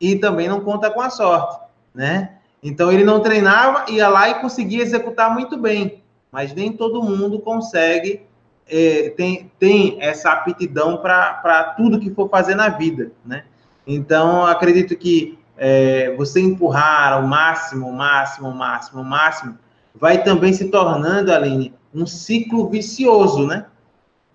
E 0.00 0.16
também 0.16 0.48
não 0.48 0.60
conta 0.60 0.90
com 0.90 1.00
a 1.00 1.10
sorte, 1.10 1.58
né? 1.94 2.34
Então 2.62 2.90
ele 2.90 3.04
não 3.04 3.20
treinava, 3.20 3.84
ia 3.88 4.08
lá 4.08 4.28
e 4.28 4.40
conseguia 4.40 4.82
executar 4.82 5.32
muito 5.32 5.56
bem 5.56 6.02
mas 6.30 6.54
nem 6.54 6.72
todo 6.72 7.02
mundo 7.02 7.40
consegue, 7.40 8.22
é, 8.68 9.10
tem, 9.16 9.50
tem 9.58 9.96
essa 10.00 10.30
aptidão 10.30 10.98
para 10.98 11.74
tudo 11.76 11.98
que 11.98 12.10
for 12.10 12.28
fazer 12.28 12.54
na 12.54 12.68
vida, 12.68 13.12
né? 13.24 13.44
Então, 13.86 14.46
acredito 14.46 14.94
que 14.96 15.38
é, 15.56 16.14
você 16.16 16.40
empurrar 16.40 17.14
ao 17.14 17.22
máximo, 17.22 17.90
máximo, 17.92 18.52
máximo, 18.52 19.02
máximo, 19.02 19.58
vai 19.94 20.22
também 20.22 20.52
se 20.52 20.68
tornando, 20.68 21.32
Aline, 21.32 21.74
um 21.94 22.06
ciclo 22.06 22.68
vicioso, 22.68 23.46
né? 23.46 23.66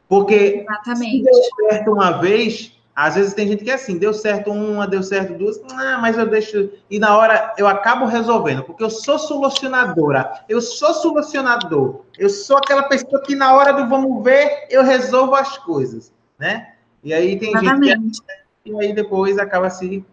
Porque 0.10 0.66
Exatamente. 0.68 1.18
se 1.18 1.24
deu 1.24 1.70
certo 1.70 1.92
uma 1.92 2.12
vez, 2.12 2.73
às 2.96 3.16
vezes 3.16 3.34
tem 3.34 3.48
gente 3.48 3.64
que 3.64 3.72
é 3.72 3.74
assim, 3.74 3.98
deu 3.98 4.14
certo 4.14 4.52
uma, 4.52 4.88
deu 4.88 5.02
certo 5.02 5.34
duas, 5.34 5.60
ah, 5.72 5.98
mas 6.00 6.18
eu 6.18 6.28
deixo. 6.28 6.70
E 6.90 7.00
na 7.00 7.18
hora 7.18 7.54
eu 7.58 7.68
acabo 7.68 8.06
resolvendo, 8.06 8.64
porque 8.64 8.84
eu 8.84 8.90
sou 8.90 9.18
solucionadora, 9.18 10.44
eu 10.48 10.62
sou 10.62 10.94
solucionador, 10.94 12.02
eu 12.18 12.30
sou 12.30 12.58
aquela 12.58 12.84
pessoa 12.84 13.22
que 13.24 13.36
na 13.36 13.54
hora 13.56 13.74
do 13.74 13.90
vamos 13.90 14.24
ver, 14.24 14.68
eu 14.70 14.84
resolvo 14.84 15.34
as 15.34 15.58
coisas, 15.58 16.14
né? 16.38 16.74
E 17.04 17.14
aí 17.14 17.38
tem 17.40 17.50
Exatamente. 17.50 17.90
gente 17.90 18.22
que. 18.22 18.72
E 18.72 18.82
aí 18.82 18.94
depois 18.94 19.38
acaba 19.38 19.70
se 19.70 20.06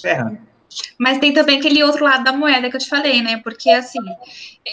ferrando. 0.00 0.38
Mas 0.98 1.18
tem 1.18 1.32
também 1.32 1.58
aquele 1.58 1.82
outro 1.82 2.04
lado 2.04 2.24
da 2.24 2.32
moeda 2.32 2.68
que 2.68 2.76
eu 2.76 2.80
te 2.80 2.88
falei, 2.88 3.22
né? 3.22 3.40
Porque 3.42 3.70
assim, 3.70 3.98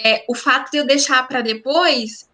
é, 0.03 0.25
o 0.27 0.35
fato 0.35 0.71
de 0.71 0.77
eu 0.77 0.85
deixar 0.85 1.25
para 1.27 1.41
depois 1.41 2.29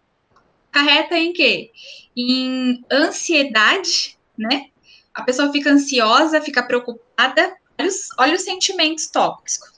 carreta 0.70 1.16
em 1.16 1.32
quê? 1.32 1.70
Em 2.16 2.84
ansiedade, 2.90 4.18
né? 4.36 4.66
A 5.14 5.22
pessoa 5.22 5.52
fica 5.52 5.70
ansiosa, 5.70 6.40
fica 6.40 6.62
preocupada, 6.62 7.56
olha 7.78 7.88
os, 7.88 8.08
olha 8.18 8.34
os 8.34 8.42
sentimentos 8.42 9.08
tóxicos. 9.08 9.72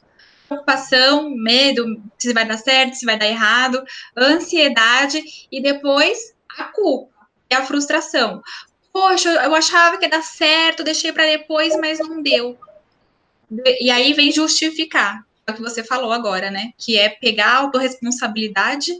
Preocupação, 0.49 1.31
medo, 1.31 2.01
se 2.19 2.33
vai 2.33 2.47
dar 2.47 2.59
certo, 2.59 2.95
se 2.95 3.07
vai 3.07 3.19
dar 3.19 3.27
errado, 3.27 3.83
ansiedade 4.17 5.23
e 5.51 5.61
depois 5.61 6.35
a 6.59 6.65
culpa, 6.65 7.13
é 7.51 7.57
a 7.57 7.67
frustração. 7.67 8.43
Poxa, 8.93 9.29
eu 9.29 9.55
achava 9.55 9.99
que 9.99 10.05
ia 10.05 10.11
dar 10.11 10.23
certo, 10.23 10.85
deixei 10.85 11.13
para 11.13 11.27
depois, 11.27 11.77
mas 11.81 11.99
não 11.99 12.23
deu. 12.23 12.57
E 13.81 13.91
aí 13.91 14.13
vem 14.13 14.31
justificar, 14.31 15.25
é 15.47 15.51
o 15.51 15.55
que 15.55 15.61
você 15.61 15.83
falou 15.83 16.13
agora, 16.13 16.51
né? 16.51 16.73
Que 16.79 16.99
é 16.99 17.09
pegar 17.09 17.49
a 17.49 17.57
autorresponsabilidade 17.57 18.93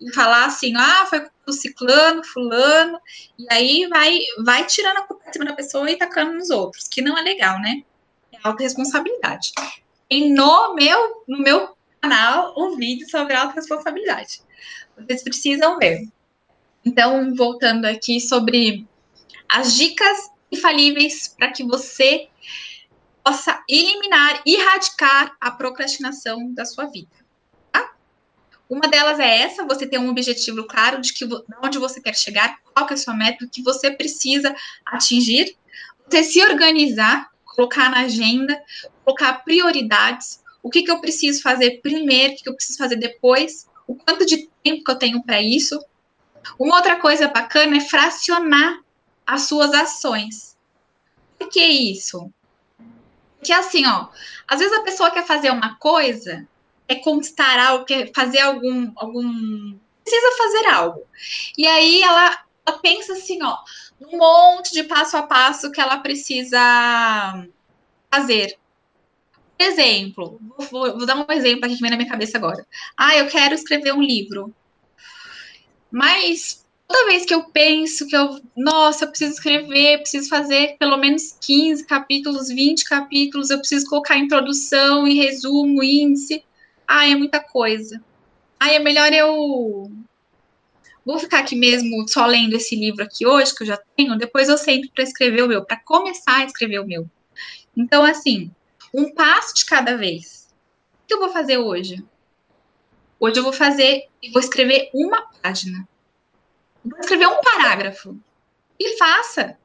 e 0.00 0.12
falar 0.12 0.46
assim, 0.46 0.74
ah, 0.76 1.06
foi 1.08 1.26
do 1.46 1.52
ciclano, 1.52 2.24
fulano, 2.24 2.98
e 3.38 3.46
aí 3.50 3.86
vai, 3.88 4.18
vai 4.44 4.66
tirando 4.66 4.98
a 4.98 5.02
culpa 5.02 5.32
cima 5.32 5.44
da 5.44 5.52
pessoa 5.52 5.90
e 5.90 5.96
tacando 5.96 6.32
nos 6.32 6.50
outros, 6.50 6.88
que 6.88 7.02
não 7.02 7.16
é 7.16 7.22
legal, 7.22 7.60
né? 7.60 7.82
É 8.32 8.38
autorresponsabilidade. 8.42 9.52
E 10.10 10.28
no 10.30 10.74
meu, 10.74 11.24
no 11.26 11.38
meu 11.38 11.76
canal 12.00 12.54
um 12.56 12.76
vídeo 12.76 13.08
sobre 13.08 13.34
autorresponsabilidade. 13.34 14.40
Vocês 14.96 15.22
precisam 15.22 15.78
ver. 15.78 16.08
Então, 16.84 17.34
voltando 17.34 17.84
aqui 17.84 18.20
sobre 18.20 18.86
as 19.48 19.74
dicas 19.74 20.30
infalíveis 20.50 21.28
para 21.28 21.50
que 21.50 21.64
você 21.64 22.28
possa 23.24 23.60
eliminar, 23.68 24.40
erradicar 24.46 25.36
a 25.40 25.50
procrastinação 25.50 26.52
da 26.54 26.64
sua 26.64 26.86
vida. 26.86 27.10
Uma 28.68 28.88
delas 28.88 29.20
é 29.20 29.42
essa, 29.42 29.64
você 29.64 29.86
ter 29.86 29.98
um 29.98 30.10
objetivo 30.10 30.64
claro 30.64 31.00
de, 31.00 31.12
que, 31.12 31.24
de 31.24 31.44
onde 31.62 31.78
você 31.78 32.00
quer 32.00 32.16
chegar, 32.16 32.58
qual 32.74 32.86
que 32.86 32.94
é 32.94 32.96
a 32.96 32.98
sua 32.98 33.14
meta, 33.14 33.44
o 33.44 33.48
que 33.48 33.62
você 33.62 33.90
precisa 33.90 34.54
atingir, 34.84 35.56
você 36.08 36.24
se 36.24 36.42
organizar, 36.42 37.30
colocar 37.44 37.90
na 37.90 38.00
agenda, 38.00 38.60
colocar 39.04 39.44
prioridades, 39.44 40.40
o 40.62 40.68
que, 40.68 40.82
que 40.82 40.90
eu 40.90 41.00
preciso 41.00 41.42
fazer 41.42 41.80
primeiro, 41.80 42.32
o 42.32 42.36
que, 42.36 42.42
que 42.42 42.48
eu 42.48 42.56
preciso 42.56 42.78
fazer 42.78 42.96
depois, 42.96 43.68
o 43.86 43.94
quanto 43.94 44.26
de 44.26 44.48
tempo 44.64 44.82
que 44.82 44.90
eu 44.90 44.96
tenho 44.96 45.22
para 45.22 45.40
isso. 45.40 45.80
Uma 46.58 46.76
outra 46.76 46.96
coisa 46.96 47.28
bacana 47.28 47.76
é 47.76 47.80
fracionar 47.80 48.80
as 49.24 49.42
suas 49.42 49.72
ações. 49.72 50.56
Por 51.38 51.48
que 51.48 51.62
isso? 51.62 52.32
Que 53.42 53.52
assim, 53.52 53.86
ó, 53.86 54.08
às 54.48 54.58
vezes 54.58 54.76
a 54.76 54.82
pessoa 54.82 55.10
quer 55.10 55.24
fazer 55.24 55.50
uma 55.50 55.76
coisa, 55.76 56.46
é 56.88 56.94
conquistar 56.96 57.58
algo, 57.58 57.84
quer 57.84 58.12
fazer 58.14 58.40
algum, 58.40 58.92
algum, 58.96 59.78
precisa 60.02 60.36
fazer 60.36 60.66
algo. 60.66 61.02
E 61.56 61.66
aí 61.66 62.02
ela, 62.02 62.38
ela 62.64 62.78
pensa 62.78 63.12
assim, 63.12 63.42
ó, 63.42 63.56
um 64.00 64.18
monte 64.18 64.72
de 64.72 64.84
passo 64.84 65.16
a 65.16 65.22
passo 65.22 65.70
que 65.70 65.80
ela 65.80 65.98
precisa 65.98 66.58
fazer. 68.10 68.56
Por 69.58 69.64
exemplo, 69.64 70.40
vou, 70.70 70.98
vou 70.98 71.06
dar 71.06 71.16
um 71.16 71.32
exemplo 71.32 71.64
aqui 71.64 71.76
que 71.76 71.80
vem 71.80 71.90
na 71.90 71.96
minha 71.96 72.08
cabeça 72.08 72.36
agora. 72.36 72.66
Ah, 72.96 73.16
eu 73.16 73.26
quero 73.28 73.54
escrever 73.54 73.92
um 73.94 74.02
livro. 74.02 74.54
Mas 75.90 76.66
toda 76.86 77.06
vez 77.06 77.24
que 77.24 77.34
eu 77.34 77.44
penso 77.44 78.06
que 78.06 78.14
eu, 78.14 78.40
nossa, 78.56 79.04
eu 79.04 79.08
preciso 79.08 79.32
escrever, 79.32 80.00
preciso 80.00 80.28
fazer 80.28 80.76
pelo 80.78 80.98
menos 80.98 81.36
15 81.40 81.86
capítulos, 81.86 82.48
20 82.48 82.84
capítulos, 82.84 83.50
eu 83.50 83.58
preciso 83.58 83.86
colocar 83.86 84.18
introdução 84.18 85.06
e 85.06 85.14
resumo, 85.14 85.82
índice. 85.82 86.44
Ah, 86.86 87.06
é 87.06 87.14
muita 87.14 87.40
coisa. 87.40 88.02
Ah, 88.58 88.72
é 88.72 88.78
melhor 88.78 89.12
eu 89.12 89.90
vou 91.04 91.18
ficar 91.20 91.38
aqui 91.38 91.54
mesmo 91.54 92.08
só 92.08 92.26
lendo 92.26 92.56
esse 92.56 92.74
livro 92.74 93.04
aqui 93.04 93.24
hoje 93.24 93.54
que 93.54 93.62
eu 93.62 93.66
já 93.66 93.76
tenho, 93.96 94.18
depois 94.18 94.48
eu 94.48 94.58
sento 94.58 94.90
para 94.90 95.04
escrever 95.04 95.42
o 95.42 95.48
meu, 95.48 95.64
para 95.64 95.76
começar 95.76 96.38
a 96.38 96.44
escrever 96.44 96.80
o 96.80 96.86
meu. 96.86 97.08
Então, 97.76 98.04
assim, 98.04 98.50
um 98.92 99.14
passo 99.14 99.54
de 99.54 99.64
cada 99.64 99.96
vez. 99.96 100.48
O 101.04 101.06
que 101.06 101.14
eu 101.14 101.20
vou 101.20 101.28
fazer 101.28 101.58
hoje? 101.58 102.04
Hoje 103.20 103.38
eu 103.38 103.44
vou 103.44 103.52
fazer 103.52 104.08
e 104.20 104.30
vou 104.30 104.40
escrever 104.40 104.90
uma 104.92 105.28
página. 105.40 105.88
Vou 106.84 106.98
escrever 106.98 107.28
um 107.28 107.40
parágrafo. 107.40 108.18
E 108.78 108.98
faça. 108.98 109.56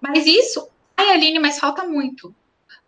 Mas 0.00 0.26
isso, 0.26 0.68
ai, 0.96 1.12
Aline, 1.12 1.38
mas 1.38 1.58
falta 1.58 1.84
muito. 1.84 2.34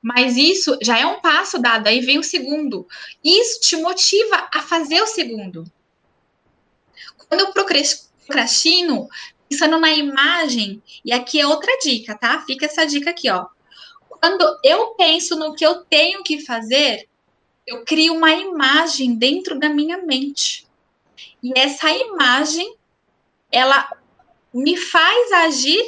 Mas 0.07 0.37
isso 0.37 0.79
já 0.81 0.97
é 0.97 1.05
um 1.05 1.21
passo 1.21 1.59
dado, 1.59 1.89
aí 1.89 1.99
vem 1.99 2.17
o 2.17 2.23
segundo. 2.23 2.87
Isso 3.25 3.59
te 3.59 3.77
motiva 3.77 4.49
a 4.55 4.63
fazer 4.63 5.03
o 5.03 5.07
segundo. 5.09 5.65
Quando 7.29 7.41
eu 7.41 7.53
procrastino, 7.53 9.09
pensando 9.49 9.81
na 9.81 9.91
imagem, 9.91 10.81
e 11.05 11.13
aqui 11.13 11.41
é 11.41 11.47
outra 11.49 11.77
dica, 11.83 12.17
tá? 12.17 12.41
Fica 12.43 12.67
essa 12.67 12.87
dica 12.87 13.11
aqui, 13.11 13.29
ó. 13.29 13.47
Quando 14.09 14.45
eu 14.63 14.95
penso 14.95 15.35
no 15.35 15.57
que 15.57 15.67
eu 15.67 15.85
tenho 15.87 16.23
que 16.23 16.45
fazer, 16.45 17.09
eu 17.67 17.85
crio 17.85 18.15
uma 18.15 18.31
imagem 18.33 19.17
dentro 19.17 19.59
da 19.59 19.69
minha 19.69 19.99
mente. 19.99 20.69
E 21.43 21.53
essa 21.59 21.91
imagem 21.91 22.77
ela 23.51 23.91
me 24.55 24.77
faz 24.77 25.33
agir 25.33 25.83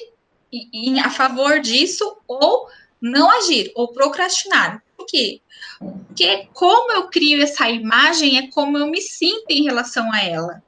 em, 0.51 0.99
a 0.99 1.09
favor 1.09 1.61
disso 1.61 2.16
ou 2.27 2.69
não 3.01 3.31
agir, 3.31 3.71
ou 3.75 3.93
procrastinar. 3.93 4.83
Por 4.97 5.07
quê? 5.07 5.41
Porque 5.79 6.49
como 6.53 6.93
eu 6.93 7.09
crio 7.09 7.43
essa 7.43 7.69
imagem 7.71 8.39
é 8.39 8.49
como 8.49 8.77
eu 8.77 8.87
me 8.87 9.01
sinto 9.01 9.47
em 9.51 9.63
relação 9.63 10.13
a 10.13 10.23
ela. 10.23 10.63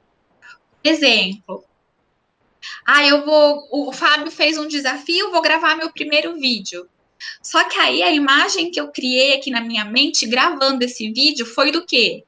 Exemplo. 0.83 1.63
Ah, 2.85 3.05
eu 3.05 3.25
vou. 3.25 3.67
O 3.71 3.91
Fábio 3.91 4.31
fez 4.31 4.57
um 4.57 4.67
desafio, 4.67 5.31
vou 5.31 5.41
gravar 5.41 5.75
meu 5.75 5.91
primeiro 5.91 6.35
vídeo. 6.35 6.87
Só 7.41 7.63
que 7.65 7.77
aí 7.77 8.01
a 8.01 8.11
imagem 8.11 8.71
que 8.71 8.79
eu 8.79 8.91
criei 8.91 9.35
aqui 9.35 9.51
na 9.51 9.61
minha 9.61 9.85
mente, 9.85 10.25
gravando 10.25 10.83
esse 10.83 11.11
vídeo, 11.11 11.45
foi 11.45 11.71
do 11.71 11.85
quê? 11.85 12.23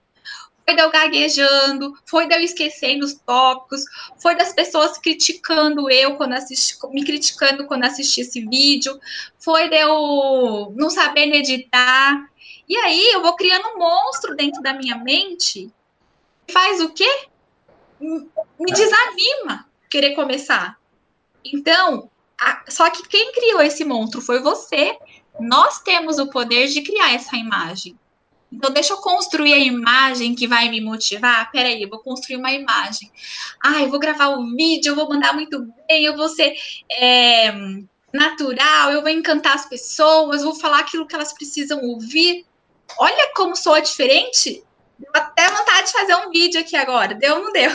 Foi 0.66 0.76
de 0.76 0.82
eu 0.82 0.90
gaguejando, 0.90 1.94
foi 2.06 2.28
de 2.28 2.36
eu 2.36 2.40
esquecendo 2.40 3.06
os 3.06 3.14
tópicos, 3.14 3.84
foi 4.22 4.36
das 4.36 4.54
pessoas 4.54 4.98
criticando 4.98 5.90
eu 5.90 6.16
quando 6.16 6.34
assisti, 6.34 6.76
me 6.90 7.04
criticando 7.04 7.66
quando 7.66 7.84
assisti 7.84 8.22
esse 8.22 8.42
vídeo, 8.46 9.00
foi 9.38 9.70
de 9.70 9.76
eu 9.76 10.74
não 10.76 10.90
saber 10.90 11.34
editar. 11.34 12.30
E 12.68 12.78
aí 12.78 13.12
eu 13.12 13.22
vou 13.22 13.36
criando 13.36 13.68
um 13.70 13.78
monstro 13.78 14.36
dentro 14.36 14.62
da 14.62 14.74
minha 14.74 14.98
mente. 14.98 15.70
Faz 16.50 16.80
o 16.82 16.90
quê? 16.90 17.28
Me 18.00 18.72
desanima 18.72 19.68
querer 19.90 20.16
começar. 20.16 20.78
Então, 21.44 22.10
a, 22.40 22.64
só 22.70 22.90
que 22.90 23.08
quem 23.08 23.32
criou 23.34 23.62
esse 23.62 23.84
monstro 23.84 24.22
foi 24.22 24.40
você. 24.40 24.98
Nós 25.40 25.82
temos 25.82 26.20
o 26.20 26.30
poder 26.30 26.68
de 26.68 26.82
criar 26.82 27.14
essa 27.14 27.36
imagem. 27.36 27.98
Então, 28.56 28.72
deixa 28.72 28.94
eu 28.94 28.98
construir 28.98 29.54
a 29.54 29.58
imagem 29.58 30.36
que 30.36 30.48
vai 30.48 30.70
me 30.70 30.80
motivar. 30.80 31.52
Peraí, 31.52 31.82
eu 31.82 31.90
vou 31.90 32.00
construir 32.00 32.38
uma 32.38 32.52
imagem. 32.52 33.12
Ah, 33.62 33.82
eu 33.82 33.90
vou 33.90 34.00
gravar 34.00 34.28
o 34.28 34.42
um 34.42 34.56
vídeo, 34.56 34.92
eu 34.92 34.96
vou 34.96 35.10
mandar 35.10 35.34
muito 35.34 35.68
bem, 35.88 36.06
eu 36.06 36.16
vou 36.16 36.30
ser 36.30 36.54
é, 36.92 37.52
natural, 38.14 38.92
eu 38.92 39.02
vou 39.02 39.10
encantar 39.10 39.56
as 39.56 39.66
pessoas, 39.66 40.44
vou 40.44 40.54
falar 40.54 40.80
aquilo 40.80 41.08
que 41.08 41.16
elas 41.16 41.34
precisam 41.34 41.82
ouvir. 41.82 42.46
Olha 43.00 43.34
como 43.36 43.56
soa 43.56 43.82
diferente. 43.82 44.64
Deu 45.00 45.12
até 45.16 45.50
vontade 45.50 45.88
de 45.88 45.94
fazer 45.94 46.16
um 46.16 46.30
vídeo 46.30 46.62
aqui 46.62 46.76
agora. 46.76 47.16
Deu 47.16 47.38
ou 47.38 47.44
não 47.46 47.52
deu? 47.52 47.72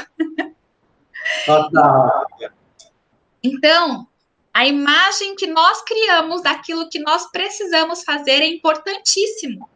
Então, 3.43 4.07
a 4.55 4.64
imagem 4.66 5.35
que 5.35 5.47
nós 5.49 5.83
criamos 5.83 6.43
daquilo 6.43 6.89
que 6.89 7.01
nós 7.01 7.31
precisamos 7.31 8.05
fazer 8.05 8.43
é 8.43 8.47
importantíssimo 8.47 9.68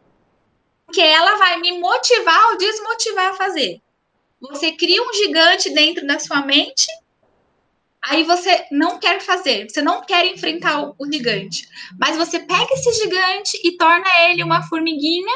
que 0.93 1.01
ela 1.01 1.37
vai 1.37 1.59
me 1.59 1.79
motivar 1.79 2.51
ou 2.51 2.59
desmotivar 2.59 3.31
a 3.31 3.37
fazer. 3.37 3.81
Você 4.41 4.73
cria 4.73 5.03
um 5.03 5.13
gigante 5.13 5.71
dentro 5.71 6.07
da 6.07 6.19
sua 6.19 6.45
mente, 6.45 6.87
aí 8.03 8.25
você 8.25 8.67
não 8.71 8.99
quer 8.99 9.21
fazer, 9.21 9.71
você 9.71 9.81
não 9.81 10.03
quer 10.03 10.27
enfrentar 10.27 10.83
o, 10.99 11.13
gigante, 11.13 11.69
mas 11.99 12.17
você 12.17 12.41
pega 12.41 12.75
esse 12.75 12.93
gigante 12.93 13.59
e 13.65 13.77
torna 13.77 14.07
ele 14.29 14.43
uma 14.43 14.63
formiguinha, 14.69 15.33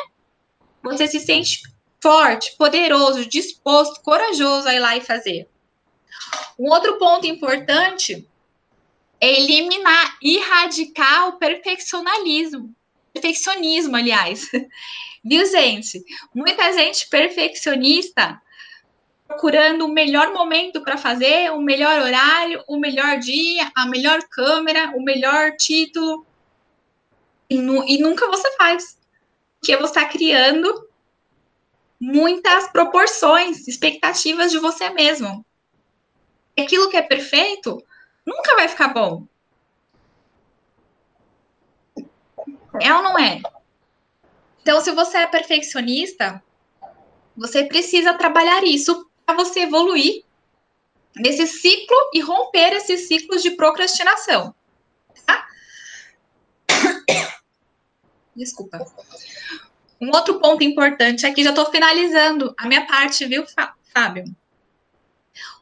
você 0.82 1.07
se 1.07 1.20
sente 1.20 1.62
forte, 2.00 2.57
poderoso, 2.57 3.26
disposto, 3.26 4.00
corajoso 4.02 4.68
a 4.68 4.74
ir 4.74 4.80
lá 4.80 4.96
e 4.96 5.00
fazer. 5.00 5.48
Um 6.59 6.70
outro 6.70 6.98
ponto 6.98 7.26
importante 7.26 8.26
é 9.20 9.40
eliminar, 9.40 10.18
erradicar 10.22 11.28
o 11.28 11.38
perfeccionalismo. 11.38 12.74
Perfeccionismo, 13.12 13.96
aliás. 13.96 14.48
Viu, 15.29 15.45
gente? 15.45 16.05
Muita 16.33 16.72
gente 16.72 17.09
perfeccionista 17.09 18.41
procurando 19.27 19.85
o 19.85 19.93
melhor 19.93 20.33
momento 20.33 20.81
para 20.83 20.97
fazer, 20.97 21.51
o 21.51 21.61
melhor 21.61 22.01
horário, 22.01 22.62
o 22.68 22.79
melhor 22.79 23.18
dia, 23.18 23.68
a 23.74 23.87
melhor 23.87 24.22
câmera, 24.31 24.93
o 24.95 25.03
melhor 25.03 25.57
título. 25.57 26.24
E, 27.51 27.59
nu 27.59 27.85
e 27.89 27.99
nunca 27.99 28.29
você 28.29 28.57
faz. 28.57 28.97
Porque 29.59 29.77
você 29.77 29.99
está 29.99 30.05
criando 30.05 30.89
muitas 31.99 32.70
proporções, 32.70 33.66
expectativas 33.66 34.53
de 34.53 34.61
você 34.61 34.91
mesmo. 34.91 35.45
Aquilo 36.57 36.89
que 36.89 36.97
é 36.97 37.03
perfeito 37.03 37.85
nunca 38.24 38.55
vai 38.55 38.68
ficar 38.68 38.95
bom. 38.95 39.27
É 42.81 42.95
ou 42.95 43.03
não 43.03 43.18
é? 43.18 43.41
Então, 44.67 44.81
se 44.81 44.91
você 44.91 45.19
é 45.19 45.27
perfeccionista, 45.29 46.43
você 47.37 47.62
precisa 47.62 48.14
trabalhar 48.14 48.64
isso 48.64 49.09
para 49.25 49.37
você 49.37 49.61
evoluir 49.61 50.25
nesse 51.14 51.47
ciclo 51.47 51.97
e 52.12 52.19
romper 52.19 52.73
esses 52.73 53.07
ciclos 53.07 53.45
de 53.45 53.53
procrastinação. 53.53 54.53
Tá? 55.25 55.47
Desculpa. 58.35 58.85
Um 60.01 60.09
outro 60.09 60.41
ponto 60.41 60.64
importante 60.64 61.25
aqui, 61.25 61.45
já 61.45 61.51
estou 61.51 61.71
finalizando 61.71 62.53
a 62.59 62.67
minha 62.67 62.89
parte, 62.89 63.25
viu, 63.25 63.45
Fábio? 63.95 64.25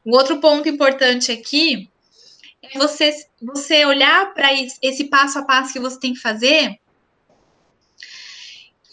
Um 0.02 0.12
outro 0.12 0.40
ponto 0.40 0.66
importante 0.66 1.30
aqui 1.30 1.90
é 2.62 2.78
você, 2.78 3.12
você 3.42 3.84
olhar 3.84 4.32
para 4.32 4.48
esse 4.80 5.04
passo 5.10 5.40
a 5.40 5.44
passo 5.44 5.74
que 5.74 5.78
você 5.78 6.00
tem 6.00 6.14
que 6.14 6.20
fazer 6.20 6.80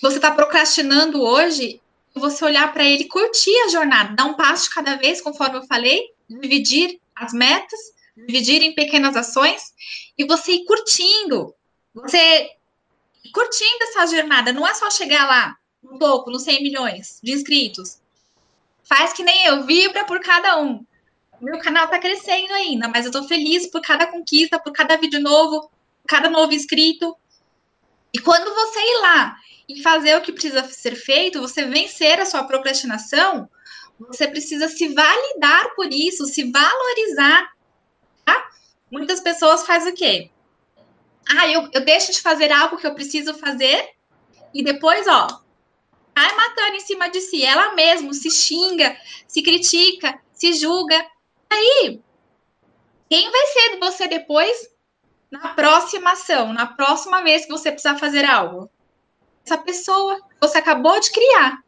você 0.01 0.15
está 0.15 0.31
procrastinando 0.31 1.21
hoje 1.21 1.81
você 2.13 2.43
olhar 2.43 2.73
para 2.73 2.83
ele, 2.83 3.05
curtir 3.05 3.55
a 3.65 3.69
jornada, 3.69 4.15
dar 4.15 4.25
um 4.25 4.33
passo 4.33 4.65
de 4.65 4.75
cada 4.75 4.95
vez, 4.95 5.21
conforme 5.21 5.57
eu 5.57 5.63
falei, 5.63 6.11
dividir 6.27 6.99
as 7.15 7.31
metas, 7.31 7.79
dividir 8.15 8.61
em 8.61 8.73
pequenas 8.73 9.15
ações 9.15 9.73
e 10.17 10.25
você 10.25 10.53
ir 10.53 10.65
curtindo. 10.65 11.53
Você 11.93 12.51
curtindo 13.33 13.83
essa 13.83 14.07
jornada, 14.07 14.51
não 14.51 14.67
é 14.67 14.73
só 14.73 14.89
chegar 14.89 15.25
lá 15.27 15.57
um 15.83 15.97
pouco, 15.97 16.29
nos 16.29 16.43
100 16.43 16.63
milhões 16.63 17.19
de 17.23 17.31
inscritos. 17.31 17.99
Faz 18.83 19.13
que 19.13 19.23
nem 19.23 19.45
eu, 19.45 19.63
vibra 19.63 20.05
por 20.05 20.19
cada 20.19 20.59
um. 20.59 20.85
Meu 21.39 21.59
canal 21.59 21.87
tá 21.87 21.97
crescendo 21.97 22.53
ainda, 22.53 22.87
mas 22.87 23.05
eu 23.05 23.11
tô 23.11 23.23
feliz 23.23 23.67
por 23.67 23.81
cada 23.81 24.07
conquista, 24.07 24.59
por 24.59 24.73
cada 24.73 24.97
vídeo 24.97 25.19
novo, 25.19 25.61
por 26.01 26.07
cada 26.07 26.29
novo 26.29 26.53
inscrito. 26.53 27.15
E 28.13 28.19
quando 28.19 28.53
você 28.53 28.79
ir 28.79 29.01
lá 29.01 29.37
e 29.73 29.81
fazer 29.81 30.17
o 30.17 30.21
que 30.21 30.31
precisa 30.31 30.63
ser 30.63 30.95
feito, 30.95 31.41
você 31.41 31.65
vencer 31.65 32.19
a 32.19 32.25
sua 32.25 32.43
procrastinação, 32.43 33.49
você 33.99 34.27
precisa 34.27 34.67
se 34.67 34.87
validar 34.89 35.75
por 35.75 35.91
isso, 35.91 36.25
se 36.25 36.51
valorizar. 36.51 37.51
Tá? 38.25 38.49
Muitas 38.89 39.19
pessoas 39.19 39.65
fazem 39.65 39.93
o 39.93 39.95
quê? 39.95 40.29
Ah, 41.29 41.47
eu, 41.47 41.69
eu 41.71 41.85
deixo 41.85 42.11
de 42.11 42.21
fazer 42.21 42.51
algo 42.51 42.77
que 42.77 42.87
eu 42.87 42.95
preciso 42.95 43.33
fazer 43.35 43.89
e 44.53 44.63
depois, 44.63 45.07
ó, 45.07 45.27
vai 46.15 46.35
matando 46.35 46.75
em 46.75 46.81
cima 46.81 47.09
de 47.09 47.21
si. 47.21 47.43
Ela 47.43 47.73
mesma 47.73 48.13
se 48.13 48.29
xinga, 48.29 48.97
se 49.27 49.41
critica, 49.41 50.19
se 50.33 50.53
julga. 50.53 51.05
Aí, 51.49 52.01
quem 53.09 53.29
vai 53.29 53.47
ser 53.47 53.79
você 53.79 54.07
depois 54.07 54.69
na 55.29 55.49
próxima 55.49 56.11
ação, 56.11 56.51
na 56.51 56.65
próxima 56.65 57.21
vez 57.21 57.45
que 57.45 57.51
você 57.51 57.71
precisar 57.71 57.97
fazer 57.97 58.25
algo? 58.25 58.69
Essa 59.51 59.61
pessoa 59.61 60.15
que 60.15 60.47
você 60.47 60.59
acabou 60.59 60.97
de 60.97 61.11
criar. 61.11 61.61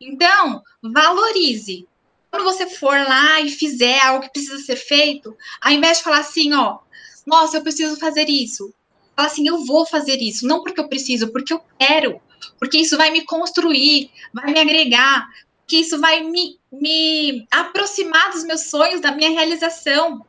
Então, 0.00 0.62
valorize. 0.80 1.84
Quando 2.30 2.44
você 2.44 2.68
for 2.68 2.96
lá 2.96 3.40
e 3.40 3.50
fizer 3.50 3.98
algo 3.98 4.22
que 4.22 4.30
precisa 4.30 4.58
ser 4.58 4.76
feito, 4.76 5.36
ao 5.60 5.72
invés 5.72 5.98
de 5.98 6.04
falar 6.04 6.18
assim, 6.18 6.54
ó, 6.54 6.78
nossa, 7.26 7.56
eu 7.56 7.62
preciso 7.64 7.98
fazer 7.98 8.28
isso. 8.28 8.72
Fala 9.16 9.26
assim, 9.26 9.48
eu 9.48 9.64
vou 9.64 9.84
fazer 9.84 10.18
isso, 10.22 10.46
não 10.46 10.62
porque 10.62 10.78
eu 10.78 10.88
preciso, 10.88 11.32
porque 11.32 11.52
eu 11.52 11.60
quero, 11.76 12.20
porque 12.60 12.78
isso 12.78 12.96
vai 12.96 13.10
me 13.10 13.24
construir, 13.24 14.08
vai 14.32 14.52
me 14.52 14.60
agregar, 14.60 15.26
que 15.66 15.78
isso 15.78 15.98
vai 16.00 16.22
me, 16.22 16.60
me 16.70 17.44
aproximar 17.50 18.30
dos 18.30 18.44
meus 18.44 18.66
sonhos, 18.66 19.00
da 19.00 19.10
minha 19.10 19.30
realização. 19.30 20.24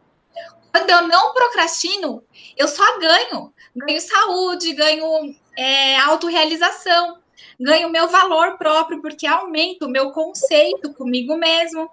Quando 0.71 0.89
eu 0.89 1.07
não 1.07 1.31
procrastino, 1.31 2.23
eu 2.57 2.67
só 2.67 2.97
ganho. 2.97 3.53
Ganho 3.75 4.01
saúde, 4.01 4.73
ganho 4.73 5.35
é, 5.58 5.97
autorrealização 5.97 7.18
ganho 7.60 7.89
meu 7.89 8.08
valor 8.08 8.58
próprio, 8.58 9.01
porque 9.01 9.26
aumenta 9.26 9.86
o 9.86 9.89
meu 9.89 10.12
conceito 10.12 10.93
comigo 10.93 11.36
mesmo. 11.36 11.89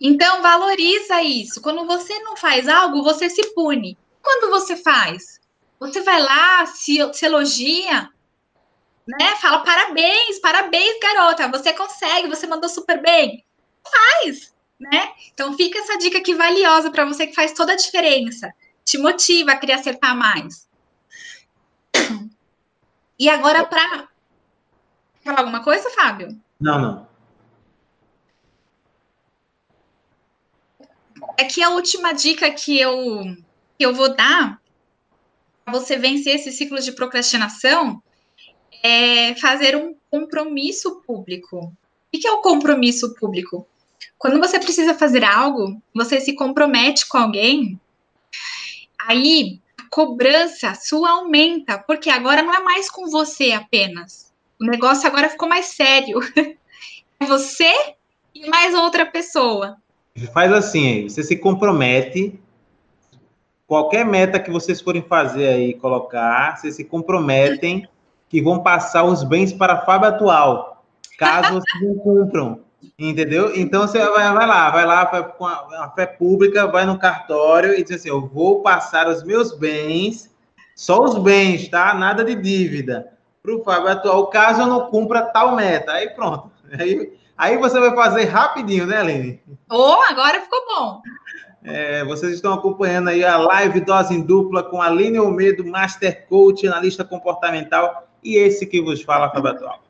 Então, 0.00 0.42
valoriza 0.42 1.22
isso. 1.22 1.60
Quando 1.60 1.86
você 1.86 2.18
não 2.20 2.36
faz 2.36 2.68
algo, 2.68 3.02
você 3.02 3.28
se 3.28 3.54
pune. 3.54 3.96
Quando 4.22 4.50
você 4.50 4.76
faz, 4.76 5.40
você 5.78 6.00
vai 6.00 6.20
lá, 6.20 6.66
se, 6.66 6.98
se 7.12 7.26
elogia, 7.26 8.10
né? 9.06 9.36
Fala 9.40 9.60
parabéns, 9.60 10.38
parabéns, 10.40 10.98
garota, 11.00 11.48
você 11.48 11.72
consegue, 11.72 12.28
você 12.28 12.46
mandou 12.46 12.68
super 12.68 13.00
bem. 13.00 13.44
Faz, 13.82 14.54
né? 14.78 15.12
Então, 15.32 15.56
fica 15.56 15.78
essa 15.78 15.96
dica 15.96 16.18
aqui 16.18 16.34
valiosa 16.34 16.90
para 16.90 17.04
você 17.04 17.26
que 17.26 17.34
faz 17.34 17.52
toda 17.52 17.72
a 17.72 17.76
diferença. 17.76 18.52
Te 18.84 18.98
motiva 18.98 19.52
a 19.52 19.56
querer 19.56 19.74
acertar 19.74 20.16
mais. 20.16 20.67
E 23.18 23.28
agora, 23.28 23.64
para 23.64 24.08
falar 25.24 25.40
alguma 25.40 25.62
coisa, 25.62 25.90
Fábio? 25.90 26.40
Não, 26.60 26.78
não. 26.78 27.08
Aqui 31.40 31.62
a 31.62 31.70
última 31.70 32.12
dica 32.12 32.50
que 32.50 32.78
eu, 32.78 33.36
que 33.76 33.84
eu 33.84 33.94
vou 33.94 34.14
dar 34.14 34.60
para 35.64 35.78
você 35.78 35.96
vencer 35.96 36.36
esse 36.36 36.52
ciclo 36.52 36.80
de 36.80 36.92
procrastinação 36.92 38.02
é 38.82 39.34
fazer 39.34 39.76
um 39.76 39.94
compromisso 40.10 41.02
público. 41.02 41.72
O 42.12 42.18
que 42.18 42.26
é 42.26 42.32
o 42.32 42.40
compromisso 42.40 43.14
público? 43.14 43.66
Quando 44.16 44.38
você 44.38 44.58
precisa 44.58 44.94
fazer 44.94 45.24
algo, 45.24 45.80
você 45.94 46.20
se 46.20 46.34
compromete 46.34 47.06
com 47.08 47.18
alguém, 47.18 47.80
aí 48.98 49.60
cobrança 49.90 50.74
sua 50.74 51.10
aumenta, 51.10 51.78
porque 51.78 52.10
agora 52.10 52.42
não 52.42 52.54
é 52.54 52.60
mais 52.60 52.90
com 52.90 53.10
você 53.10 53.52
apenas. 53.52 54.32
O 54.60 54.64
negócio 54.64 55.06
agora 55.06 55.28
ficou 55.28 55.48
mais 55.48 55.66
sério. 55.66 56.20
É 57.20 57.26
você 57.26 57.72
e 58.32 58.48
mais 58.48 58.72
outra 58.74 59.04
pessoa. 59.04 59.76
Faz 60.32 60.52
assim, 60.52 61.08
você 61.08 61.24
se 61.24 61.36
compromete. 61.36 62.38
Qualquer 63.66 64.04
meta 64.04 64.38
que 64.38 64.52
vocês 64.52 64.80
forem 64.80 65.02
fazer 65.02 65.48
aí, 65.48 65.74
colocar, 65.74 66.56
vocês 66.56 66.76
se 66.76 66.84
comprometem 66.84 67.88
que 68.28 68.40
vão 68.40 68.62
passar 68.62 69.04
os 69.04 69.24
bens 69.24 69.52
para 69.52 69.74
a 69.74 69.84
Fábio 69.84 70.08
atual, 70.08 70.84
caso 71.18 71.54
vocês 71.54 71.82
não 71.82 71.94
cumpram. 71.96 72.60
Entendeu? 72.98 73.54
Então 73.56 73.82
você 73.82 73.98
vai, 73.98 74.32
vai 74.32 74.46
lá, 74.46 74.70
vai 74.70 74.86
lá 74.86 75.04
vai 75.04 75.32
com 75.32 75.46
a, 75.46 75.92
fé 75.96 76.06
pública, 76.06 76.66
vai 76.66 76.84
no 76.84 76.98
cartório 76.98 77.74
e 77.74 77.82
diz 77.82 77.96
assim: 77.96 78.08
eu 78.08 78.26
vou 78.26 78.62
passar 78.62 79.08
os 79.08 79.24
meus 79.24 79.56
bens, 79.56 80.34
só 80.76 81.02
os 81.02 81.18
bens, 81.18 81.68
tá? 81.68 81.92
Nada 81.94 82.24
de 82.24 82.34
dívida, 82.36 83.12
para 83.42 83.54
o 83.54 83.64
Fábio 83.64 83.88
atual, 83.88 84.28
caso 84.28 84.62
eu 84.62 84.66
não 84.66 84.90
cumpra 84.90 85.22
tal 85.22 85.56
meta. 85.56 85.92
Aí 85.92 86.10
pronto. 86.10 86.50
Aí, 86.78 87.12
aí 87.36 87.56
você 87.56 87.80
vai 87.80 87.94
fazer 87.94 88.24
rapidinho, 88.24 88.86
né, 88.86 88.98
Aline? 88.98 89.42
Oh, 89.70 89.98
agora 90.08 90.40
ficou 90.40 90.60
bom. 90.66 91.02
É, 91.64 92.04
vocês 92.04 92.32
estão 92.32 92.52
acompanhando 92.52 93.08
aí 93.08 93.24
a 93.24 93.36
live 93.36 93.80
Dose 93.80 94.14
em 94.14 94.22
Dupla 94.22 94.62
com 94.62 94.80
a 94.80 94.86
Aline 94.86 95.18
Almeida, 95.18 95.62
Master 95.64 96.26
Coach, 96.28 96.66
analista 96.66 97.04
comportamental, 97.04 98.08
e 98.22 98.36
esse 98.36 98.66
que 98.66 98.80
vos 98.80 99.02
fala, 99.02 99.30
Fábio 99.30 99.50
Atual. 99.50 99.87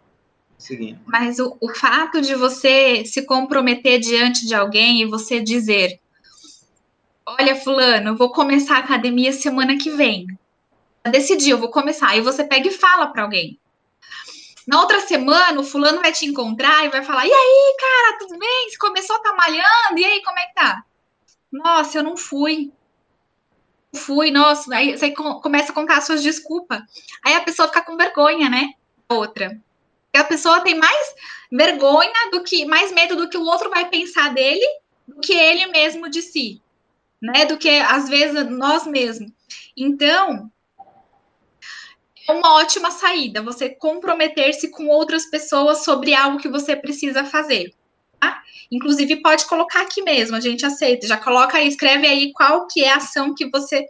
Seguindo. 0.58 0.98
Mas 1.06 1.38
o, 1.38 1.56
o 1.60 1.72
fato 1.72 2.20
de 2.20 2.34
você 2.34 3.04
se 3.06 3.22
comprometer 3.22 4.00
diante 4.00 4.44
de 4.44 4.54
alguém 4.54 5.00
e 5.00 5.06
você 5.06 5.40
dizer: 5.40 6.00
Olha, 7.24 7.54
Fulano, 7.54 8.10
eu 8.10 8.16
vou 8.16 8.32
começar 8.32 8.76
a 8.76 8.80
academia 8.80 9.32
semana 9.32 9.78
que 9.78 9.90
vem. 9.90 10.26
Decidi, 11.08 11.50
eu 11.50 11.58
vou 11.58 11.70
começar. 11.70 12.08
Aí 12.08 12.20
você 12.20 12.44
pega 12.44 12.68
e 12.68 12.72
fala 12.72 13.06
para 13.06 13.22
alguém. 13.22 13.58
Na 14.66 14.80
outra 14.80 15.00
semana, 15.00 15.58
o 15.60 15.64
fulano 15.64 16.02
vai 16.02 16.12
te 16.12 16.26
encontrar 16.26 16.84
e 16.84 16.88
vai 16.88 17.04
falar: 17.04 17.24
E 17.24 17.32
aí, 17.32 17.76
cara, 17.78 18.18
tudo 18.18 18.36
bem? 18.36 18.68
Você 18.68 18.78
começou 18.78 19.14
a 19.14 19.20
tá 19.20 19.32
malhando? 19.34 19.98
E 19.98 20.04
aí, 20.04 20.22
como 20.24 20.38
é 20.40 20.46
que 20.46 20.54
tá? 20.54 20.84
Nossa, 21.52 21.98
eu 21.98 22.02
não 22.02 22.16
fui. 22.16 22.72
Fui, 23.94 24.32
nossa. 24.32 24.74
Aí 24.74 24.98
você 24.98 25.12
começa 25.12 25.70
a 25.70 25.74
contar 25.74 25.98
as 25.98 26.04
suas 26.04 26.20
desculpas. 26.20 26.82
Aí 27.24 27.34
a 27.34 27.42
pessoa 27.42 27.68
fica 27.68 27.82
com 27.82 27.96
vergonha, 27.96 28.50
né? 28.50 28.72
Outra 29.08 29.56
a 30.16 30.24
pessoa 30.24 30.60
tem 30.60 30.74
mais 30.74 31.14
vergonha 31.50 32.30
do 32.32 32.42
que, 32.42 32.64
mais 32.64 32.92
medo 32.92 33.16
do 33.16 33.28
que 33.28 33.36
o 33.36 33.44
outro 33.44 33.70
vai 33.70 33.88
pensar 33.88 34.32
dele, 34.32 34.66
do 35.06 35.20
que 35.20 35.32
ele 35.32 35.66
mesmo 35.66 36.08
de 36.08 36.22
si, 36.22 36.60
né? 37.20 37.44
Do 37.44 37.56
que 37.56 37.68
às 37.68 38.08
vezes 38.08 38.48
nós 38.50 38.86
mesmos. 38.86 39.30
Então, 39.76 40.50
é 42.28 42.32
uma 42.32 42.56
ótima 42.56 42.90
saída 42.90 43.42
você 43.42 43.70
comprometer-se 43.70 44.70
com 44.70 44.86
outras 44.88 45.26
pessoas 45.26 45.84
sobre 45.84 46.14
algo 46.14 46.38
que 46.38 46.48
você 46.48 46.76
precisa 46.76 47.24
fazer. 47.24 47.72
Tá? 48.20 48.42
Inclusive, 48.70 49.22
pode 49.22 49.46
colocar 49.46 49.80
aqui 49.80 50.02
mesmo, 50.02 50.36
a 50.36 50.40
gente 50.40 50.66
aceita. 50.66 51.06
Já 51.06 51.16
coloca 51.16 51.56
aí, 51.56 51.66
escreve 51.66 52.06
aí 52.06 52.32
qual 52.32 52.66
que 52.66 52.84
é 52.84 52.92
a 52.92 52.96
ação 52.96 53.34
que 53.34 53.48
você 53.48 53.86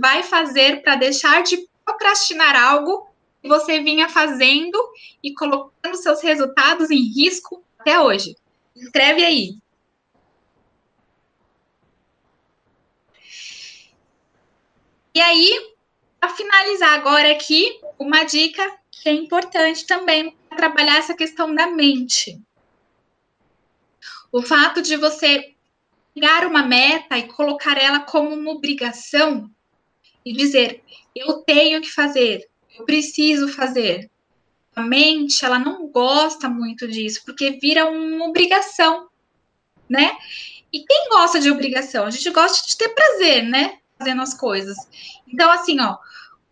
vai 0.00 0.22
fazer 0.22 0.82
para 0.82 0.94
deixar 0.94 1.42
de 1.42 1.68
procrastinar 1.84 2.54
algo 2.54 3.09
que 3.40 3.48
você 3.48 3.80
vinha 3.80 4.08
fazendo 4.08 4.78
e 5.22 5.32
colocando 5.34 5.96
seus 5.96 6.22
resultados 6.22 6.90
em 6.90 7.02
risco 7.12 7.64
até 7.78 8.00
hoje. 8.00 8.36
Escreve 8.76 9.24
aí. 9.24 9.58
E 15.14 15.20
aí, 15.20 15.74
para 16.20 16.34
finalizar 16.34 16.94
agora 16.94 17.32
aqui, 17.32 17.80
uma 17.98 18.24
dica 18.24 18.62
que 18.90 19.08
é 19.08 19.12
importante 19.12 19.86
também 19.86 20.36
para 20.48 20.58
trabalhar 20.58 20.98
essa 20.98 21.14
questão 21.14 21.54
da 21.54 21.66
mente. 21.66 22.40
O 24.30 24.42
fato 24.42 24.82
de 24.82 24.96
você 24.96 25.54
pegar 26.14 26.46
uma 26.46 26.62
meta 26.62 27.18
e 27.18 27.26
colocar 27.26 27.76
ela 27.78 28.00
como 28.00 28.34
uma 28.34 28.52
obrigação 28.52 29.50
e 30.24 30.32
dizer, 30.32 30.82
eu 31.14 31.38
tenho 31.42 31.80
que 31.80 31.90
fazer, 31.90 32.49
eu 32.80 32.84
preciso 32.84 33.48
fazer. 33.48 34.10
A 34.74 34.82
mente, 34.82 35.44
ela 35.44 35.58
não 35.58 35.86
gosta 35.88 36.48
muito 36.48 36.88
disso, 36.88 37.22
porque 37.24 37.58
vira 37.60 37.88
uma 37.88 38.26
obrigação, 38.26 39.08
né? 39.88 40.16
E 40.72 40.84
quem 40.84 41.08
gosta 41.10 41.40
de 41.40 41.50
obrigação? 41.50 42.06
A 42.06 42.10
gente 42.10 42.30
gosta 42.30 42.66
de 42.66 42.76
ter 42.76 42.88
prazer, 42.90 43.42
né? 43.44 43.78
Fazendo 43.98 44.22
as 44.22 44.32
coisas. 44.32 44.76
Então, 45.28 45.50
assim, 45.50 45.78
ó, 45.80 45.96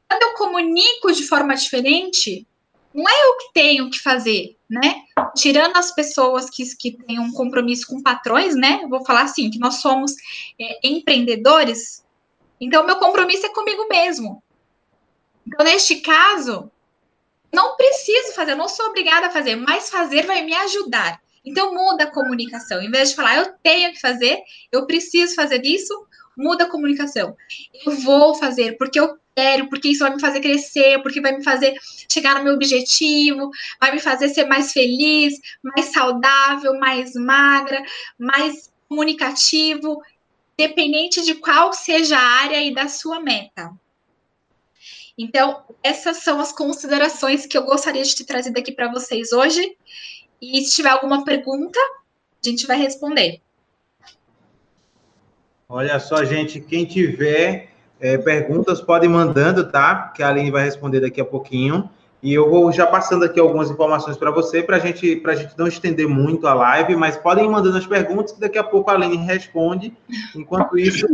quando 0.08 0.22
eu 0.22 0.34
comunico 0.34 1.12
de 1.12 1.26
forma 1.26 1.54
diferente, 1.54 2.46
não 2.92 3.08
é 3.08 3.12
eu 3.12 3.36
que 3.36 3.52
tenho 3.54 3.90
que 3.90 4.00
fazer, 4.00 4.56
né? 4.68 5.02
Tirando 5.36 5.76
as 5.76 5.94
pessoas 5.94 6.50
que, 6.50 6.64
que 6.76 6.92
têm 6.92 7.20
um 7.20 7.32
compromisso 7.32 7.86
com 7.86 8.02
patrões, 8.02 8.56
né? 8.56 8.84
vou 8.88 9.04
falar 9.04 9.22
assim, 9.22 9.50
que 9.50 9.58
nós 9.58 9.76
somos 9.76 10.12
é, 10.60 10.80
empreendedores, 10.82 12.04
então 12.60 12.84
meu 12.84 12.96
compromisso 12.96 13.46
é 13.46 13.54
comigo 13.54 13.86
mesmo. 13.88 14.42
Então, 15.48 15.64
neste 15.64 15.96
caso, 15.96 16.70
não 17.52 17.74
preciso 17.76 18.34
fazer, 18.34 18.54
não 18.54 18.68
sou 18.68 18.86
obrigada 18.86 19.26
a 19.26 19.30
fazer, 19.30 19.56
mas 19.56 19.88
fazer 19.88 20.26
vai 20.26 20.44
me 20.44 20.54
ajudar. 20.54 21.20
Então, 21.44 21.74
muda 21.74 22.04
a 22.04 22.10
comunicação. 22.10 22.82
Em 22.82 22.90
vez 22.90 23.10
de 23.10 23.16
falar, 23.16 23.38
eu 23.38 23.54
tenho 23.62 23.92
que 23.92 24.00
fazer, 24.00 24.42
eu 24.70 24.86
preciso 24.86 25.34
fazer 25.34 25.64
isso, 25.64 26.06
muda 26.36 26.64
a 26.64 26.70
comunicação. 26.70 27.34
Eu 27.86 27.92
vou 27.96 28.34
fazer 28.34 28.76
porque 28.76 29.00
eu 29.00 29.18
quero, 29.34 29.68
porque 29.68 29.88
isso 29.88 30.00
vai 30.00 30.14
me 30.14 30.20
fazer 30.20 30.40
crescer, 30.40 31.02
porque 31.02 31.20
vai 31.20 31.36
me 31.36 31.42
fazer 31.42 31.74
chegar 32.10 32.36
no 32.36 32.44
meu 32.44 32.54
objetivo, 32.54 33.50
vai 33.80 33.92
me 33.92 34.00
fazer 34.00 34.28
ser 34.28 34.44
mais 34.44 34.72
feliz, 34.72 35.34
mais 35.62 35.86
saudável, 35.86 36.78
mais 36.78 37.14
magra, 37.14 37.82
mais 38.18 38.70
comunicativo, 38.86 40.02
dependente 40.58 41.24
de 41.24 41.36
qual 41.36 41.72
seja 41.72 42.18
a 42.18 42.42
área 42.42 42.62
e 42.62 42.74
da 42.74 42.88
sua 42.88 43.20
meta. 43.20 43.70
Então, 45.18 45.64
essas 45.82 46.18
são 46.18 46.40
as 46.40 46.52
considerações 46.52 47.44
que 47.44 47.58
eu 47.58 47.64
gostaria 47.64 48.04
de 48.04 48.14
te 48.14 48.24
trazer 48.24 48.56
aqui 48.56 48.70
para 48.70 48.90
vocês 48.90 49.32
hoje. 49.32 49.76
E 50.40 50.60
se 50.64 50.76
tiver 50.76 50.90
alguma 50.90 51.24
pergunta, 51.24 51.80
a 51.80 52.48
gente 52.48 52.66
vai 52.68 52.78
responder. 52.78 53.40
Olha 55.68 55.98
só, 55.98 56.24
gente, 56.24 56.60
quem 56.60 56.84
tiver 56.84 57.68
é, 58.00 58.16
perguntas, 58.16 58.80
pode 58.80 59.06
ir 59.06 59.08
mandando, 59.08 59.70
tá? 59.70 60.12
Que 60.14 60.22
a 60.22 60.28
Aline 60.28 60.50
vai 60.50 60.64
responder 60.64 61.00
daqui 61.00 61.20
a 61.20 61.24
pouquinho. 61.24 61.90
E 62.22 62.32
eu 62.32 62.48
vou 62.48 62.70
já 62.72 62.86
passando 62.86 63.24
aqui 63.24 63.38
algumas 63.38 63.70
informações 63.70 64.16
para 64.16 64.30
você, 64.30 64.62
para 64.62 64.78
gente, 64.78 65.22
a 65.24 65.34
gente 65.34 65.54
não 65.56 65.68
estender 65.68 66.08
muito 66.08 66.46
a 66.46 66.54
live, 66.54 66.96
mas 66.96 67.16
podem 67.16 67.44
ir 67.44 67.48
mandando 67.48 67.76
as 67.76 67.86
perguntas, 67.86 68.32
que 68.32 68.40
daqui 68.40 68.58
a 68.58 68.64
pouco 68.64 68.90
a 68.90 68.94
Aline 68.94 69.16
responde. 69.18 69.92
Enquanto 70.34 70.78
isso, 70.78 71.06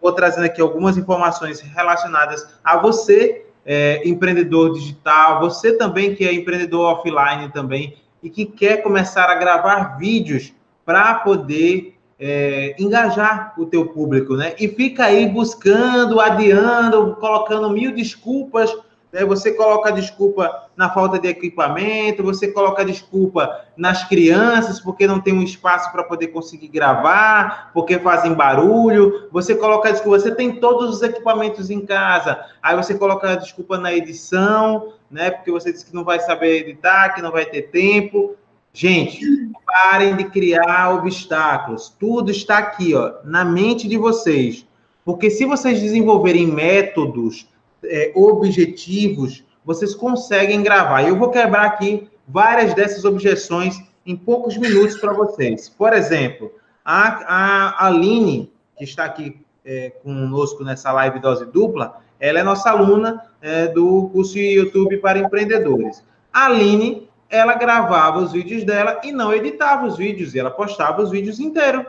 vou 0.00 0.12
trazendo 0.12 0.44
aqui 0.44 0.60
algumas 0.60 0.96
informações 0.96 1.60
relacionadas 1.60 2.46
a 2.62 2.76
você, 2.76 3.46
é, 3.64 4.06
empreendedor 4.08 4.72
digital, 4.72 5.40
você 5.40 5.72
também 5.76 6.14
que 6.14 6.24
é 6.24 6.32
empreendedor 6.32 6.92
offline 6.92 7.50
também 7.52 7.96
e 8.22 8.30
que 8.30 8.44
quer 8.44 8.82
começar 8.82 9.28
a 9.28 9.34
gravar 9.34 9.98
vídeos 9.98 10.52
para 10.84 11.14
poder 11.14 11.96
é, 12.18 12.74
engajar 12.78 13.54
o 13.58 13.66
teu 13.66 13.86
público, 13.86 14.36
né? 14.36 14.54
E 14.58 14.68
fica 14.68 15.04
aí 15.04 15.28
buscando, 15.28 16.20
adiando, 16.20 17.16
colocando 17.16 17.68
mil 17.70 17.94
desculpas 17.94 18.72
né? 19.16 19.24
Você 19.24 19.52
coloca 19.52 19.88
a 19.88 19.92
desculpa 19.92 20.65
na 20.76 20.90
falta 20.90 21.18
de 21.18 21.26
equipamento, 21.26 22.22
você 22.22 22.48
coloca 22.48 22.84
desculpa 22.84 23.64
nas 23.76 24.04
crianças, 24.04 24.78
porque 24.78 25.06
não 25.06 25.20
tem 25.20 25.32
um 25.32 25.42
espaço 25.42 25.90
para 25.90 26.04
poder 26.04 26.28
conseguir 26.28 26.68
gravar, 26.68 27.70
porque 27.72 27.98
fazem 27.98 28.34
barulho. 28.34 29.28
Você 29.32 29.54
coloca 29.54 29.90
desculpa, 29.90 30.18
você 30.18 30.34
tem 30.34 30.60
todos 30.60 30.94
os 30.94 31.02
equipamentos 31.02 31.70
em 31.70 31.80
casa, 31.80 32.44
aí 32.62 32.76
você 32.76 32.94
coloca 32.94 33.36
desculpa 33.36 33.78
na 33.78 33.92
edição, 33.94 34.92
né? 35.10 35.30
Porque 35.30 35.50
você 35.50 35.72
disse 35.72 35.86
que 35.86 35.94
não 35.94 36.04
vai 36.04 36.20
saber 36.20 36.60
editar, 36.60 37.14
que 37.14 37.22
não 37.22 37.32
vai 37.32 37.46
ter 37.46 37.62
tempo. 37.70 38.36
Gente, 38.72 39.20
parem 39.64 40.14
de 40.16 40.24
criar 40.24 40.94
obstáculos. 40.94 41.88
Tudo 41.98 42.30
está 42.30 42.58
aqui, 42.58 42.94
ó, 42.94 43.14
na 43.24 43.42
mente 43.42 43.88
de 43.88 43.96
vocês. 43.96 44.66
Porque 45.02 45.30
se 45.30 45.46
vocês 45.46 45.80
desenvolverem 45.80 46.46
métodos 46.46 47.48
é, 47.82 48.12
objetivos, 48.14 49.45
vocês 49.66 49.96
conseguem 49.96 50.62
gravar. 50.62 51.02
Eu 51.02 51.18
vou 51.18 51.28
quebrar 51.28 51.64
aqui 51.66 52.08
várias 52.26 52.72
dessas 52.72 53.04
objeções 53.04 53.76
em 54.06 54.16
poucos 54.16 54.56
minutos 54.56 54.96
para 54.96 55.12
vocês. 55.12 55.68
Por 55.68 55.92
exemplo, 55.92 56.52
a, 56.84 57.74
a 57.76 57.86
Aline, 57.86 58.52
que 58.78 58.84
está 58.84 59.04
aqui 59.04 59.44
é, 59.64 59.90
conosco 60.04 60.62
nessa 60.62 60.92
live 60.92 61.18
dose 61.18 61.44
dupla, 61.46 61.98
ela 62.20 62.38
é 62.38 62.42
nossa 62.44 62.70
aluna 62.70 63.24
é, 63.42 63.66
do 63.66 64.08
curso 64.12 64.38
YouTube 64.38 64.98
para 64.98 65.18
empreendedores. 65.18 66.04
A 66.32 66.46
Aline, 66.46 67.10
ela 67.28 67.54
gravava 67.54 68.20
os 68.20 68.30
vídeos 68.32 68.62
dela 68.62 69.00
e 69.02 69.10
não 69.10 69.34
editava 69.34 69.84
os 69.84 69.96
vídeos, 69.96 70.34
e 70.34 70.38
ela 70.38 70.50
postava 70.50 71.02
os 71.02 71.10
vídeos 71.10 71.40
inteiros, 71.40 71.84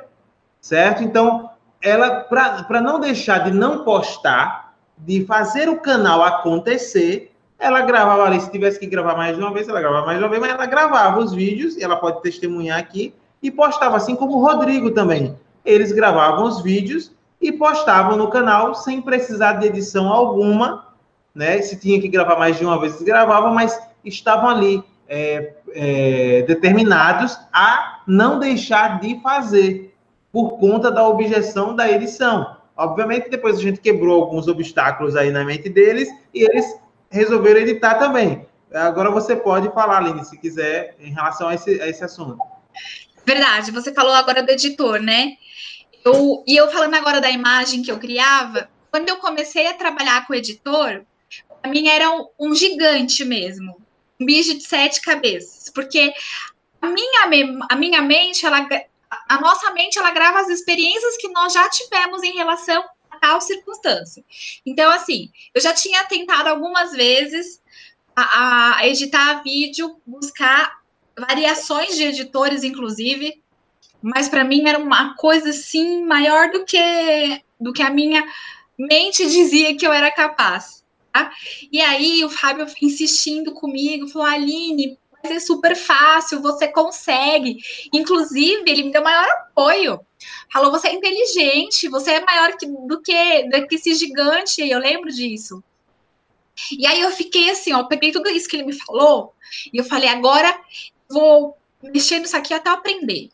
certo? 0.60 1.04
Então, 1.04 1.52
ela, 1.80 2.22
para 2.22 2.82
não 2.82 3.00
deixar 3.00 3.44
de 3.44 3.52
não 3.52 3.84
postar, 3.84 4.74
de 4.98 5.24
fazer 5.26 5.70
o 5.70 5.80
canal 5.80 6.24
acontecer, 6.24 7.37
ela 7.60 7.82
gravava 7.82 8.24
ali, 8.24 8.40
se 8.40 8.52
tivesse 8.52 8.80
que 8.80 8.86
gravar 8.86 9.16
mais 9.16 9.36
de 9.36 9.42
uma 9.42 9.52
vez, 9.52 9.68
ela 9.68 9.80
gravava 9.80 10.06
mais 10.06 10.18
de 10.18 10.24
uma 10.24 10.30
vez, 10.30 10.42
mas 10.42 10.52
ela 10.52 10.66
gravava 10.66 11.20
os 11.20 11.34
vídeos, 11.34 11.76
e 11.76 11.84
ela 11.84 11.96
pode 11.96 12.22
testemunhar 12.22 12.80
aqui, 12.80 13.14
e 13.42 13.50
postava, 13.50 13.98
assim 13.98 14.16
como 14.16 14.38
o 14.38 14.42
Rodrigo 14.42 14.92
também. 14.92 15.36
Eles 15.66 15.92
gravavam 15.92 16.46
os 16.46 16.62
vídeos 16.62 17.12
e 17.42 17.52
postavam 17.52 18.16
no 18.16 18.30
canal 18.30 18.74
sem 18.74 19.02
precisar 19.02 19.54
de 19.54 19.68
edição 19.68 20.08
alguma, 20.10 20.88
né? 21.34 21.62
Se 21.62 21.80
tinha 21.80 22.00
que 22.00 22.08
gravar 22.08 22.38
mais 22.38 22.58
de 22.58 22.66
uma 22.66 22.80
vez, 22.80 22.94
eles 22.94 23.06
gravavam, 23.06 23.54
mas 23.54 23.80
estavam 24.04 24.50
ali 24.50 24.84
é, 25.08 25.54
é, 25.74 26.42
determinados 26.48 27.38
a 27.52 28.02
não 28.08 28.40
deixar 28.40 29.00
de 29.00 29.20
fazer, 29.22 29.94
por 30.32 30.58
conta 30.60 30.92
da 30.92 31.08
objeção 31.08 31.76
da 31.76 31.90
edição. 31.90 32.58
Obviamente, 32.76 33.30
depois 33.30 33.58
a 33.58 33.62
gente 33.62 33.80
quebrou 33.80 34.22
alguns 34.22 34.48
obstáculos 34.48 35.16
aí 35.16 35.32
na 35.32 35.44
mente 35.44 35.68
deles 35.68 36.10
e 36.34 36.44
eles 36.44 36.80
resolveram 37.10 37.62
editar 37.62 37.96
também. 37.96 38.46
Agora 38.74 39.10
você 39.10 39.36
pode 39.36 39.72
falar, 39.74 39.98
Aline, 39.98 40.26
se 40.26 40.38
quiser, 40.38 40.96
em 41.00 41.14
relação 41.14 41.48
a 41.48 41.56
esse, 41.56 41.82
a 41.82 41.88
esse 41.88 42.04
assunto. 42.04 42.38
Verdade, 43.26 43.72
você 43.72 43.94
falou 43.94 44.14
agora 44.14 44.44
do 44.44 44.52
editor, 44.52 45.00
né? 45.00 45.34
Eu, 46.04 46.44
e 46.48 46.56
eu 46.56 46.70
falando 46.70 46.94
agora 46.96 47.20
da 47.20 47.30
imagem 47.30 47.82
que 47.82 47.92
eu 47.92 48.00
criava, 48.00 48.70
quando 48.92 49.10
eu 49.10 49.18
comecei 49.18 49.68
a 49.68 49.74
trabalhar 49.74 50.26
com 50.26 50.34
o 50.34 50.36
editor, 50.36 51.04
a 51.64 51.68
minha 51.68 51.94
era 51.94 52.10
um, 52.12 52.28
um 52.40 52.56
gigante 52.56 53.26
mesmo, 53.26 53.82
um 54.20 54.26
bicho 54.26 54.58
de 54.58 54.64
sete 54.64 55.02
cabeças, 55.02 55.70
porque 55.70 56.14
a 56.82 56.88
minha, 56.88 57.60
a 57.70 57.76
minha 57.76 58.02
mente, 58.02 58.46
ela 58.46 58.68
a 59.30 59.40
nossa 59.40 59.72
mente 59.72 59.98
ela 59.98 60.12
grava 60.12 60.40
as 60.40 60.50
experiências 60.50 61.18
que 61.18 61.30
nós 61.30 61.54
já 61.54 61.70
tivemos 61.70 62.24
em 62.24 62.34
relação 62.34 62.84
tal 63.20 63.42
circunstância. 63.42 64.24
Então, 64.66 64.90
assim, 64.92 65.30
eu 65.54 65.62
já 65.62 65.74
tinha 65.74 66.06
tentado 66.06 66.50
algumas 66.50 66.92
vezes 66.92 67.62
a, 68.16 68.78
a 68.78 68.88
editar 68.88 69.44
vídeo, 69.44 70.02
buscar 70.06 70.80
variações 71.18 71.96
de 71.96 72.04
editores, 72.04 72.64
inclusive, 72.64 73.42
mas 74.02 74.30
para 74.30 74.44
mim 74.44 74.68
era 74.68 74.80
uma 74.80 75.16
coisa 75.16 75.50
assim 75.50 76.04
maior 76.04 76.52
do 76.52 76.66
que 76.66 77.42
do 77.60 77.74
que 77.74 77.82
a 77.82 77.90
minha 77.90 78.24
mente 78.78 79.26
dizia 79.26 79.76
que 79.76 79.86
eu 79.86 79.92
era 79.92 80.12
capaz. 80.12 80.84
Tá? 81.12 81.32
E 81.72 81.82
aí 81.82 82.24
o 82.24 82.30
Fábio 82.30 82.68
insistindo 82.82 83.54
comigo, 83.54 84.08
falou: 84.08 84.28
Aline, 84.28 84.98
é 85.32 85.40
super 85.40 85.76
fácil, 85.76 86.42
você 86.42 86.68
consegue. 86.68 87.58
Inclusive, 87.94 88.64
ele 88.66 88.84
me 88.84 88.92
deu 88.92 89.04
maior 89.04 89.28
apoio. 89.30 90.00
Falou: 90.52 90.72
você 90.72 90.90
é 90.90 90.94
inteligente, 90.94 91.88
você 91.90 92.12
é 92.12 92.26
maior 92.26 92.58
que, 92.58 92.66
do, 92.66 93.02
que, 93.02 93.44
do 93.50 93.68
que 93.68 93.76
esse 93.76 93.94
gigante. 93.96 94.62
Eu 94.62 94.80
lembro 94.80 95.12
disso. 95.12 95.64
E 96.72 96.88
aí 96.88 97.02
eu 97.02 97.12
fiquei 97.12 97.52
assim, 97.52 97.72
ó, 97.74 97.84
peguei 97.84 98.12
tudo 98.12 98.30
isso 98.30 98.50
que 98.50 98.56
ele 98.56 98.66
me 98.66 98.74
falou 98.74 99.34
e 99.72 99.78
eu 99.78 99.84
falei: 99.84 100.10
agora 100.10 100.60
vou 101.10 101.56
mexer 101.82 102.20
nisso 102.20 102.36
aqui 102.36 102.54
até 102.54 102.70
eu 102.70 102.74
aprender. 102.74 103.30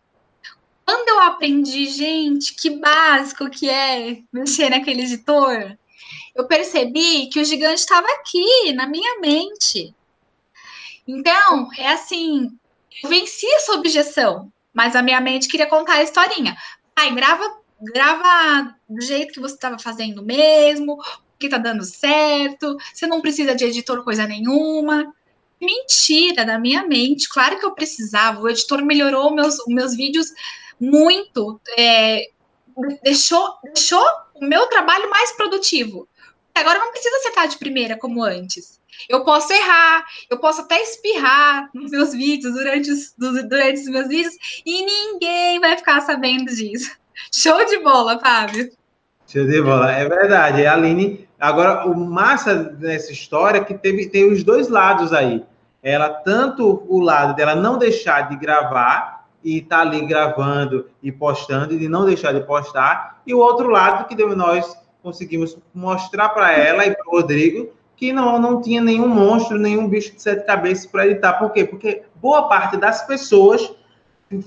Quando 0.85 1.07
eu 1.07 1.19
aprendi, 1.21 1.87
gente, 1.87 2.53
que 2.55 2.69
básico 2.71 3.49
que 3.49 3.69
é 3.69 4.21
mexer 4.33 4.69
naquele 4.69 5.03
editor, 5.03 5.77
eu 6.35 6.45
percebi 6.45 7.27
que 7.27 7.39
o 7.39 7.45
gigante 7.45 7.79
estava 7.79 8.07
aqui, 8.19 8.73
na 8.73 8.85
minha 8.85 9.19
mente. 9.21 9.95
Então, 11.07 11.69
é 11.77 11.89
assim, 11.89 12.49
eu 13.03 13.09
venci 13.09 13.45
essa 13.55 13.73
objeção, 13.73 14.51
mas 14.73 14.95
a 14.95 15.01
minha 15.01 15.19
mente 15.19 15.47
queria 15.47 15.67
contar 15.67 15.95
a 15.95 16.03
historinha. 16.03 16.55
Ai, 16.95 17.13
grava, 17.13 17.57
grava 17.81 18.75
do 18.87 19.01
jeito 19.01 19.33
que 19.33 19.39
você 19.39 19.55
estava 19.55 19.77
fazendo 19.77 20.23
mesmo, 20.23 20.97
que 21.39 21.49
tá 21.49 21.57
dando 21.57 21.83
certo, 21.83 22.77
você 22.93 23.05
não 23.05 23.21
precisa 23.21 23.55
de 23.55 23.65
editor 23.65 24.03
coisa 24.03 24.25
nenhuma. 24.25 25.13
Mentira 25.59 26.45
da 26.45 26.59
minha 26.59 26.85
mente, 26.85 27.29
claro 27.29 27.57
que 27.59 27.65
eu 27.65 27.73
precisava. 27.73 28.41
O 28.41 28.49
editor 28.49 28.83
melhorou 28.83 29.33
meus, 29.33 29.57
meus 29.67 29.95
vídeos 29.95 30.27
muito, 30.79 31.59
é, 31.77 32.29
deixou, 33.03 33.55
deixou 33.63 34.05
o 34.35 34.45
meu 34.45 34.67
trabalho 34.67 35.09
mais 35.09 35.31
produtivo. 35.33 36.07
Agora 36.53 36.79
não 36.79 36.91
precisa 36.91 37.17
acertar 37.17 37.47
de 37.47 37.57
primeira 37.57 37.97
como 37.97 38.23
antes. 38.23 38.79
Eu 39.09 39.23
posso 39.23 39.51
errar, 39.51 40.05
eu 40.29 40.37
posso 40.37 40.61
até 40.61 40.81
espirrar 40.81 41.69
nos 41.73 41.91
meus 41.91 42.13
vídeos, 42.13 42.53
durante 42.53 42.91
os, 42.91 43.13
durante 43.17 43.81
os 43.81 43.87
meus 43.87 44.07
vídeos, 44.07 44.33
e 44.65 44.85
ninguém 44.85 45.59
vai 45.59 45.77
ficar 45.77 46.01
sabendo 46.01 46.45
disso. 46.45 46.95
Show 47.33 47.65
de 47.65 47.79
bola, 47.79 48.19
Fábio. 48.19 48.71
Show 49.27 49.45
de 49.45 49.61
bola, 49.61 49.91
é 49.91 50.07
verdade. 50.07 50.63
É 50.63 50.67
a 50.67 50.73
Aline. 50.73 51.27
Agora, 51.39 51.85
o 51.85 51.95
massa 51.95 52.55
dessa 52.55 53.11
história 53.11 53.59
é 53.59 53.63
que 53.63 53.73
teve, 53.73 54.07
tem 54.07 54.31
os 54.31 54.43
dois 54.43 54.69
lados 54.69 55.11
aí. 55.11 55.43
ela 55.81 56.09
tanto 56.09 56.85
o 56.87 56.99
lado 56.99 57.35
dela 57.35 57.55
não 57.55 57.77
deixar 57.77 58.29
de 58.29 58.37
gravar 58.37 59.27
e 59.43 59.61
tá 59.61 59.81
ali 59.81 60.05
gravando 60.05 60.89
e 61.01 61.11
postando 61.11 61.73
e 61.73 61.77
de 61.77 61.89
não 61.89 62.05
deixar 62.05 62.31
de 62.33 62.41
postar, 62.41 63.21
e 63.27 63.33
o 63.33 63.39
outro 63.39 63.67
lado 63.67 64.07
que 64.07 64.15
nós 64.15 64.77
conseguimos 65.01 65.57
mostrar 65.73 66.29
para 66.29 66.53
ela 66.53 66.85
e 66.85 66.95
para 66.95 67.07
o 67.07 67.11
Rodrigo 67.11 67.73
que 67.95 68.11
não, 68.11 68.39
não 68.39 68.61
tinha 68.61 68.81
nenhum 68.81 69.07
monstro, 69.07 69.57
nenhum 69.57 69.87
bicho 69.87 70.15
de 70.15 70.21
sete 70.21 70.45
cabeças 70.45 70.85
para 70.85 71.07
editar. 71.07 71.33
Por 71.33 71.51
quê? 71.51 71.65
Porque 71.65 72.03
boa 72.15 72.47
parte 72.47 72.77
das 72.77 73.05
pessoas 73.05 73.73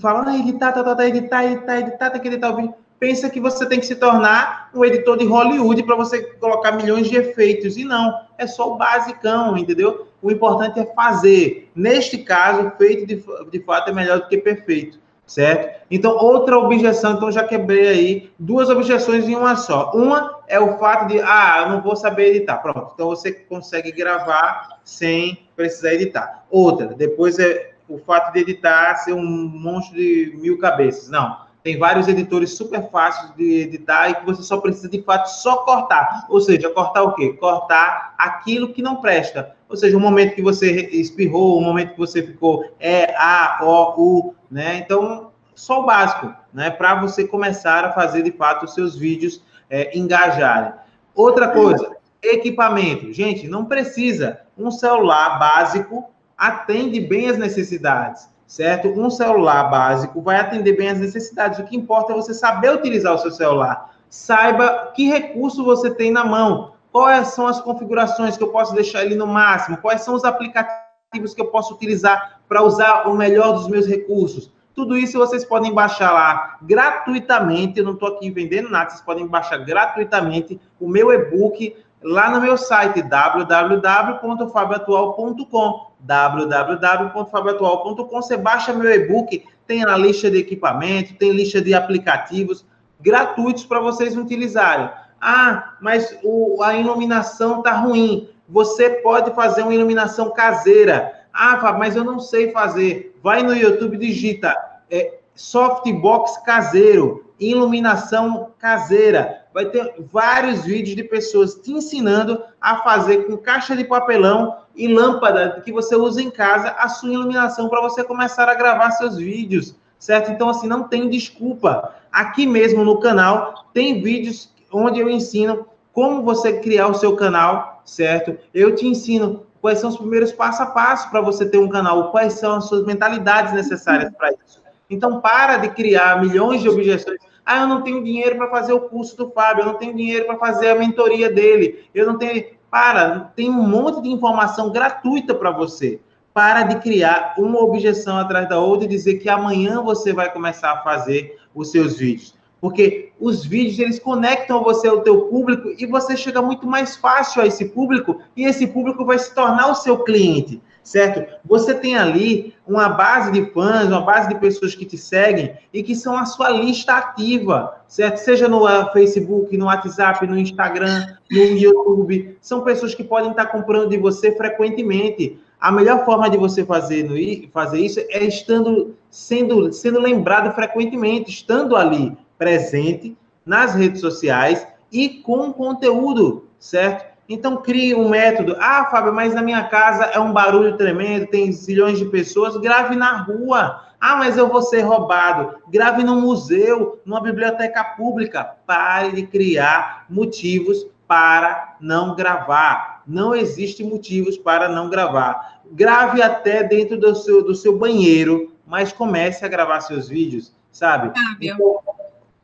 falam, 0.01 0.25
ah, 0.27 0.37
editar, 0.37 0.73
tá, 0.73 0.83
tá, 0.83 0.95
tá, 0.95 1.07
editar, 1.07 1.45
editar, 1.45 1.79
editar, 1.79 2.11
tem 2.11 2.21
que 2.21 2.29
editar 2.29 2.51
o 2.51 2.57
vídeo. 2.57 2.75
Pensa 2.99 3.29
que 3.29 3.39
você 3.39 3.67
tem 3.67 3.79
que 3.79 3.87
se 3.87 3.95
tornar 3.95 4.71
um 4.75 4.85
editor 4.85 5.19
de 5.19 5.27
Hollywood 5.27 5.83
para 5.83 5.95
você 5.95 6.23
colocar 6.23 6.73
milhões 6.73 7.09
de 7.09 7.17
efeitos. 7.17 7.77
E 7.77 7.85
não, 7.85 8.21
é 8.39 8.47
só 8.47 8.73
o 8.73 8.77
basicão, 8.77 9.57
entendeu? 9.57 10.09
O 10.23 10.31
importante 10.31 10.81
é 10.81 10.87
fazer. 10.95 11.71
Neste 11.75 12.19
caso, 12.19 12.73
feito 12.79 13.07
de, 13.07 13.23
de 13.51 13.65
fato 13.65 13.91
é 13.91 13.93
melhor 13.93 14.21
do 14.21 14.29
que 14.29 14.39
perfeito 14.39 14.99
certo? 15.27 15.85
Então, 15.91 16.17
outra 16.17 16.57
objeção, 16.57 17.15
então 17.15 17.31
já 17.33 17.43
quebrei 17.43 17.89
aí 17.89 18.31
duas 18.39 18.71
objeções 18.71 19.29
em 19.29 19.35
uma 19.35 19.57
só. 19.57 19.91
Uma 19.93 20.36
é 20.49 20.59
o 20.61 20.79
fato 20.79 21.09
de, 21.09 21.21
ah, 21.21 21.63
eu 21.63 21.71
não 21.71 21.83
vou 21.83 21.97
saber 21.97 22.35
editar. 22.35 22.59
Pronto, 22.59 22.93
então 22.95 23.09
você 23.09 23.33
consegue 23.33 23.93
gravar 23.93 24.81
sem 24.85 25.49
precisar 25.55 25.95
editar. 25.95 26.45
Outra, 26.51 26.89
depois 26.89 27.39
é 27.39 27.75
o 27.89 27.99
fato 27.99 28.33
de 28.33 28.41
editar 28.41 28.97
ser 28.97 29.13
um 29.13 29.25
monstro 29.25 29.97
de 29.97 30.35
mil 30.37 30.59
cabeças. 30.59 31.09
Não, 31.09 31.39
tem 31.67 31.79
vários 31.79 32.07
editores 32.07 32.57
super 32.57 32.89
fáceis 32.91 33.35
de 33.35 33.63
editar 33.63 34.09
e 34.09 34.15
que 34.15 34.25
você 34.25 34.43
só 34.43 34.59
precisa, 34.59 34.89
de 34.89 35.03
fato, 35.03 35.27
só 35.27 35.57
cortar. 35.65 36.27
Ou 36.29 36.41
seja, 36.41 36.71
cortar 36.71 37.03
o 37.03 37.15
quê? 37.15 37.33
Cortar 37.33 38.15
aquilo 38.17 38.73
que 38.73 38.81
não 38.81 39.01
presta. 39.01 39.57
Ou 39.69 39.77
seja, 39.77 39.97
o 39.97 40.01
momento 40.01 40.37
que 40.37 40.43
você 40.43 40.83
espirrou, 40.93 41.59
o 41.59 41.61
momento 41.61 41.95
que 41.95 41.99
você 41.99 42.23
ficou 42.23 42.65
é, 42.79 43.13
a, 43.17 43.59
o, 43.63 43.95
u, 44.01 44.35
né? 44.49 44.77
Então, 44.77 45.33
só 45.57 45.81
o 45.81 45.87
básico, 45.87 46.33
né? 46.53 46.71
Para 46.71 46.95
você 47.01 47.27
começar 47.27 47.85
a 47.85 47.93
fazer, 47.93 48.23
de 48.23 48.31
fato, 48.31 48.65
os 48.65 48.75
seus 48.75 48.97
vídeos 48.97 49.43
é, 49.69 49.97
engajarem. 49.97 50.73
Outra 51.15 51.49
coisa, 51.49 51.97
equipamento. 52.23 53.13
Gente, 53.13 53.49
não 53.49 53.65
precisa. 53.65 54.41
Um 54.57 54.71
celular 54.71 55.39
básico 55.39 56.11
atende 56.37 57.01
bem 57.01 57.29
as 57.29 57.39
necessidades, 57.39 58.29
certo? 58.47 58.89
Um 58.89 59.11
celular 59.11 59.71
básico 59.71 60.21
vai 60.21 60.37
atender 60.37 60.77
bem 60.77 60.91
as 60.91 60.99
necessidades. 60.99 61.59
O 61.59 61.65
que 61.65 61.77
importa 61.77 62.13
é 62.13 62.17
você 62.17 62.35
saber 62.35 62.73
utilizar 62.73 63.15
o 63.15 63.19
seu 63.19 63.31
celular. 63.31 63.95
Saiba 64.09 64.93
que 64.95 65.09
recurso 65.09 65.65
você 65.65 65.91
tem 65.91 66.11
na 66.11 66.25
mão. 66.25 66.73
Quais 66.93 67.29
são 67.29 67.47
as 67.47 67.61
configurações 67.61 68.37
que 68.37 68.43
eu 68.43 68.49
posso 68.49 68.75
deixar 68.75 69.05
ele 69.05 69.15
no 69.15 69.27
máximo? 69.27 69.77
Quais 69.79 70.03
são 70.03 70.15
os 70.15 70.25
aplicativos 70.25 71.35
que 71.35 71.41
eu 71.41 71.47
posso 71.47 71.75
utilizar 71.75 72.41
para 72.49 72.63
usar 72.63 73.09
o 73.09 73.15
melhor 73.15 73.53
dos 73.53 73.69
meus 73.69 73.87
recursos? 73.87 74.51
Tudo 74.77 74.97
isso 74.97 75.19
vocês 75.19 75.45
podem 75.45 75.73
baixar 75.73 76.13
lá 76.13 76.59
gratuitamente. 76.63 77.79
Eu 77.79 77.85
não 77.87 77.95
estou 77.95 78.11
aqui 78.11 78.31
vendendo 78.31 78.69
nada, 78.69 78.91
vocês 78.91 79.01
podem 79.01 79.27
baixar 79.27 79.57
gratuitamente 79.59 80.61
o 80.79 80.87
meu 80.87 81.11
e-book 81.11 81.75
lá 82.03 82.29
no 82.31 82.43
meu 82.43 82.59
site 82.59 83.03
www.fabioatual.com 83.03 85.87
www.fabioatual.com 85.99 88.23
Você 88.23 88.37
baixa 88.37 88.75
meu 88.75 88.93
e-book, 88.93 89.43
tem 89.67 89.83
a 89.83 89.97
lista 89.97 90.31
de 90.31 90.37
equipamento, 90.37 91.15
tem 91.15 91.33
lista 91.33 91.59
de 91.61 91.73
aplicativos 91.73 92.67
gratuitos 93.01 93.65
para 93.65 93.81
vocês 93.81 94.15
utilizarem. 94.17 94.91
Ah, 95.21 95.75
mas 95.81 96.17
o, 96.23 96.63
a 96.63 96.77
iluminação 96.77 97.63
tá 97.63 97.73
ruim. 97.73 98.29
Você 98.47 98.91
pode 98.91 99.35
fazer 99.35 99.63
uma 99.63 99.75
iluminação 99.75 100.35
caseira. 100.35 101.15
Ah, 101.33 101.59
Fábio, 101.61 101.79
mas 101.79 101.97
eu 101.97 102.05
não 102.05 102.21
sei 102.21 102.53
fazer. 102.53 103.16
Vai 103.27 103.43
no 103.43 103.53
YouTube, 103.53 103.97
digita 103.97 104.57
é, 104.89 105.19
softbox 105.35 106.39
caseiro, 106.45 107.25
iluminação 107.41 108.53
caseira. 108.57 109.47
Vai 109.53 109.67
ter 109.67 109.97
vários 110.13 110.65
vídeos 110.65 110.95
de 110.95 111.03
pessoas 111.03 111.57
te 111.57 111.73
ensinando 111.73 112.41
a 112.61 112.85
fazer 112.85 113.27
com 113.27 113.37
caixa 113.37 113.75
de 113.75 113.83
papelão 113.83 114.59
e 114.77 114.87
lâmpada 114.87 115.61
que 115.65 115.73
você 115.73 115.97
usa 115.97 116.23
em 116.23 116.31
casa 116.31 116.69
a 116.79 116.89
sua 116.89 117.15
iluminação 117.15 117.69
para 117.69 117.81
você 117.81 118.05
começar 118.05 118.49
a 118.49 118.55
gravar 118.55 118.93
seus 118.93 119.17
vídeos, 119.17 119.75
certo? 119.99 120.31
Então, 120.31 120.49
assim, 120.49 120.69
não 120.69 120.85
tem 120.85 121.09
desculpa. 121.09 121.97
Aqui 122.13 122.47
mesmo 122.47 122.85
no 122.85 123.01
canal 123.01 123.67
tem 123.75 124.01
vídeos 124.01 124.55
onde 124.71 125.01
eu 125.01 125.11
ensino 125.11 125.67
como 125.93 126.23
você 126.23 126.61
criar 126.61 126.87
o 126.87 126.95
seu 126.95 127.17
canal, 127.17 127.83
certo? 127.85 128.39
Eu 128.55 128.77
te 128.77 128.87
ensino 128.87 129.46
quais 129.67 129.81
são 129.81 129.91
os 129.91 129.97
primeiros 129.97 130.31
passo 130.31 130.63
a 130.63 130.67
passo 130.67 131.11
para 131.11 131.21
você 131.21 131.45
ter 131.45 131.59
um 131.59 131.69
canal, 131.69 132.13
quais 132.13 132.35
são 132.35 132.55
as 132.55 132.69
suas 132.69 132.87
mentalidades 132.87 133.53
necessárias 133.53 134.13
para 134.15 134.31
isso. 134.31 134.63
Então, 134.89 135.21
para 135.21 135.57
de 135.57 135.71
criar 135.71 136.21
milhões 136.21 136.63
de 136.63 136.69
objeções. 136.69 137.19
Ah, 137.45 137.63
eu 137.63 137.67
não 137.67 137.83
tenho 137.83 138.05
dinheiro 138.05 138.37
para 138.37 138.49
fazer 138.49 138.73
o 138.73 138.83
curso 138.83 139.17
do 139.17 139.29
Fábio, 139.33 139.63
eu 139.63 139.67
não 139.67 139.75
tenho 139.75 139.97
dinheiro 139.97 140.25
para 140.25 140.37
fazer 140.37 140.69
a 140.69 140.77
mentoria 140.77 141.29
dele, 141.29 141.85
eu 141.93 142.07
não 142.07 142.17
tenho. 142.17 142.55
Para, 142.71 143.33
tem 143.35 143.51
um 143.51 143.61
monte 143.61 144.03
de 144.03 144.09
informação 144.09 144.71
gratuita 144.71 145.35
para 145.35 145.51
você. 145.51 146.01
Para 146.33 146.63
de 146.63 146.77
criar 146.77 147.35
uma 147.37 147.59
objeção 147.59 148.19
atrás 148.19 148.49
da 148.49 148.61
outra 148.61 148.85
e 148.85 148.89
dizer 148.89 149.15
que 149.15 149.29
amanhã 149.29 149.83
você 149.83 150.13
vai 150.13 150.33
começar 150.33 150.71
a 150.71 150.83
fazer 150.85 151.41
os 151.53 151.73
seus 151.73 151.99
vídeos 151.99 152.36
porque 152.61 153.13
os 153.21 153.45
vídeos 153.45 153.79
eles 153.79 153.99
conectam 153.99 154.63
você 154.63 154.89
ao 154.89 155.01
teu 155.01 155.23
público 155.23 155.69
e 155.79 155.87
você 155.87 156.17
chega 156.17 156.41
muito 156.41 156.67
mais 156.67 156.97
fácil 156.97 157.43
a 157.43 157.47
esse 157.47 157.67
público 157.67 158.21
e 158.37 158.45
esse 158.45 158.67
público 158.67 159.05
vai 159.05 159.19
se 159.19 159.35
tornar 159.35 159.71
o 159.71 159.75
seu 159.75 159.99
cliente, 159.99 160.61
certo? 160.83 161.25
Você 161.45 161.75
tem 161.75 161.97
ali 161.97 162.55
uma 162.67 162.89
base 162.89 163.31
de 163.31 163.51
fãs, 163.53 163.87
uma 163.89 164.01
base 164.01 164.29
de 164.29 164.37
pessoas 164.37 164.75
que 164.75 164.85
te 164.85 164.97
seguem 164.97 165.55
e 165.73 165.83
que 165.83 165.95
são 165.95 166.17
a 166.17 166.25
sua 166.25 166.51
lista 166.51 166.95
ativa, 166.95 167.77
certo? 167.87 168.19
Seja 168.19 168.49
no 168.49 168.65
uh, 168.65 168.91
Facebook, 168.93 169.57
no 169.57 169.67
WhatsApp, 169.67 170.27
no 170.27 170.39
Instagram, 170.39 171.15
no 171.31 171.39
YouTube, 171.39 172.37
são 172.41 172.63
pessoas 172.63 172.95
que 172.95 173.05
podem 173.05 173.31
estar 173.31 173.47
comprando 173.47 173.91
de 173.91 173.99
você 173.99 174.35
frequentemente. 174.37 175.39
A 175.59 175.73
melhor 175.73 176.05
forma 176.05 176.29
de 176.29 176.37
você 176.37 176.65
fazer, 176.65 177.09
fazer 177.53 177.81
isso 177.81 177.99
é 178.11 178.25
estando 178.25 178.95
sendo, 179.11 179.73
sendo 179.73 180.01
lembrado 180.01 180.55
frequentemente, 180.55 181.31
estando 181.31 181.75
ali, 181.75 182.17
presente 182.39 183.17
nas 183.45 183.75
redes 183.75 184.01
sociais 184.01 184.67
e 184.93 185.09
com 185.09 185.53
conteúdo, 185.53 186.49
certo? 186.59 187.17
Então 187.29 187.57
crie 187.57 187.95
um 187.95 188.09
método. 188.09 188.57
Ah, 188.61 188.87
Fábio, 188.91 189.13
mas 189.13 189.35
na 189.35 189.43
minha 189.43 189.65
casa 189.65 190.05
é 190.05 190.19
um 190.19 190.33
barulho 190.33 190.77
tremendo, 190.77 191.27
tem 191.27 191.51
zilhões 191.51 191.99
de 191.99 192.05
pessoas. 192.05 192.57
Grave 192.57 192.95
na 192.95 193.23
rua. 193.23 193.83
Ah, 194.01 194.17
mas 194.17 194.37
eu 194.37 194.49
vou 194.49 194.63
ser 194.63 194.83
roubado. 194.83 195.57
Grave 195.69 196.05
no 196.05 196.21
museu, 196.21 197.01
numa 197.05 197.21
biblioteca 197.21 197.83
pública. 197.83 198.45
Pare 198.67 199.13
de 199.13 199.27
criar 199.27 200.07
motivos 200.09 200.87
para 201.09 201.77
não 201.81 202.15
gravar. 202.15 203.03
Não 203.07 203.35
existe 203.35 203.83
motivos 203.83 204.37
para 204.37 204.69
não 204.69 204.89
gravar. 204.89 205.61
Grave 205.73 206.23
até 206.23 206.63
dentro 206.63 206.97
do 206.97 207.15
seu, 207.15 207.43
do 207.43 207.55
seu 207.55 207.77
banheiro, 207.77 208.53
mas 208.67 208.93
comece 208.93 209.45
a 209.45 209.49
gravar 209.49 209.81
seus 209.81 210.09
vídeos, 210.09 210.53
sabe? 210.71 211.09
Fábio. 211.09 211.55
Então, 211.55 211.81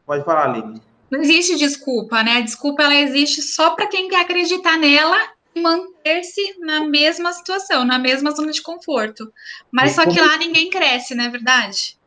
Pode 0.07 0.25
falar, 0.25 0.51
Aline. 0.51 0.81
Não 1.11 1.21
existe 1.21 1.57
desculpa, 1.57 2.23
né? 2.23 2.39
A 2.39 2.41
desculpa 2.41 2.83
ela 2.83 2.95
existe 2.95 3.43
só 3.43 3.75
para 3.75 3.87
quem 3.87 4.09
quer 4.09 4.23
acreditar 4.23 4.79
nela 4.79 5.17
e 5.55 5.61
manter-se 5.61 6.59
na 6.61 6.85
mesma 6.87 7.33
situação, 7.33 7.85
na 7.85 7.99
mesma 7.99 8.31
zona 8.31 8.51
de 8.51 8.63
conforto. 8.63 9.31
Mas 9.71 9.93
só 9.93 10.07
que 10.07 10.19
lá 10.19 10.39
ninguém 10.39 10.71
cresce, 10.71 11.15
não 11.15 11.25
é 11.25 11.29
verdade? 11.29 11.99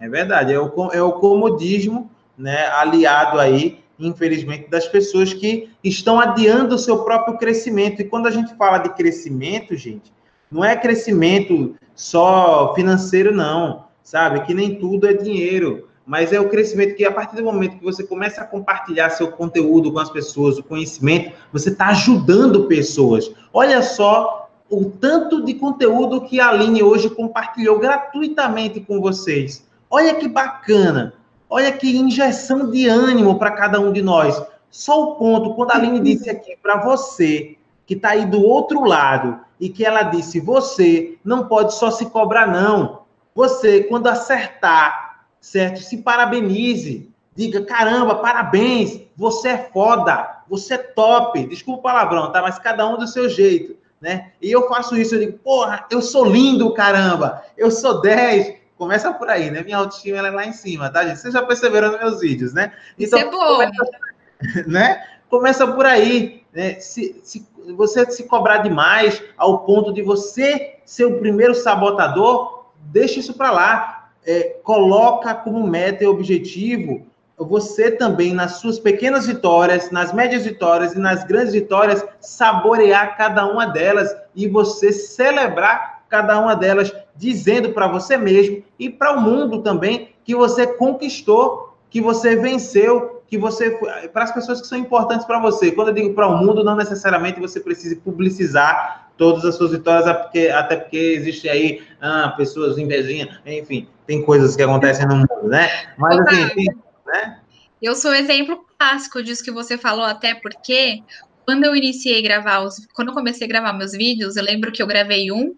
É 0.00 0.08
verdade, 0.08 0.52
é 0.52 0.58
o, 0.58 0.90
é 0.92 1.02
o 1.02 1.12
comodismo, 1.12 2.10
né, 2.36 2.66
aliado 2.68 3.38
aí, 3.38 3.78
infelizmente, 3.98 4.68
das 4.68 4.88
pessoas 4.88 5.32
que 5.32 5.70
estão 5.84 6.18
adiando 6.18 6.74
o 6.74 6.78
seu 6.78 7.04
próprio 7.04 7.36
crescimento. 7.36 8.00
E 8.00 8.04
quando 8.04 8.26
a 8.26 8.30
gente 8.30 8.54
fala 8.56 8.78
de 8.78 8.94
crescimento, 8.94 9.76
gente, 9.76 10.10
não 10.50 10.64
é 10.64 10.74
crescimento 10.74 11.76
só 11.94 12.74
financeiro, 12.74 13.32
não, 13.32 13.84
sabe? 14.02 14.44
Que 14.46 14.54
nem 14.54 14.76
tudo 14.76 15.06
é 15.06 15.12
dinheiro 15.12 15.89
mas 16.10 16.32
é 16.32 16.40
o 16.40 16.48
crescimento 16.48 16.96
que 16.96 17.04
a 17.04 17.12
partir 17.12 17.36
do 17.36 17.44
momento 17.44 17.78
que 17.78 17.84
você 17.84 18.02
começa 18.02 18.40
a 18.40 18.44
compartilhar 18.44 19.10
seu 19.10 19.30
conteúdo 19.30 19.92
com 19.92 20.00
as 20.00 20.10
pessoas, 20.10 20.58
o 20.58 20.64
conhecimento, 20.64 21.36
você 21.52 21.68
está 21.68 21.86
ajudando 21.86 22.66
pessoas. 22.66 23.30
Olha 23.52 23.80
só 23.80 24.50
o 24.68 24.86
tanto 24.86 25.44
de 25.44 25.54
conteúdo 25.54 26.22
que 26.22 26.40
a 26.40 26.48
Aline 26.48 26.82
hoje 26.82 27.08
compartilhou 27.10 27.78
gratuitamente 27.78 28.80
com 28.80 29.00
vocês. 29.00 29.64
Olha 29.88 30.12
que 30.12 30.26
bacana. 30.26 31.14
Olha 31.48 31.70
que 31.70 31.96
injeção 31.96 32.72
de 32.72 32.88
ânimo 32.88 33.38
para 33.38 33.52
cada 33.52 33.78
um 33.78 33.92
de 33.92 34.02
nós. 34.02 34.42
Só 34.68 35.12
o 35.12 35.14
ponto, 35.14 35.54
quando 35.54 35.70
a 35.70 35.76
Aline 35.76 36.00
disse 36.00 36.28
aqui 36.28 36.56
para 36.60 36.78
você, 36.78 37.56
que 37.86 37.94
está 37.94 38.08
aí 38.10 38.26
do 38.26 38.44
outro 38.44 38.84
lado, 38.84 39.38
e 39.60 39.68
que 39.68 39.86
ela 39.86 40.02
disse: 40.02 40.40
você 40.40 41.16
não 41.24 41.46
pode 41.46 41.72
só 41.72 41.88
se 41.88 42.06
cobrar, 42.06 42.48
não. 42.48 43.02
Você, 43.32 43.84
quando 43.84 44.08
acertar 44.08 44.99
certo? 45.40 45.80
Se 45.80 45.98
parabenize. 45.98 47.10
Diga, 47.34 47.64
caramba, 47.64 48.16
parabéns, 48.16 49.00
você 49.16 49.50
é 49.50 49.70
foda, 49.72 50.42
você 50.48 50.74
é 50.74 50.78
top. 50.78 51.46
Desculpa 51.46 51.80
o 51.80 51.82
palavrão, 51.82 52.30
tá? 52.32 52.42
Mas 52.42 52.58
cada 52.58 52.86
um 52.86 52.98
do 52.98 53.06
seu 53.06 53.28
jeito, 53.28 53.76
né? 54.00 54.32
E 54.42 54.50
eu 54.50 54.68
faço 54.68 54.96
isso, 54.96 55.14
eu 55.14 55.20
digo, 55.20 55.38
porra, 55.38 55.86
eu 55.90 56.02
sou 56.02 56.24
lindo, 56.24 56.74
caramba, 56.74 57.42
eu 57.56 57.70
sou 57.70 58.00
10. 58.00 58.60
Começa 58.76 59.12
por 59.12 59.28
aí, 59.28 59.50
né? 59.50 59.62
Minha 59.62 59.78
autoestima 59.78 60.18
é 60.18 60.30
lá 60.30 60.44
em 60.44 60.52
cima, 60.52 60.90
tá, 60.90 61.04
gente? 61.04 61.20
Vocês 61.20 61.34
já 61.34 61.42
perceberam 61.42 61.92
nos 61.92 62.00
meus 62.00 62.20
vídeos, 62.20 62.52
né? 62.52 62.72
Então, 62.98 63.18
isso 63.18 63.28
é 63.28 63.30
bom. 63.30 63.56
Começa, 63.56 63.90
né? 64.66 65.04
começa 65.30 65.66
por 65.66 65.86
aí. 65.86 66.42
Né? 66.52 66.74
Se, 66.80 67.20
se 67.22 67.46
você 67.76 68.10
se 68.10 68.24
cobrar 68.24 68.58
demais 68.58 69.22
ao 69.38 69.60
ponto 69.60 69.92
de 69.92 70.02
você 70.02 70.78
ser 70.84 71.04
o 71.04 71.20
primeiro 71.20 71.54
sabotador, 71.54 72.66
deixa 72.80 73.20
isso 73.20 73.34
para 73.34 73.50
lá. 73.50 73.99
É, 74.26 74.56
coloca 74.62 75.34
como 75.34 75.66
meta 75.66 76.04
e 76.04 76.06
objetivo 76.06 77.06
você 77.44 77.90
também, 77.90 78.34
nas 78.34 78.56
suas 78.56 78.78
pequenas 78.78 79.26
vitórias, 79.26 79.90
nas 79.90 80.12
médias 80.12 80.44
vitórias 80.44 80.92
e 80.92 80.98
nas 80.98 81.24
grandes 81.24 81.54
vitórias, 81.54 82.04
saborear 82.20 83.16
cada 83.16 83.46
uma 83.46 83.66
delas 83.66 84.14
e 84.34 84.46
você 84.46 84.92
celebrar 84.92 86.02
cada 86.08 86.38
uma 86.38 86.54
delas, 86.54 86.92
dizendo 87.16 87.70
para 87.70 87.86
você 87.86 88.16
mesmo 88.16 88.62
e 88.78 88.90
para 88.90 89.12
o 89.12 89.20
mundo 89.20 89.62
também 89.62 90.10
que 90.24 90.34
você 90.34 90.66
conquistou, 90.66 91.74
que 91.88 92.00
você 92.00 92.36
venceu, 92.36 93.22
que 93.26 93.38
você 93.38 93.70
para 94.12 94.24
as 94.24 94.32
pessoas 94.32 94.60
que 94.60 94.66
são 94.66 94.76
importantes 94.76 95.24
para 95.24 95.40
você. 95.40 95.70
Quando 95.70 95.88
eu 95.88 95.94
digo 95.94 96.14
para 96.14 96.26
o 96.26 96.36
mundo, 96.36 96.64
não 96.64 96.76
necessariamente 96.76 97.40
você 97.40 97.60
precisa 97.60 97.96
publicizar 97.96 99.09
todas 99.20 99.44
as 99.44 99.56
suas 99.56 99.72
vitórias, 99.72 100.10
porque, 100.16 100.48
até 100.48 100.76
porque 100.76 100.96
existe 100.96 101.46
aí 101.46 101.82
ah, 102.00 102.32
pessoas 102.38 102.78
invejinhas, 102.78 103.38
enfim, 103.44 103.86
tem 104.06 104.24
coisas 104.24 104.56
que 104.56 104.62
acontecem 104.62 105.06
no 105.06 105.16
mundo, 105.16 105.42
né? 105.44 105.92
Mas 105.98 106.18
assim, 106.20 106.48
tem, 106.54 106.66
né? 107.06 107.38
Eu 107.82 107.94
sou 107.94 108.14
exemplo 108.14 108.64
clássico 108.78 109.22
disso 109.22 109.44
que 109.44 109.50
você 109.50 109.76
falou, 109.76 110.06
até 110.06 110.34
porque 110.34 111.02
quando 111.44 111.64
eu 111.64 111.76
iniciei 111.76 112.18
a 112.18 112.22
gravar 112.22 112.60
os, 112.60 112.86
quando 112.94 113.08
eu 113.08 113.14
comecei 113.14 113.46
a 113.46 113.48
gravar 113.48 113.74
meus 113.74 113.92
vídeos, 113.92 114.36
eu 114.36 114.42
lembro 114.42 114.72
que 114.72 114.82
eu 114.82 114.86
gravei 114.86 115.30
um, 115.30 115.54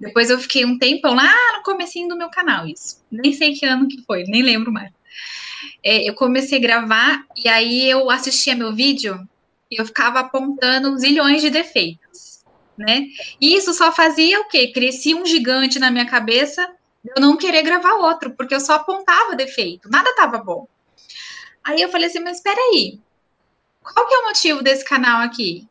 depois 0.00 0.28
eu 0.28 0.40
fiquei 0.40 0.64
um 0.64 0.76
tempão 0.76 1.14
lá 1.14 1.32
no 1.56 1.62
comecinho 1.62 2.08
do 2.08 2.18
meu 2.18 2.28
canal, 2.28 2.66
isso. 2.66 3.00
Nem 3.08 3.32
sei 3.32 3.52
que 3.54 3.64
ano 3.64 3.86
que 3.86 4.02
foi, 4.02 4.24
nem 4.24 4.42
lembro 4.42 4.72
mais. 4.72 4.90
É, 5.80 6.08
eu 6.08 6.14
comecei 6.14 6.58
a 6.58 6.60
gravar 6.60 7.24
e 7.36 7.48
aí 7.48 7.88
eu 7.88 8.10
assistia 8.10 8.56
meu 8.56 8.74
vídeo 8.74 9.16
e 9.70 9.80
eu 9.80 9.86
ficava 9.86 10.18
apontando 10.18 10.98
zilhões 10.98 11.40
de 11.40 11.50
defeitos, 11.50 12.05
né? 12.76 13.06
Isso 13.40 13.72
só 13.72 13.90
fazia 13.92 14.40
o 14.40 14.48
quê? 14.48 14.72
Crescia 14.72 15.16
um 15.16 15.24
gigante 15.26 15.78
na 15.78 15.90
minha 15.90 16.06
cabeça 16.06 16.66
eu 17.14 17.20
não 17.20 17.36
querer 17.36 17.62
gravar 17.62 17.94
outro, 17.94 18.32
porque 18.32 18.54
eu 18.54 18.60
só 18.60 18.74
apontava 18.74 19.36
defeito, 19.36 19.88
nada 19.88 20.10
estava 20.10 20.38
bom. 20.38 20.66
Aí 21.62 21.80
eu 21.80 21.88
falei 21.88 22.08
assim, 22.08 22.20
mas 22.20 22.38
espera 22.38 22.58
aí, 22.58 22.98
qual 23.82 24.06
que 24.06 24.14
é 24.14 24.18
o 24.18 24.24
motivo 24.24 24.62
desse 24.62 24.84
canal 24.84 25.22
aqui? 25.22 25.68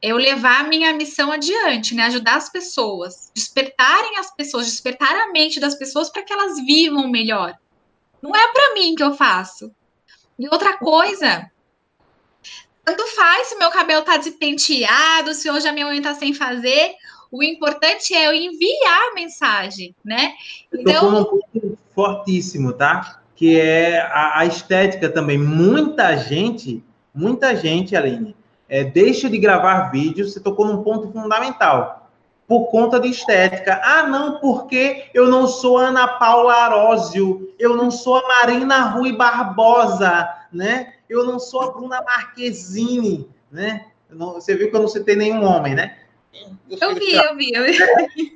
Eu 0.00 0.16
levar 0.16 0.60
a 0.60 0.68
minha 0.68 0.92
missão 0.92 1.32
adiante, 1.32 1.94
né? 1.94 2.04
Ajudar 2.04 2.36
as 2.36 2.48
pessoas, 2.48 3.30
despertarem 3.34 4.18
as 4.18 4.30
pessoas, 4.34 4.66
despertar 4.66 5.14
a 5.16 5.32
mente 5.32 5.58
das 5.58 5.74
pessoas 5.74 6.10
para 6.10 6.22
que 6.22 6.32
elas 6.32 6.58
vivam 6.64 7.08
melhor. 7.08 7.56
Não 8.20 8.34
é 8.34 8.52
para 8.52 8.74
mim 8.74 8.94
que 8.94 9.02
eu 9.02 9.14
faço. 9.14 9.74
E 10.38 10.46
outra 10.48 10.76
coisa, 10.76 11.50
tanto 12.86 13.04
faz 13.16 13.48
se 13.48 13.56
meu 13.56 13.68
cabelo 13.70 14.02
tá 14.02 14.16
despenteado, 14.16 15.34
se 15.34 15.50
hoje 15.50 15.66
a 15.66 15.72
minha 15.72 15.88
unha 15.88 16.00
tá 16.00 16.14
sem 16.14 16.32
fazer, 16.32 16.94
o 17.32 17.42
importante 17.42 18.14
é 18.14 18.28
eu 18.28 18.32
enviar 18.32 19.10
a 19.10 19.14
mensagem, 19.14 19.92
né? 20.04 20.34
Então, 20.72 21.08
um 21.08 21.24
ponto 21.24 21.78
fortíssimo, 21.92 22.72
tá? 22.72 23.20
Que 23.34 23.58
é 23.58 24.00
a, 24.00 24.38
a, 24.38 24.46
estética 24.46 25.08
também. 25.08 25.36
Muita 25.36 26.16
gente, 26.16 26.82
muita 27.12 27.56
gente, 27.56 27.96
Aline, 27.96 28.36
é, 28.68 28.84
deixa 28.84 29.28
de 29.28 29.36
gravar 29.36 29.90
vídeos, 29.90 30.32
você 30.32 30.38
tocou 30.38 30.64
num 30.64 30.84
ponto 30.84 31.10
fundamental. 31.10 32.08
Por 32.46 32.66
conta 32.66 33.00
de 33.00 33.08
estética. 33.08 33.80
Ah, 33.82 34.04
não, 34.04 34.38
porque 34.38 35.10
eu 35.12 35.26
não 35.26 35.48
sou 35.48 35.76
Ana 35.76 36.06
Paula 36.06 36.54
Arósio, 36.54 37.52
eu 37.58 37.76
não 37.76 37.90
sou 37.90 38.18
a 38.18 38.28
Marina 38.28 38.90
Rui 38.90 39.10
Barbosa, 39.10 40.28
né? 40.52 40.92
Eu 41.08 41.24
não 41.24 41.38
sou 41.38 41.62
a 41.62 41.70
Bruna 41.70 42.02
Marquezine, 42.02 43.28
né? 43.50 43.86
Não, 44.10 44.34
você 44.34 44.54
viu 44.54 44.70
que 44.70 44.76
eu 44.76 44.80
não 44.80 44.88
citei 44.88 45.16
nenhum 45.16 45.44
homem, 45.44 45.74
né? 45.74 45.96
Eu 46.80 46.94
vi, 46.94 47.12
eu 47.12 47.36
vi, 47.36 47.52
eu 47.52 47.64
vi. 47.64 48.34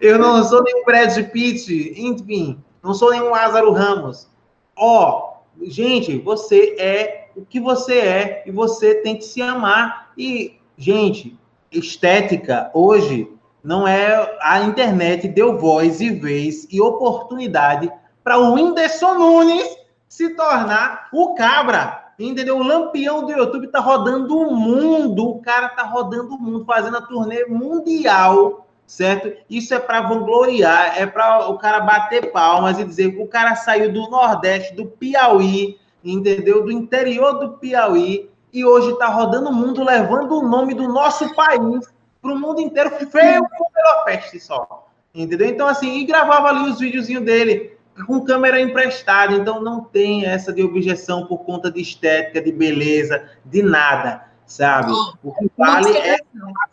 eu 0.00 0.18
não 0.18 0.42
sou 0.44 0.62
nenhum 0.62 0.84
Brad 0.84 1.16
Pitt, 1.30 1.94
enfim, 1.96 2.62
não 2.82 2.92
sou 2.92 3.10
nenhum 3.10 3.30
Lázaro 3.30 3.72
Ramos. 3.72 4.28
Ó, 4.76 5.36
oh, 5.60 5.64
gente, 5.64 6.18
você 6.18 6.76
é 6.78 7.28
o 7.36 7.44
que 7.44 7.60
você 7.60 7.98
é 7.98 8.42
e 8.46 8.50
você 8.50 8.96
tem 8.96 9.16
que 9.16 9.24
se 9.24 9.40
amar. 9.40 10.12
E, 10.16 10.58
gente, 10.76 11.38
estética 11.70 12.70
hoje 12.74 13.28
não 13.62 13.86
é 13.86 14.36
a 14.40 14.60
internet 14.62 15.28
deu 15.28 15.56
voz 15.56 16.00
e 16.00 16.10
vez 16.10 16.66
e 16.70 16.80
oportunidade 16.80 17.90
para 18.24 18.38
o 18.38 18.54
Whindersson 18.54 19.14
Nunes 19.14 19.81
se 20.12 20.28
tornar 20.34 21.08
o 21.10 21.34
cabra 21.34 22.12
Entendeu? 22.18 22.58
O 22.58 22.62
lampião 22.62 23.24
do 23.24 23.32
YouTube 23.32 23.68
tá 23.68 23.80
rodando 23.80 24.36
o 24.36 24.54
mundo. 24.54 25.30
O 25.30 25.40
cara 25.40 25.70
tá 25.70 25.82
rodando 25.82 26.34
o 26.34 26.38
mundo, 26.38 26.64
fazendo 26.66 26.98
a 26.98 27.02
turnê 27.02 27.46
mundial, 27.46 28.68
certo? 28.86 29.32
Isso 29.48 29.74
é 29.74 29.80
para 29.80 30.02
vangloriar, 30.02 31.00
é 31.00 31.06
para 31.06 31.48
o 31.48 31.56
cara 31.56 31.80
bater 31.80 32.30
palmas 32.30 32.78
e 32.78 32.84
dizer 32.84 33.12
que 33.12 33.22
o 33.22 33.26
cara 33.26 33.56
saiu 33.56 33.90
do 33.90 34.08
Nordeste, 34.10 34.76
do 34.76 34.86
Piauí, 34.86 35.80
entendeu? 36.04 36.62
Do 36.62 36.70
interior 36.70 37.40
do 37.40 37.52
Piauí 37.56 38.30
e 38.52 38.64
hoje 38.64 38.96
tá 38.98 39.08
rodando 39.08 39.48
o 39.48 39.52
mundo, 39.52 39.82
levando 39.82 40.38
o 40.38 40.46
nome 40.46 40.74
do 40.74 40.86
nosso 40.86 41.34
país 41.34 41.90
para 42.20 42.32
o 42.32 42.38
mundo 42.38 42.60
inteiro, 42.60 42.90
feio 43.10 43.48
como 43.48 44.04
peste 44.04 44.38
só. 44.38 44.86
Entendeu? 45.12 45.48
Então, 45.48 45.66
assim, 45.66 45.98
e 45.98 46.04
gravava 46.04 46.50
ali 46.50 46.70
os 46.70 46.78
videozinhos 46.78 47.24
dele 47.24 47.72
com 48.06 48.24
câmera 48.24 48.60
emprestada, 48.60 49.34
então 49.34 49.60
não 49.60 49.84
tem 49.84 50.24
essa 50.24 50.52
de 50.52 50.62
objeção 50.62 51.26
por 51.26 51.44
conta 51.44 51.70
de 51.70 51.80
estética, 51.80 52.40
de 52.40 52.50
beleza, 52.50 53.30
de 53.44 53.62
nada, 53.62 54.32
sabe? 54.46 54.92
O 55.22 55.32
que 55.34 55.50
vale 55.56 55.96
é 55.96 56.18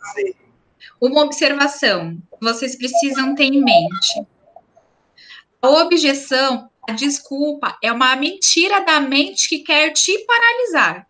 fazer. 0.00 0.36
Uma 1.00 1.22
observação, 1.22 2.18
vocês 2.40 2.76
precisam 2.76 3.34
ter 3.34 3.44
em 3.44 3.62
mente. 3.62 4.26
A 5.62 5.68
objeção, 5.68 6.70
a 6.88 6.92
desculpa, 6.92 7.76
é 7.82 7.92
uma 7.92 8.16
mentira 8.16 8.80
da 8.80 9.00
mente 9.00 9.48
que 9.48 9.58
quer 9.58 9.92
te 9.92 10.18
paralisar, 10.26 11.06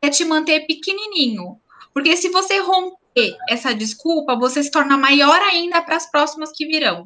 quer 0.00 0.10
te 0.10 0.24
manter 0.24 0.66
pequenininho. 0.66 1.60
Porque 1.92 2.16
se 2.16 2.28
você 2.28 2.58
romper 2.60 3.36
essa 3.48 3.74
desculpa, 3.74 4.36
você 4.36 4.62
se 4.62 4.70
torna 4.70 4.96
maior 4.96 5.40
ainda 5.42 5.82
para 5.82 5.96
as 5.96 6.08
próximas 6.08 6.52
que 6.52 6.66
virão. 6.66 7.04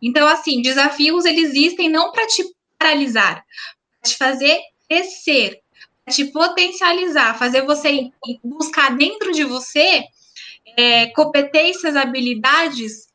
Então, 0.00 0.26
assim, 0.26 0.62
desafios 0.62 1.24
eles 1.24 1.50
existem 1.50 1.88
não 1.88 2.12
para 2.12 2.26
te 2.26 2.44
paralisar, 2.78 3.44
para 4.00 4.10
te 4.10 4.16
fazer 4.16 4.60
crescer, 4.88 5.60
para 6.04 6.14
te 6.14 6.24
potencializar, 6.26 7.38
fazer 7.38 7.62
você 7.62 8.10
buscar 8.42 8.96
dentro 8.96 9.32
de 9.32 9.44
você 9.44 10.04
é, 10.76 11.06
competências, 11.06 11.96
habilidades 11.96 13.08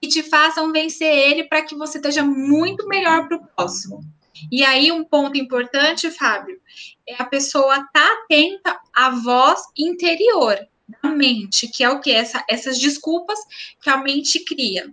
que 0.00 0.08
te 0.08 0.22
façam 0.22 0.72
vencer 0.72 1.06
ele 1.06 1.44
para 1.44 1.62
que 1.62 1.76
você 1.76 1.98
esteja 1.98 2.24
muito 2.24 2.88
melhor 2.88 3.28
para 3.28 3.36
o 3.36 3.46
próximo. 3.46 4.02
E 4.50 4.64
aí, 4.64 4.90
um 4.90 5.04
ponto 5.04 5.38
importante, 5.38 6.10
Fábio, 6.10 6.60
é 7.06 7.14
a 7.18 7.24
pessoa 7.24 7.76
estar 7.76 7.90
tá 7.92 8.22
atenta 8.24 8.80
à 8.92 9.10
voz 9.10 9.62
interior 9.78 10.58
da 11.00 11.10
mente, 11.10 11.68
que 11.68 11.84
é 11.84 11.90
o 11.90 12.00
que? 12.00 12.10
Essa, 12.10 12.44
essas 12.48 12.78
desculpas 12.78 13.38
que 13.80 13.88
a 13.88 13.98
mente 13.98 14.44
cria. 14.44 14.92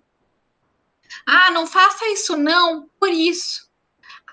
Ah, 1.25 1.51
não 1.51 1.67
faça 1.67 2.07
isso 2.09 2.37
não, 2.37 2.89
por 2.99 3.09
isso. 3.09 3.67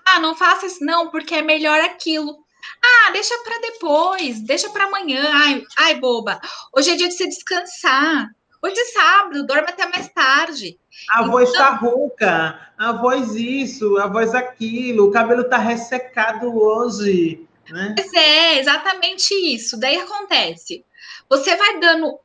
Ah, 0.04 0.20
não 0.20 0.34
faça 0.34 0.66
isso 0.66 0.84
não, 0.84 1.10
porque 1.10 1.34
é 1.34 1.42
melhor 1.42 1.80
aquilo. 1.80 2.44
Ah, 2.82 3.10
deixa 3.10 3.36
para 3.38 3.60
depois, 3.60 4.40
deixa 4.40 4.70
para 4.70 4.84
amanhã. 4.84 5.22
Ai, 5.32 5.62
ai, 5.76 5.94
boba. 5.96 6.40
Hoje 6.76 6.90
é 6.90 6.96
dia 6.96 7.08
de 7.08 7.14
você 7.14 7.26
descansar. 7.26 8.30
Hoje 8.62 8.78
é 8.78 8.84
sábado, 8.86 9.46
dorme 9.46 9.68
até 9.68 9.86
mais 9.86 10.08
tarde. 10.08 10.78
A 11.10 11.20
então... 11.20 11.30
voz 11.30 11.52
tá 11.52 11.70
rouca, 11.70 12.72
a 12.78 12.92
voz 12.92 13.34
isso, 13.34 13.96
a 13.98 14.06
voz 14.06 14.34
aquilo, 14.34 15.06
o 15.06 15.10
cabelo 15.10 15.44
tá 15.44 15.58
ressecado 15.58 16.56
hoje, 16.56 17.46
né? 17.68 17.94
Pois 17.96 18.12
é, 18.14 18.58
exatamente 18.58 19.34
isso. 19.34 19.78
Daí 19.78 19.96
acontece. 19.98 20.84
Você 21.28 21.54
vai 21.56 21.78
dando 21.78 22.18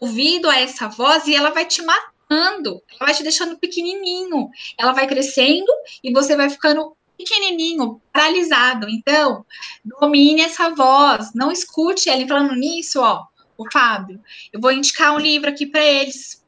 ouvido 0.00 0.48
a 0.48 0.58
essa 0.58 0.88
voz 0.88 1.26
e 1.26 1.34
ela 1.34 1.50
vai 1.50 1.66
te 1.66 1.82
matar 1.82 2.10
ela 2.30 2.80
vai 3.00 3.14
te 3.14 3.24
deixando 3.24 3.58
pequenininho, 3.58 4.48
ela 4.78 4.92
vai 4.92 5.06
crescendo 5.06 5.72
e 6.02 6.12
você 6.12 6.36
vai 6.36 6.48
ficando 6.48 6.96
pequenininho, 7.18 8.00
paralisado. 8.12 8.88
Então, 8.88 9.44
domine 9.84 10.42
essa 10.42 10.70
voz, 10.70 11.34
não 11.34 11.50
escute 11.50 12.08
ele 12.08 12.28
falando 12.28 12.54
nisso, 12.54 13.00
ó, 13.00 13.26
o 13.58 13.70
Fábio. 13.70 14.22
Eu 14.52 14.60
vou 14.60 14.70
indicar 14.70 15.14
um 15.14 15.18
livro 15.18 15.50
aqui 15.50 15.66
para 15.66 15.84
eles. 15.84 16.44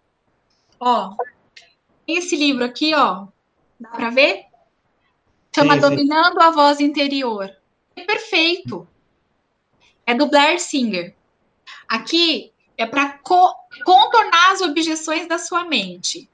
Ó, 0.79 1.15
esse 2.07 2.37
livro 2.37 2.65
aqui, 2.65 2.95
ó, 2.95 3.27
dá 3.79 3.91
para 3.91 4.11
ver? 4.11 4.45
Chama 5.55 5.75
sim, 5.75 5.81
sim. 5.81 5.89
Dominando 5.89 6.41
a 6.41 6.51
Voz 6.51 6.81
Interior. 6.81 7.55
É 7.95 8.05
perfeito. 8.05 8.89
É 10.07 10.15
do 10.15 10.27
Blair 10.27 10.59
Singer. 10.59 11.15
Aqui 11.87 12.52
é 12.77 12.87
para 12.87 13.19
co 13.19 13.55
contornar 13.85 14.53
as 14.53 14.61
objeções 14.61 15.29
da 15.29 15.39
sua 15.39 15.65
mente 15.65 16.29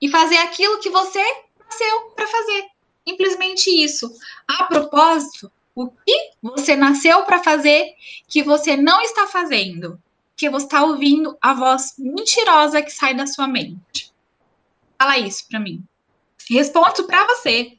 e 0.00 0.08
fazer 0.08 0.38
aquilo 0.38 0.80
que 0.80 0.90
você 0.90 1.22
nasceu 1.58 2.00
para 2.16 2.26
fazer. 2.26 2.66
Simplesmente 3.06 3.70
isso. 3.70 4.10
A 4.46 4.64
propósito, 4.64 5.50
o 5.74 5.88
que 5.88 6.30
você 6.42 6.76
nasceu 6.76 7.24
para 7.24 7.42
fazer 7.42 7.94
que 8.28 8.42
você 8.42 8.76
não 8.76 9.00
está 9.02 9.26
fazendo? 9.26 10.00
Que 10.36 10.48
você 10.48 10.64
está 10.64 10.82
ouvindo 10.82 11.36
a 11.40 11.52
voz 11.52 11.94
mentirosa 11.98 12.82
que 12.82 12.90
sai 12.90 13.14
da 13.14 13.26
sua 13.26 13.46
mente. 13.46 14.12
Fala 14.98 15.18
isso 15.18 15.46
para 15.48 15.60
mim. 15.60 15.82
Respondo 16.48 17.04
para 17.06 17.26
você. 17.26 17.78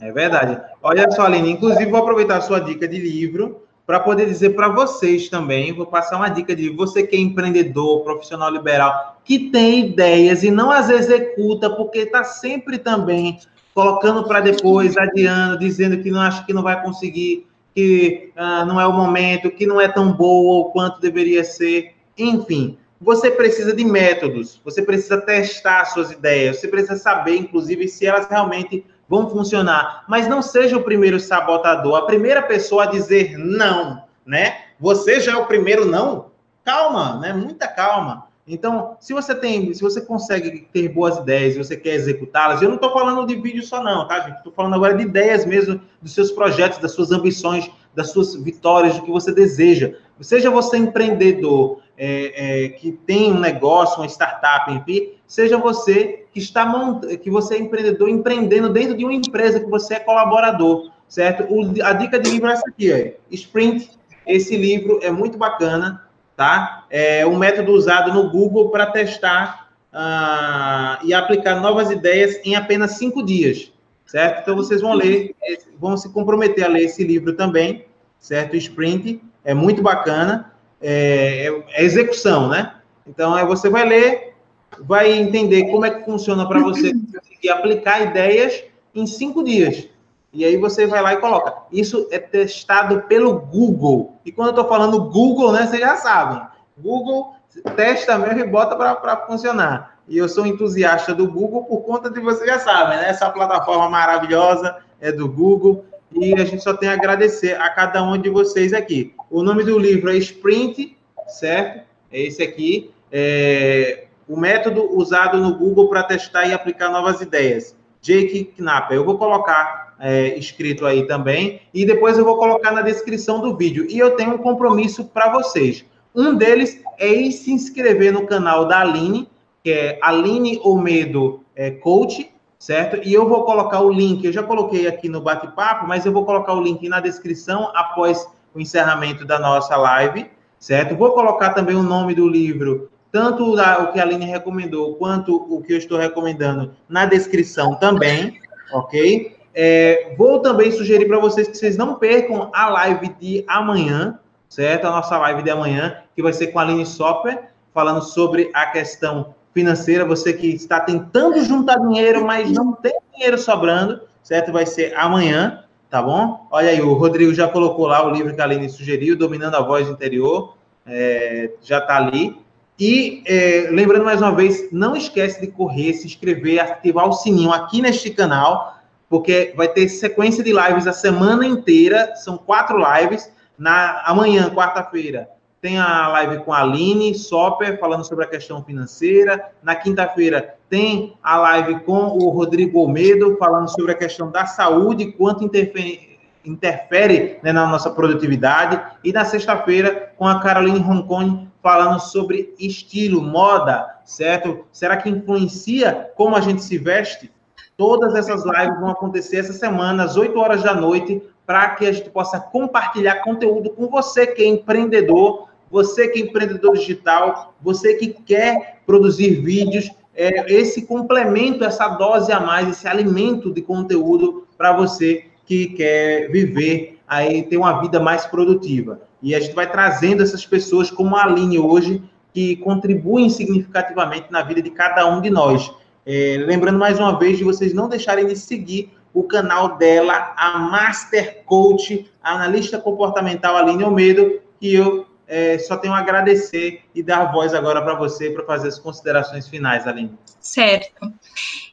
É 0.00 0.12
verdade. 0.12 0.60
Olha 0.82 1.10
só, 1.10 1.22
Aline, 1.22 1.50
inclusive 1.50 1.90
vou 1.90 2.00
aproveitar 2.00 2.38
a 2.38 2.40
sua 2.40 2.60
dica 2.60 2.86
de 2.88 2.98
livro 2.98 3.65
para 3.86 4.00
poder 4.00 4.26
dizer 4.26 4.50
para 4.50 4.68
vocês 4.68 5.28
também, 5.28 5.72
vou 5.72 5.86
passar 5.86 6.16
uma 6.16 6.28
dica 6.28 6.56
de 6.56 6.70
você 6.70 7.06
que 7.06 7.14
é 7.14 7.20
empreendedor, 7.20 8.02
profissional 8.02 8.50
liberal, 8.50 9.20
que 9.24 9.50
tem 9.50 9.86
ideias 9.86 10.42
e 10.42 10.50
não 10.50 10.72
as 10.72 10.90
executa 10.90 11.70
porque 11.70 12.00
está 12.00 12.24
sempre 12.24 12.78
também 12.78 13.38
colocando 13.72 14.26
para 14.26 14.40
depois, 14.40 14.96
adiando, 14.96 15.58
dizendo 15.58 16.02
que 16.02 16.10
não 16.10 16.20
acha 16.20 16.44
que 16.44 16.52
não 16.52 16.62
vai 16.62 16.82
conseguir, 16.82 17.46
que 17.74 18.32
ah, 18.34 18.64
não 18.64 18.80
é 18.80 18.86
o 18.86 18.92
momento, 18.92 19.50
que 19.50 19.66
não 19.66 19.80
é 19.80 19.86
tão 19.86 20.12
boa 20.12 20.62
o 20.66 20.70
quanto 20.72 21.00
deveria 21.00 21.44
ser, 21.44 21.94
enfim. 22.18 22.78
Você 22.98 23.30
precisa 23.30 23.76
de 23.76 23.84
métodos, 23.84 24.58
você 24.64 24.82
precisa 24.82 25.20
testar 25.20 25.84
suas 25.84 26.10
ideias, 26.10 26.58
você 26.58 26.66
precisa 26.66 26.96
saber, 26.96 27.36
inclusive, 27.36 27.86
se 27.86 28.06
elas 28.06 28.26
realmente 28.26 28.82
vão 29.08 29.30
funcionar. 29.30 30.04
Mas 30.08 30.28
não 30.28 30.42
seja 30.42 30.76
o 30.76 30.82
primeiro 30.82 31.18
sabotador, 31.18 31.96
a 31.96 32.06
primeira 32.06 32.42
pessoa 32.42 32.84
a 32.84 32.86
dizer 32.86 33.38
não, 33.38 34.02
né? 34.24 34.58
Você 34.78 35.20
já 35.20 35.32
é 35.32 35.36
o 35.36 35.46
primeiro 35.46 35.84
não? 35.84 36.26
Calma, 36.64 37.18
né? 37.20 37.32
Muita 37.32 37.68
calma. 37.68 38.26
Então, 38.48 38.96
se 39.00 39.12
você 39.12 39.34
tem, 39.34 39.74
se 39.74 39.82
você 39.82 40.00
consegue 40.00 40.68
ter 40.72 40.88
boas 40.88 41.18
ideias 41.18 41.54
e 41.54 41.58
você 41.58 41.76
quer 41.76 41.94
executá-las, 41.94 42.62
eu 42.62 42.68
não 42.68 42.76
estou 42.76 42.92
falando 42.92 43.26
de 43.26 43.34
vídeo 43.34 43.62
só 43.62 43.82
não, 43.82 44.06
tá, 44.06 44.20
gente? 44.20 44.36
Estou 44.36 44.52
falando 44.52 44.74
agora 44.74 44.94
de 44.94 45.02
ideias 45.02 45.44
mesmo 45.44 45.80
dos 46.00 46.12
seus 46.12 46.30
projetos, 46.30 46.78
das 46.78 46.92
suas 46.92 47.10
ambições, 47.10 47.68
das 47.92 48.10
suas 48.10 48.36
vitórias, 48.36 48.94
do 48.94 49.02
que 49.02 49.10
você 49.10 49.32
deseja. 49.32 49.94
Seja 50.20 50.48
você 50.48 50.76
empreendedor 50.76 51.80
é, 51.98 52.64
é, 52.64 52.68
que 52.68 52.92
tem 52.92 53.32
um 53.32 53.40
negócio, 53.40 54.00
uma 54.00 54.06
startup, 54.06 54.70
enfim, 54.72 55.12
seja 55.26 55.56
você 55.56 56.26
que 56.32 56.38
está 56.38 56.66
mont... 56.66 57.16
que 57.18 57.30
você 57.30 57.54
é 57.54 57.58
empreendedor 57.58 58.08
empreendendo 58.08 58.68
dentro 58.68 58.96
de 58.96 59.04
uma 59.04 59.14
empresa 59.14 59.60
que 59.60 59.70
você 59.70 59.94
é 59.94 60.00
colaborador, 60.00 60.90
certo? 61.08 61.46
O, 61.52 61.82
a 61.82 61.92
dica 61.92 62.18
de 62.18 62.30
livro 62.30 62.48
é 62.48 62.52
essa 62.52 62.68
aqui, 62.68 62.92
ó, 62.92 63.34
Sprint. 63.34 63.90
Esse 64.26 64.56
livro 64.56 64.98
é 65.02 65.10
muito 65.10 65.38
bacana, 65.38 66.04
tá? 66.36 66.84
É 66.90 67.24
um 67.26 67.36
método 67.36 67.72
usado 67.72 68.12
no 68.12 68.30
Google 68.30 68.70
para 68.70 68.86
testar 68.86 69.70
uh, 69.92 71.06
e 71.06 71.14
aplicar 71.14 71.60
novas 71.60 71.90
ideias 71.90 72.38
em 72.44 72.56
apenas 72.56 72.92
cinco 72.92 73.24
dias, 73.24 73.72
certo? 74.04 74.42
Então 74.42 74.56
vocês 74.56 74.82
vão 74.82 74.92
ler, 74.92 75.34
vão 75.78 75.96
se 75.96 76.12
comprometer 76.12 76.64
a 76.64 76.68
ler 76.68 76.84
esse 76.84 77.04
livro 77.04 77.34
também, 77.34 77.86
certo? 78.18 78.56
Sprint 78.56 79.22
é 79.44 79.54
muito 79.54 79.80
bacana, 79.80 80.52
é, 80.80 81.46
é, 81.46 81.64
é 81.70 81.84
execução, 81.84 82.48
né? 82.48 82.74
Então 83.06 83.36
é 83.36 83.44
você 83.44 83.68
vai 83.68 83.86
ler, 83.88 84.34
vai 84.80 85.12
entender 85.12 85.70
como 85.70 85.84
é 85.84 85.90
que 85.90 86.04
funciona 86.04 86.46
para 86.46 86.60
você 86.60 86.92
conseguir 87.12 87.50
aplicar 87.50 88.02
ideias 88.02 88.64
em 88.94 89.06
cinco 89.06 89.42
dias. 89.42 89.88
E 90.32 90.44
aí 90.44 90.56
você 90.56 90.86
vai 90.86 91.00
lá 91.00 91.14
e 91.14 91.16
coloca. 91.16 91.54
Isso 91.72 92.08
é 92.10 92.18
testado 92.18 93.02
pelo 93.02 93.38
Google. 93.38 94.16
E 94.24 94.30
quando 94.30 94.48
eu 94.48 94.50
estou 94.50 94.68
falando 94.68 95.10
Google, 95.10 95.52
né, 95.52 95.66
vocês 95.66 95.80
já 95.80 95.96
sabem. 95.96 96.42
Google 96.76 97.34
testa 97.74 98.18
mesmo 98.18 98.40
e 98.40 98.46
bota 98.46 98.76
para 98.76 99.16
funcionar. 99.26 99.96
E 100.06 100.18
eu 100.18 100.28
sou 100.28 100.46
entusiasta 100.46 101.14
do 101.14 101.26
Google 101.26 101.64
por 101.64 101.80
conta 101.80 102.10
de 102.10 102.20
vocês 102.20 102.46
já 102.48 102.58
sabem, 102.58 102.98
né? 102.98 103.08
Essa 103.08 103.30
plataforma 103.30 103.88
maravilhosa 103.88 104.76
é 105.00 105.10
do 105.10 105.26
Google. 105.28 105.84
E 106.12 106.34
a 106.34 106.44
gente 106.44 106.62
só 106.62 106.74
tem 106.74 106.88
a 106.88 106.92
agradecer 106.92 107.60
a 107.60 107.68
cada 107.70 108.02
um 108.02 108.16
de 108.16 108.28
vocês 108.28 108.72
aqui. 108.72 109.14
O 109.36 109.42
nome 109.42 109.64
do 109.64 109.78
livro 109.78 110.10
é 110.10 110.16
Sprint, 110.16 110.96
certo? 111.26 111.86
É 112.10 112.22
esse 112.22 112.42
aqui. 112.42 112.90
É 113.12 114.06
o 114.26 114.34
método 114.34 114.96
usado 114.96 115.36
no 115.36 115.58
Google 115.58 115.90
para 115.90 116.04
testar 116.04 116.46
e 116.46 116.54
aplicar 116.54 116.88
novas 116.88 117.20
ideias. 117.20 117.76
Jake 118.00 118.54
Knapper. 118.56 118.96
Eu 118.96 119.04
vou 119.04 119.18
colocar 119.18 119.94
é, 120.00 120.38
escrito 120.38 120.86
aí 120.86 121.06
também, 121.06 121.60
e 121.74 121.84
depois 121.84 122.16
eu 122.16 122.24
vou 122.24 122.38
colocar 122.38 122.70
na 122.70 122.80
descrição 122.80 123.42
do 123.42 123.54
vídeo. 123.54 123.86
E 123.90 123.98
eu 123.98 124.12
tenho 124.12 124.36
um 124.36 124.38
compromisso 124.38 125.04
para 125.04 125.30
vocês. 125.30 125.84
Um 126.14 126.34
deles 126.34 126.82
é 126.98 127.30
se 127.30 127.52
inscrever 127.52 128.14
no 128.14 128.26
canal 128.26 128.64
da 128.64 128.80
Aline, 128.80 129.28
que 129.62 129.70
é 129.70 129.98
Aline 130.00 130.58
Omedo 130.64 131.44
é, 131.54 131.72
Coach, 131.72 132.32
certo? 132.58 133.06
E 133.06 133.12
eu 133.12 133.28
vou 133.28 133.44
colocar 133.44 133.82
o 133.82 133.92
link, 133.92 134.24
eu 134.24 134.32
já 134.32 134.42
coloquei 134.42 134.86
aqui 134.86 135.10
no 135.10 135.20
bate-papo, 135.20 135.86
mas 135.86 136.06
eu 136.06 136.12
vou 136.12 136.24
colocar 136.24 136.54
o 136.54 136.62
link 136.62 136.88
na 136.88 137.00
descrição 137.00 137.70
após 137.74 138.26
o 138.56 138.60
encerramento 138.60 139.24
da 139.24 139.38
nossa 139.38 139.76
live, 139.76 140.30
certo? 140.58 140.96
Vou 140.96 141.12
colocar 141.12 141.50
também 141.50 141.76
o 141.76 141.82
nome 141.82 142.14
do 142.14 142.26
livro, 142.26 142.90
tanto 143.12 143.54
o 143.54 143.92
que 143.92 144.00
a 144.00 144.02
Aline 144.02 144.24
recomendou, 144.24 144.96
quanto 144.96 145.36
o 145.36 145.62
que 145.62 145.74
eu 145.74 145.78
estou 145.78 145.98
recomendando 145.98 146.72
na 146.88 147.04
descrição 147.04 147.74
também, 147.74 148.40
ok? 148.72 149.36
É, 149.54 150.14
vou 150.16 150.40
também 150.40 150.72
sugerir 150.72 151.06
para 151.06 151.18
vocês 151.18 151.48
que 151.48 151.56
vocês 151.56 151.76
não 151.76 151.96
percam 151.96 152.50
a 152.54 152.68
live 152.68 153.08
de 153.20 153.44
amanhã, 153.46 154.18
certo? 154.48 154.86
A 154.86 154.90
nossa 154.90 155.18
live 155.18 155.42
de 155.42 155.50
amanhã, 155.50 156.02
que 156.14 156.22
vai 156.22 156.32
ser 156.32 156.48
com 156.48 156.58
a 156.58 156.62
Aline 156.62 156.86
Soper, 156.86 157.50
falando 157.72 158.02
sobre 158.02 158.50
a 158.54 158.66
questão 158.66 159.34
financeira. 159.52 160.04
Você 160.04 160.32
que 160.32 160.48
está 160.48 160.80
tentando 160.80 161.42
juntar 161.44 161.78
dinheiro, 161.78 162.24
mas 162.24 162.50
não 162.50 162.72
tem 162.72 162.98
dinheiro 163.14 163.38
sobrando, 163.38 164.00
certo? 164.22 164.52
Vai 164.52 164.66
ser 164.66 164.94
amanhã, 164.96 165.64
tá 165.90 166.02
bom? 166.02 166.46
Olha 166.50 166.70
aí, 166.70 166.80
o 166.80 166.94
Rodrigo 166.94 167.32
já 167.34 167.48
colocou 167.48 167.86
lá 167.86 168.06
o 168.06 168.10
livro 168.10 168.34
que 168.34 168.40
a 168.40 168.44
Aline 168.44 168.68
sugeriu, 168.68 169.16
Dominando 169.16 169.54
a 169.54 169.62
Voz 169.62 169.88
Interior, 169.88 170.56
é, 170.86 171.50
já 171.62 171.78
está 171.78 171.96
ali. 171.96 172.38
E 172.78 173.22
é, 173.26 173.68
lembrando 173.70 174.04
mais 174.04 174.20
uma 174.20 174.34
vez, 174.34 174.70
não 174.70 174.94
esquece 174.94 175.40
de 175.40 175.46
correr, 175.46 175.94
se 175.94 176.06
inscrever, 176.06 176.60
ativar 176.60 177.08
o 177.08 177.12
sininho 177.12 177.52
aqui 177.52 177.80
neste 177.80 178.10
canal 178.10 178.76
porque 179.08 179.54
vai 179.56 179.68
ter 179.68 179.88
sequência 179.88 180.42
de 180.42 180.52
lives 180.52 180.86
a 180.86 180.92
semana 180.92 181.46
inteira, 181.46 182.14
são 182.16 182.36
quatro 182.36 182.76
lives. 182.78 183.30
Na 183.58 184.02
amanhã, 184.04 184.50
quarta-feira, 184.50 185.30
tem 185.62 185.78
a 185.78 186.08
live 186.08 186.44
com 186.44 186.52
a 186.52 186.60
Aline 186.60 187.14
Soper, 187.14 187.78
falando 187.78 188.04
sobre 188.04 188.24
a 188.24 188.28
questão 188.28 188.62
financeira. 188.62 189.50
Na 189.62 189.74
quinta-feira, 189.74 190.55
tem 190.68 191.14
a 191.22 191.36
live 191.38 191.80
com 191.80 192.18
o 192.18 192.30
Rodrigo 192.30 192.80
Almedo, 192.80 193.36
falando 193.38 193.68
sobre 193.68 193.92
a 193.92 193.96
questão 193.96 194.30
da 194.30 194.46
saúde, 194.46 195.12
quanto 195.12 195.44
interfere, 195.44 196.18
interfere 196.44 197.38
né, 197.42 197.52
na 197.52 197.66
nossa 197.66 197.90
produtividade. 197.90 198.80
E 199.04 199.12
na 199.12 199.24
sexta-feira, 199.24 200.12
com 200.16 200.26
a 200.26 200.40
Caroline 200.40 200.78
Roncone, 200.78 201.48
falando 201.62 202.00
sobre 202.00 202.54
estilo, 202.58 203.20
moda, 203.20 203.98
certo? 204.04 204.64
Será 204.72 204.96
que 204.96 205.10
influencia 205.10 206.10
como 206.14 206.36
a 206.36 206.40
gente 206.40 206.62
se 206.62 206.78
veste? 206.78 207.30
Todas 207.76 208.14
essas 208.14 208.44
lives 208.44 208.80
vão 208.80 208.90
acontecer 208.90 209.38
essa 209.38 209.52
semana, 209.52 210.04
às 210.04 210.16
8 210.16 210.38
horas 210.38 210.62
da 210.62 210.74
noite, 210.74 211.22
para 211.44 211.70
que 211.70 211.86
a 211.86 211.92
gente 211.92 212.10
possa 212.10 212.40
compartilhar 212.40 213.22
conteúdo 213.22 213.70
com 213.70 213.88
você 213.88 214.26
que 214.26 214.42
é 214.42 214.46
empreendedor, 214.46 215.48
você 215.70 216.08
que 216.08 216.20
é 216.20 216.22
empreendedor 216.22 216.74
digital, 216.74 217.54
você 217.60 217.94
que 217.94 218.08
quer 218.08 218.80
produzir 218.86 219.40
vídeos, 219.40 219.90
é, 220.16 220.52
esse 220.52 220.82
complemento, 220.82 221.64
essa 221.64 221.88
dose 221.88 222.32
a 222.32 222.40
mais, 222.40 222.68
esse 222.68 222.88
alimento 222.88 223.52
de 223.52 223.62
conteúdo 223.62 224.46
para 224.56 224.72
você 224.72 225.26
que 225.44 225.68
quer 225.68 226.30
viver 226.30 226.98
aí, 227.06 227.42
ter 227.42 227.56
uma 227.56 227.80
vida 227.80 228.00
mais 228.00 228.26
produtiva. 228.26 229.00
E 229.22 229.34
a 229.34 229.40
gente 229.40 229.54
vai 229.54 229.70
trazendo 229.70 230.22
essas 230.22 230.44
pessoas 230.44 230.90
como 230.90 231.14
a 231.16 231.24
Aline 231.24 231.58
hoje, 231.58 232.02
que 232.32 232.56
contribuem 232.56 233.30
significativamente 233.30 234.26
na 234.30 234.42
vida 234.42 234.60
de 234.60 234.70
cada 234.70 235.06
um 235.06 235.20
de 235.20 235.30
nós. 235.30 235.72
É, 236.04 236.36
lembrando 236.46 236.78
mais 236.78 236.98
uma 236.98 237.18
vez 237.18 237.38
de 237.38 237.44
vocês 237.44 237.72
não 237.72 237.88
deixarem 237.88 238.26
de 238.26 238.36
seguir 238.36 238.92
o 239.12 239.22
canal 239.22 239.76
dela, 239.78 240.34
a 240.36 240.58
Master 240.58 241.42
Coach, 241.46 242.10
a 242.22 242.34
analista 242.34 242.78
comportamental 242.78 243.56
Aline 243.56 243.82
Almeida, 243.82 244.38
que 244.60 244.74
eu 244.74 245.06
é, 245.28 245.58
só 245.58 245.76
tenho 245.76 245.94
a 245.94 245.98
agradecer 245.98 246.82
e 246.94 247.02
dar 247.02 247.32
voz 247.32 247.52
agora 247.54 247.82
para 247.82 247.94
você 247.94 248.30
para 248.30 248.44
fazer 248.44 248.68
as 248.68 248.78
considerações 248.78 249.48
finais, 249.48 249.86
Aline. 249.86 250.16
Certo. 250.40 251.12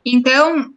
Então, 0.05 0.73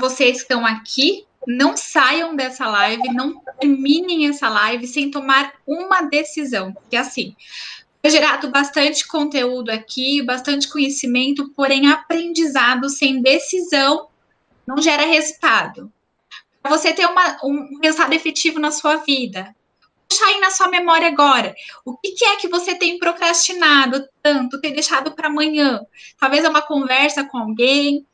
vocês 0.00 0.38
que 0.38 0.42
estão 0.42 0.66
aqui, 0.66 1.24
não 1.46 1.76
saiam 1.76 2.34
dessa 2.34 2.66
live, 2.66 3.08
não 3.14 3.40
terminem 3.60 4.28
essa 4.28 4.48
live 4.48 4.86
sem 4.86 5.10
tomar 5.10 5.54
uma 5.66 6.02
decisão, 6.02 6.72
porque 6.72 6.96
assim, 6.96 7.36
gerado 8.04 8.50
bastante 8.50 9.06
conteúdo 9.06 9.70
aqui, 9.70 10.22
bastante 10.22 10.68
conhecimento, 10.68 11.50
porém 11.50 11.88
aprendizado 11.88 12.88
sem 12.88 13.22
decisão 13.22 14.08
não 14.66 14.78
gera 14.78 15.04
resultado. 15.04 15.92
Para 16.60 16.76
você 16.76 16.92
ter 16.92 17.06
uma, 17.06 17.38
um 17.44 17.78
resultado 17.80 18.12
efetivo 18.12 18.58
na 18.58 18.72
sua 18.72 18.96
vida, 18.96 19.54
puxar 20.08 20.26
aí 20.26 20.40
na 20.40 20.50
sua 20.50 20.68
memória 20.68 21.08
agora. 21.08 21.54
O 21.84 21.96
que, 21.96 22.12
que 22.12 22.24
é 22.24 22.36
que 22.36 22.48
você 22.48 22.74
tem 22.74 22.98
procrastinado 22.98 24.06
tanto, 24.22 24.60
tem 24.60 24.72
deixado 24.72 25.12
para 25.12 25.28
amanhã? 25.28 25.80
Talvez 26.18 26.44
é 26.44 26.48
uma 26.48 26.62
conversa 26.62 27.24
com 27.24 27.38
alguém, 27.38 28.06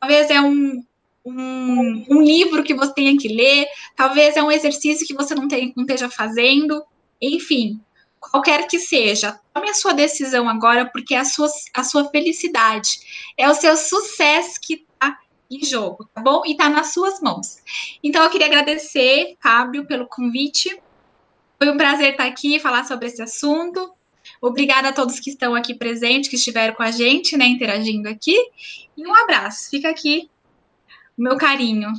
talvez 0.00 0.30
é 0.30 0.40
um, 0.40 0.82
um, 1.24 2.06
um, 2.08 2.22
livro 2.22 2.62
que 2.62 2.74
você 2.74 2.94
tenha 2.94 3.16
que 3.16 3.28
ler, 3.28 3.66
talvez 3.96 4.36
é 4.36 4.42
um 4.42 4.52
exercício 4.52 5.06
que 5.06 5.14
você 5.14 5.34
não, 5.34 5.48
tem, 5.48 5.72
não 5.76 5.84
esteja 5.84 6.08
fazendo, 6.08 6.82
enfim, 7.20 7.80
qualquer 8.20 8.66
que 8.66 8.78
seja, 8.78 9.38
tome 9.52 9.70
a 9.70 9.74
sua 9.74 9.92
decisão 9.92 10.48
agora, 10.48 10.86
porque 10.86 11.14
é 11.14 11.18
a 11.18 11.24
sua, 11.24 11.48
a 11.74 11.84
sua 11.84 12.08
felicidade, 12.10 13.00
é 13.36 13.48
o 13.48 13.54
seu 13.54 13.76
sucesso 13.76 14.60
que 14.60 14.86
está 14.92 15.18
em 15.50 15.64
jogo, 15.64 16.08
tá 16.14 16.20
bom? 16.20 16.42
E 16.44 16.52
está 16.52 16.68
nas 16.68 16.92
suas 16.92 17.20
mãos. 17.20 17.58
Então, 18.02 18.22
eu 18.22 18.30
queria 18.30 18.46
agradecer, 18.46 19.36
Fábio, 19.42 19.86
pelo 19.86 20.06
convite. 20.06 20.78
Foi 21.58 21.70
um 21.70 21.76
prazer 21.76 22.12
estar 22.12 22.24
aqui 22.24 22.56
e 22.56 22.60
falar 22.60 22.84
sobre 22.84 23.08
esse 23.08 23.20
assunto. 23.20 23.92
Obrigada 24.40 24.90
a 24.90 24.92
todos 24.92 25.18
que 25.18 25.30
estão 25.30 25.54
aqui 25.54 25.74
presentes, 25.74 26.28
que 26.28 26.36
estiveram 26.36 26.74
com 26.74 26.82
a 26.82 26.92
gente, 26.92 27.36
né, 27.36 27.46
interagindo 27.46 28.08
aqui. 28.08 28.36
E 28.96 29.04
um 29.04 29.14
abraço. 29.14 29.68
Fica 29.68 29.88
aqui 29.88 30.30
o 31.18 31.22
meu 31.22 31.36
carinho. 31.36 31.90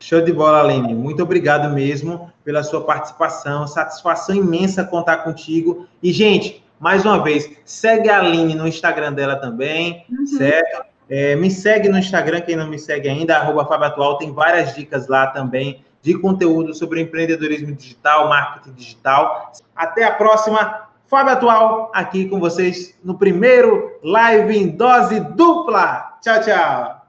Show 0.00 0.22
de 0.22 0.32
bola, 0.32 0.62
Aline. 0.62 0.94
Muito 0.94 1.22
obrigado 1.22 1.72
mesmo 1.74 2.32
pela 2.42 2.62
sua 2.62 2.82
participação. 2.82 3.66
Satisfação 3.66 4.34
imensa 4.34 4.82
contar 4.82 5.18
contigo. 5.18 5.86
E, 6.02 6.10
gente, 6.10 6.64
mais 6.78 7.04
uma 7.04 7.22
vez, 7.22 7.50
segue 7.66 8.08
a 8.08 8.18
Aline 8.18 8.54
no 8.54 8.66
Instagram 8.66 9.12
dela 9.12 9.36
também, 9.36 10.06
uhum. 10.08 10.26
certo? 10.26 10.88
É, 11.10 11.36
me 11.36 11.50
segue 11.50 11.88
no 11.90 11.98
Instagram, 11.98 12.40
quem 12.40 12.56
não 12.56 12.68
me 12.68 12.78
segue 12.78 13.08
ainda, 13.08 13.36
arroba 13.36 13.66
Fábio 13.66 13.88
Atual, 13.88 14.16
tem 14.16 14.32
várias 14.32 14.74
dicas 14.74 15.08
lá 15.08 15.26
também 15.26 15.84
de 16.02 16.18
conteúdo 16.18 16.74
sobre 16.74 17.00
empreendedorismo 17.00 17.74
digital, 17.74 18.28
marketing 18.28 18.72
digital. 18.72 19.52
Até 19.74 20.04
a 20.04 20.12
próxima. 20.12 20.88
Fábio 21.06 21.32
Atual, 21.32 21.90
aqui 21.92 22.28
com 22.28 22.38
vocês 22.38 22.96
no 23.02 23.18
primeiro 23.18 23.98
live 24.02 24.56
em 24.56 24.68
dose 24.68 25.18
dupla. 25.18 26.18
Tchau, 26.22 26.40
tchau. 26.40 26.99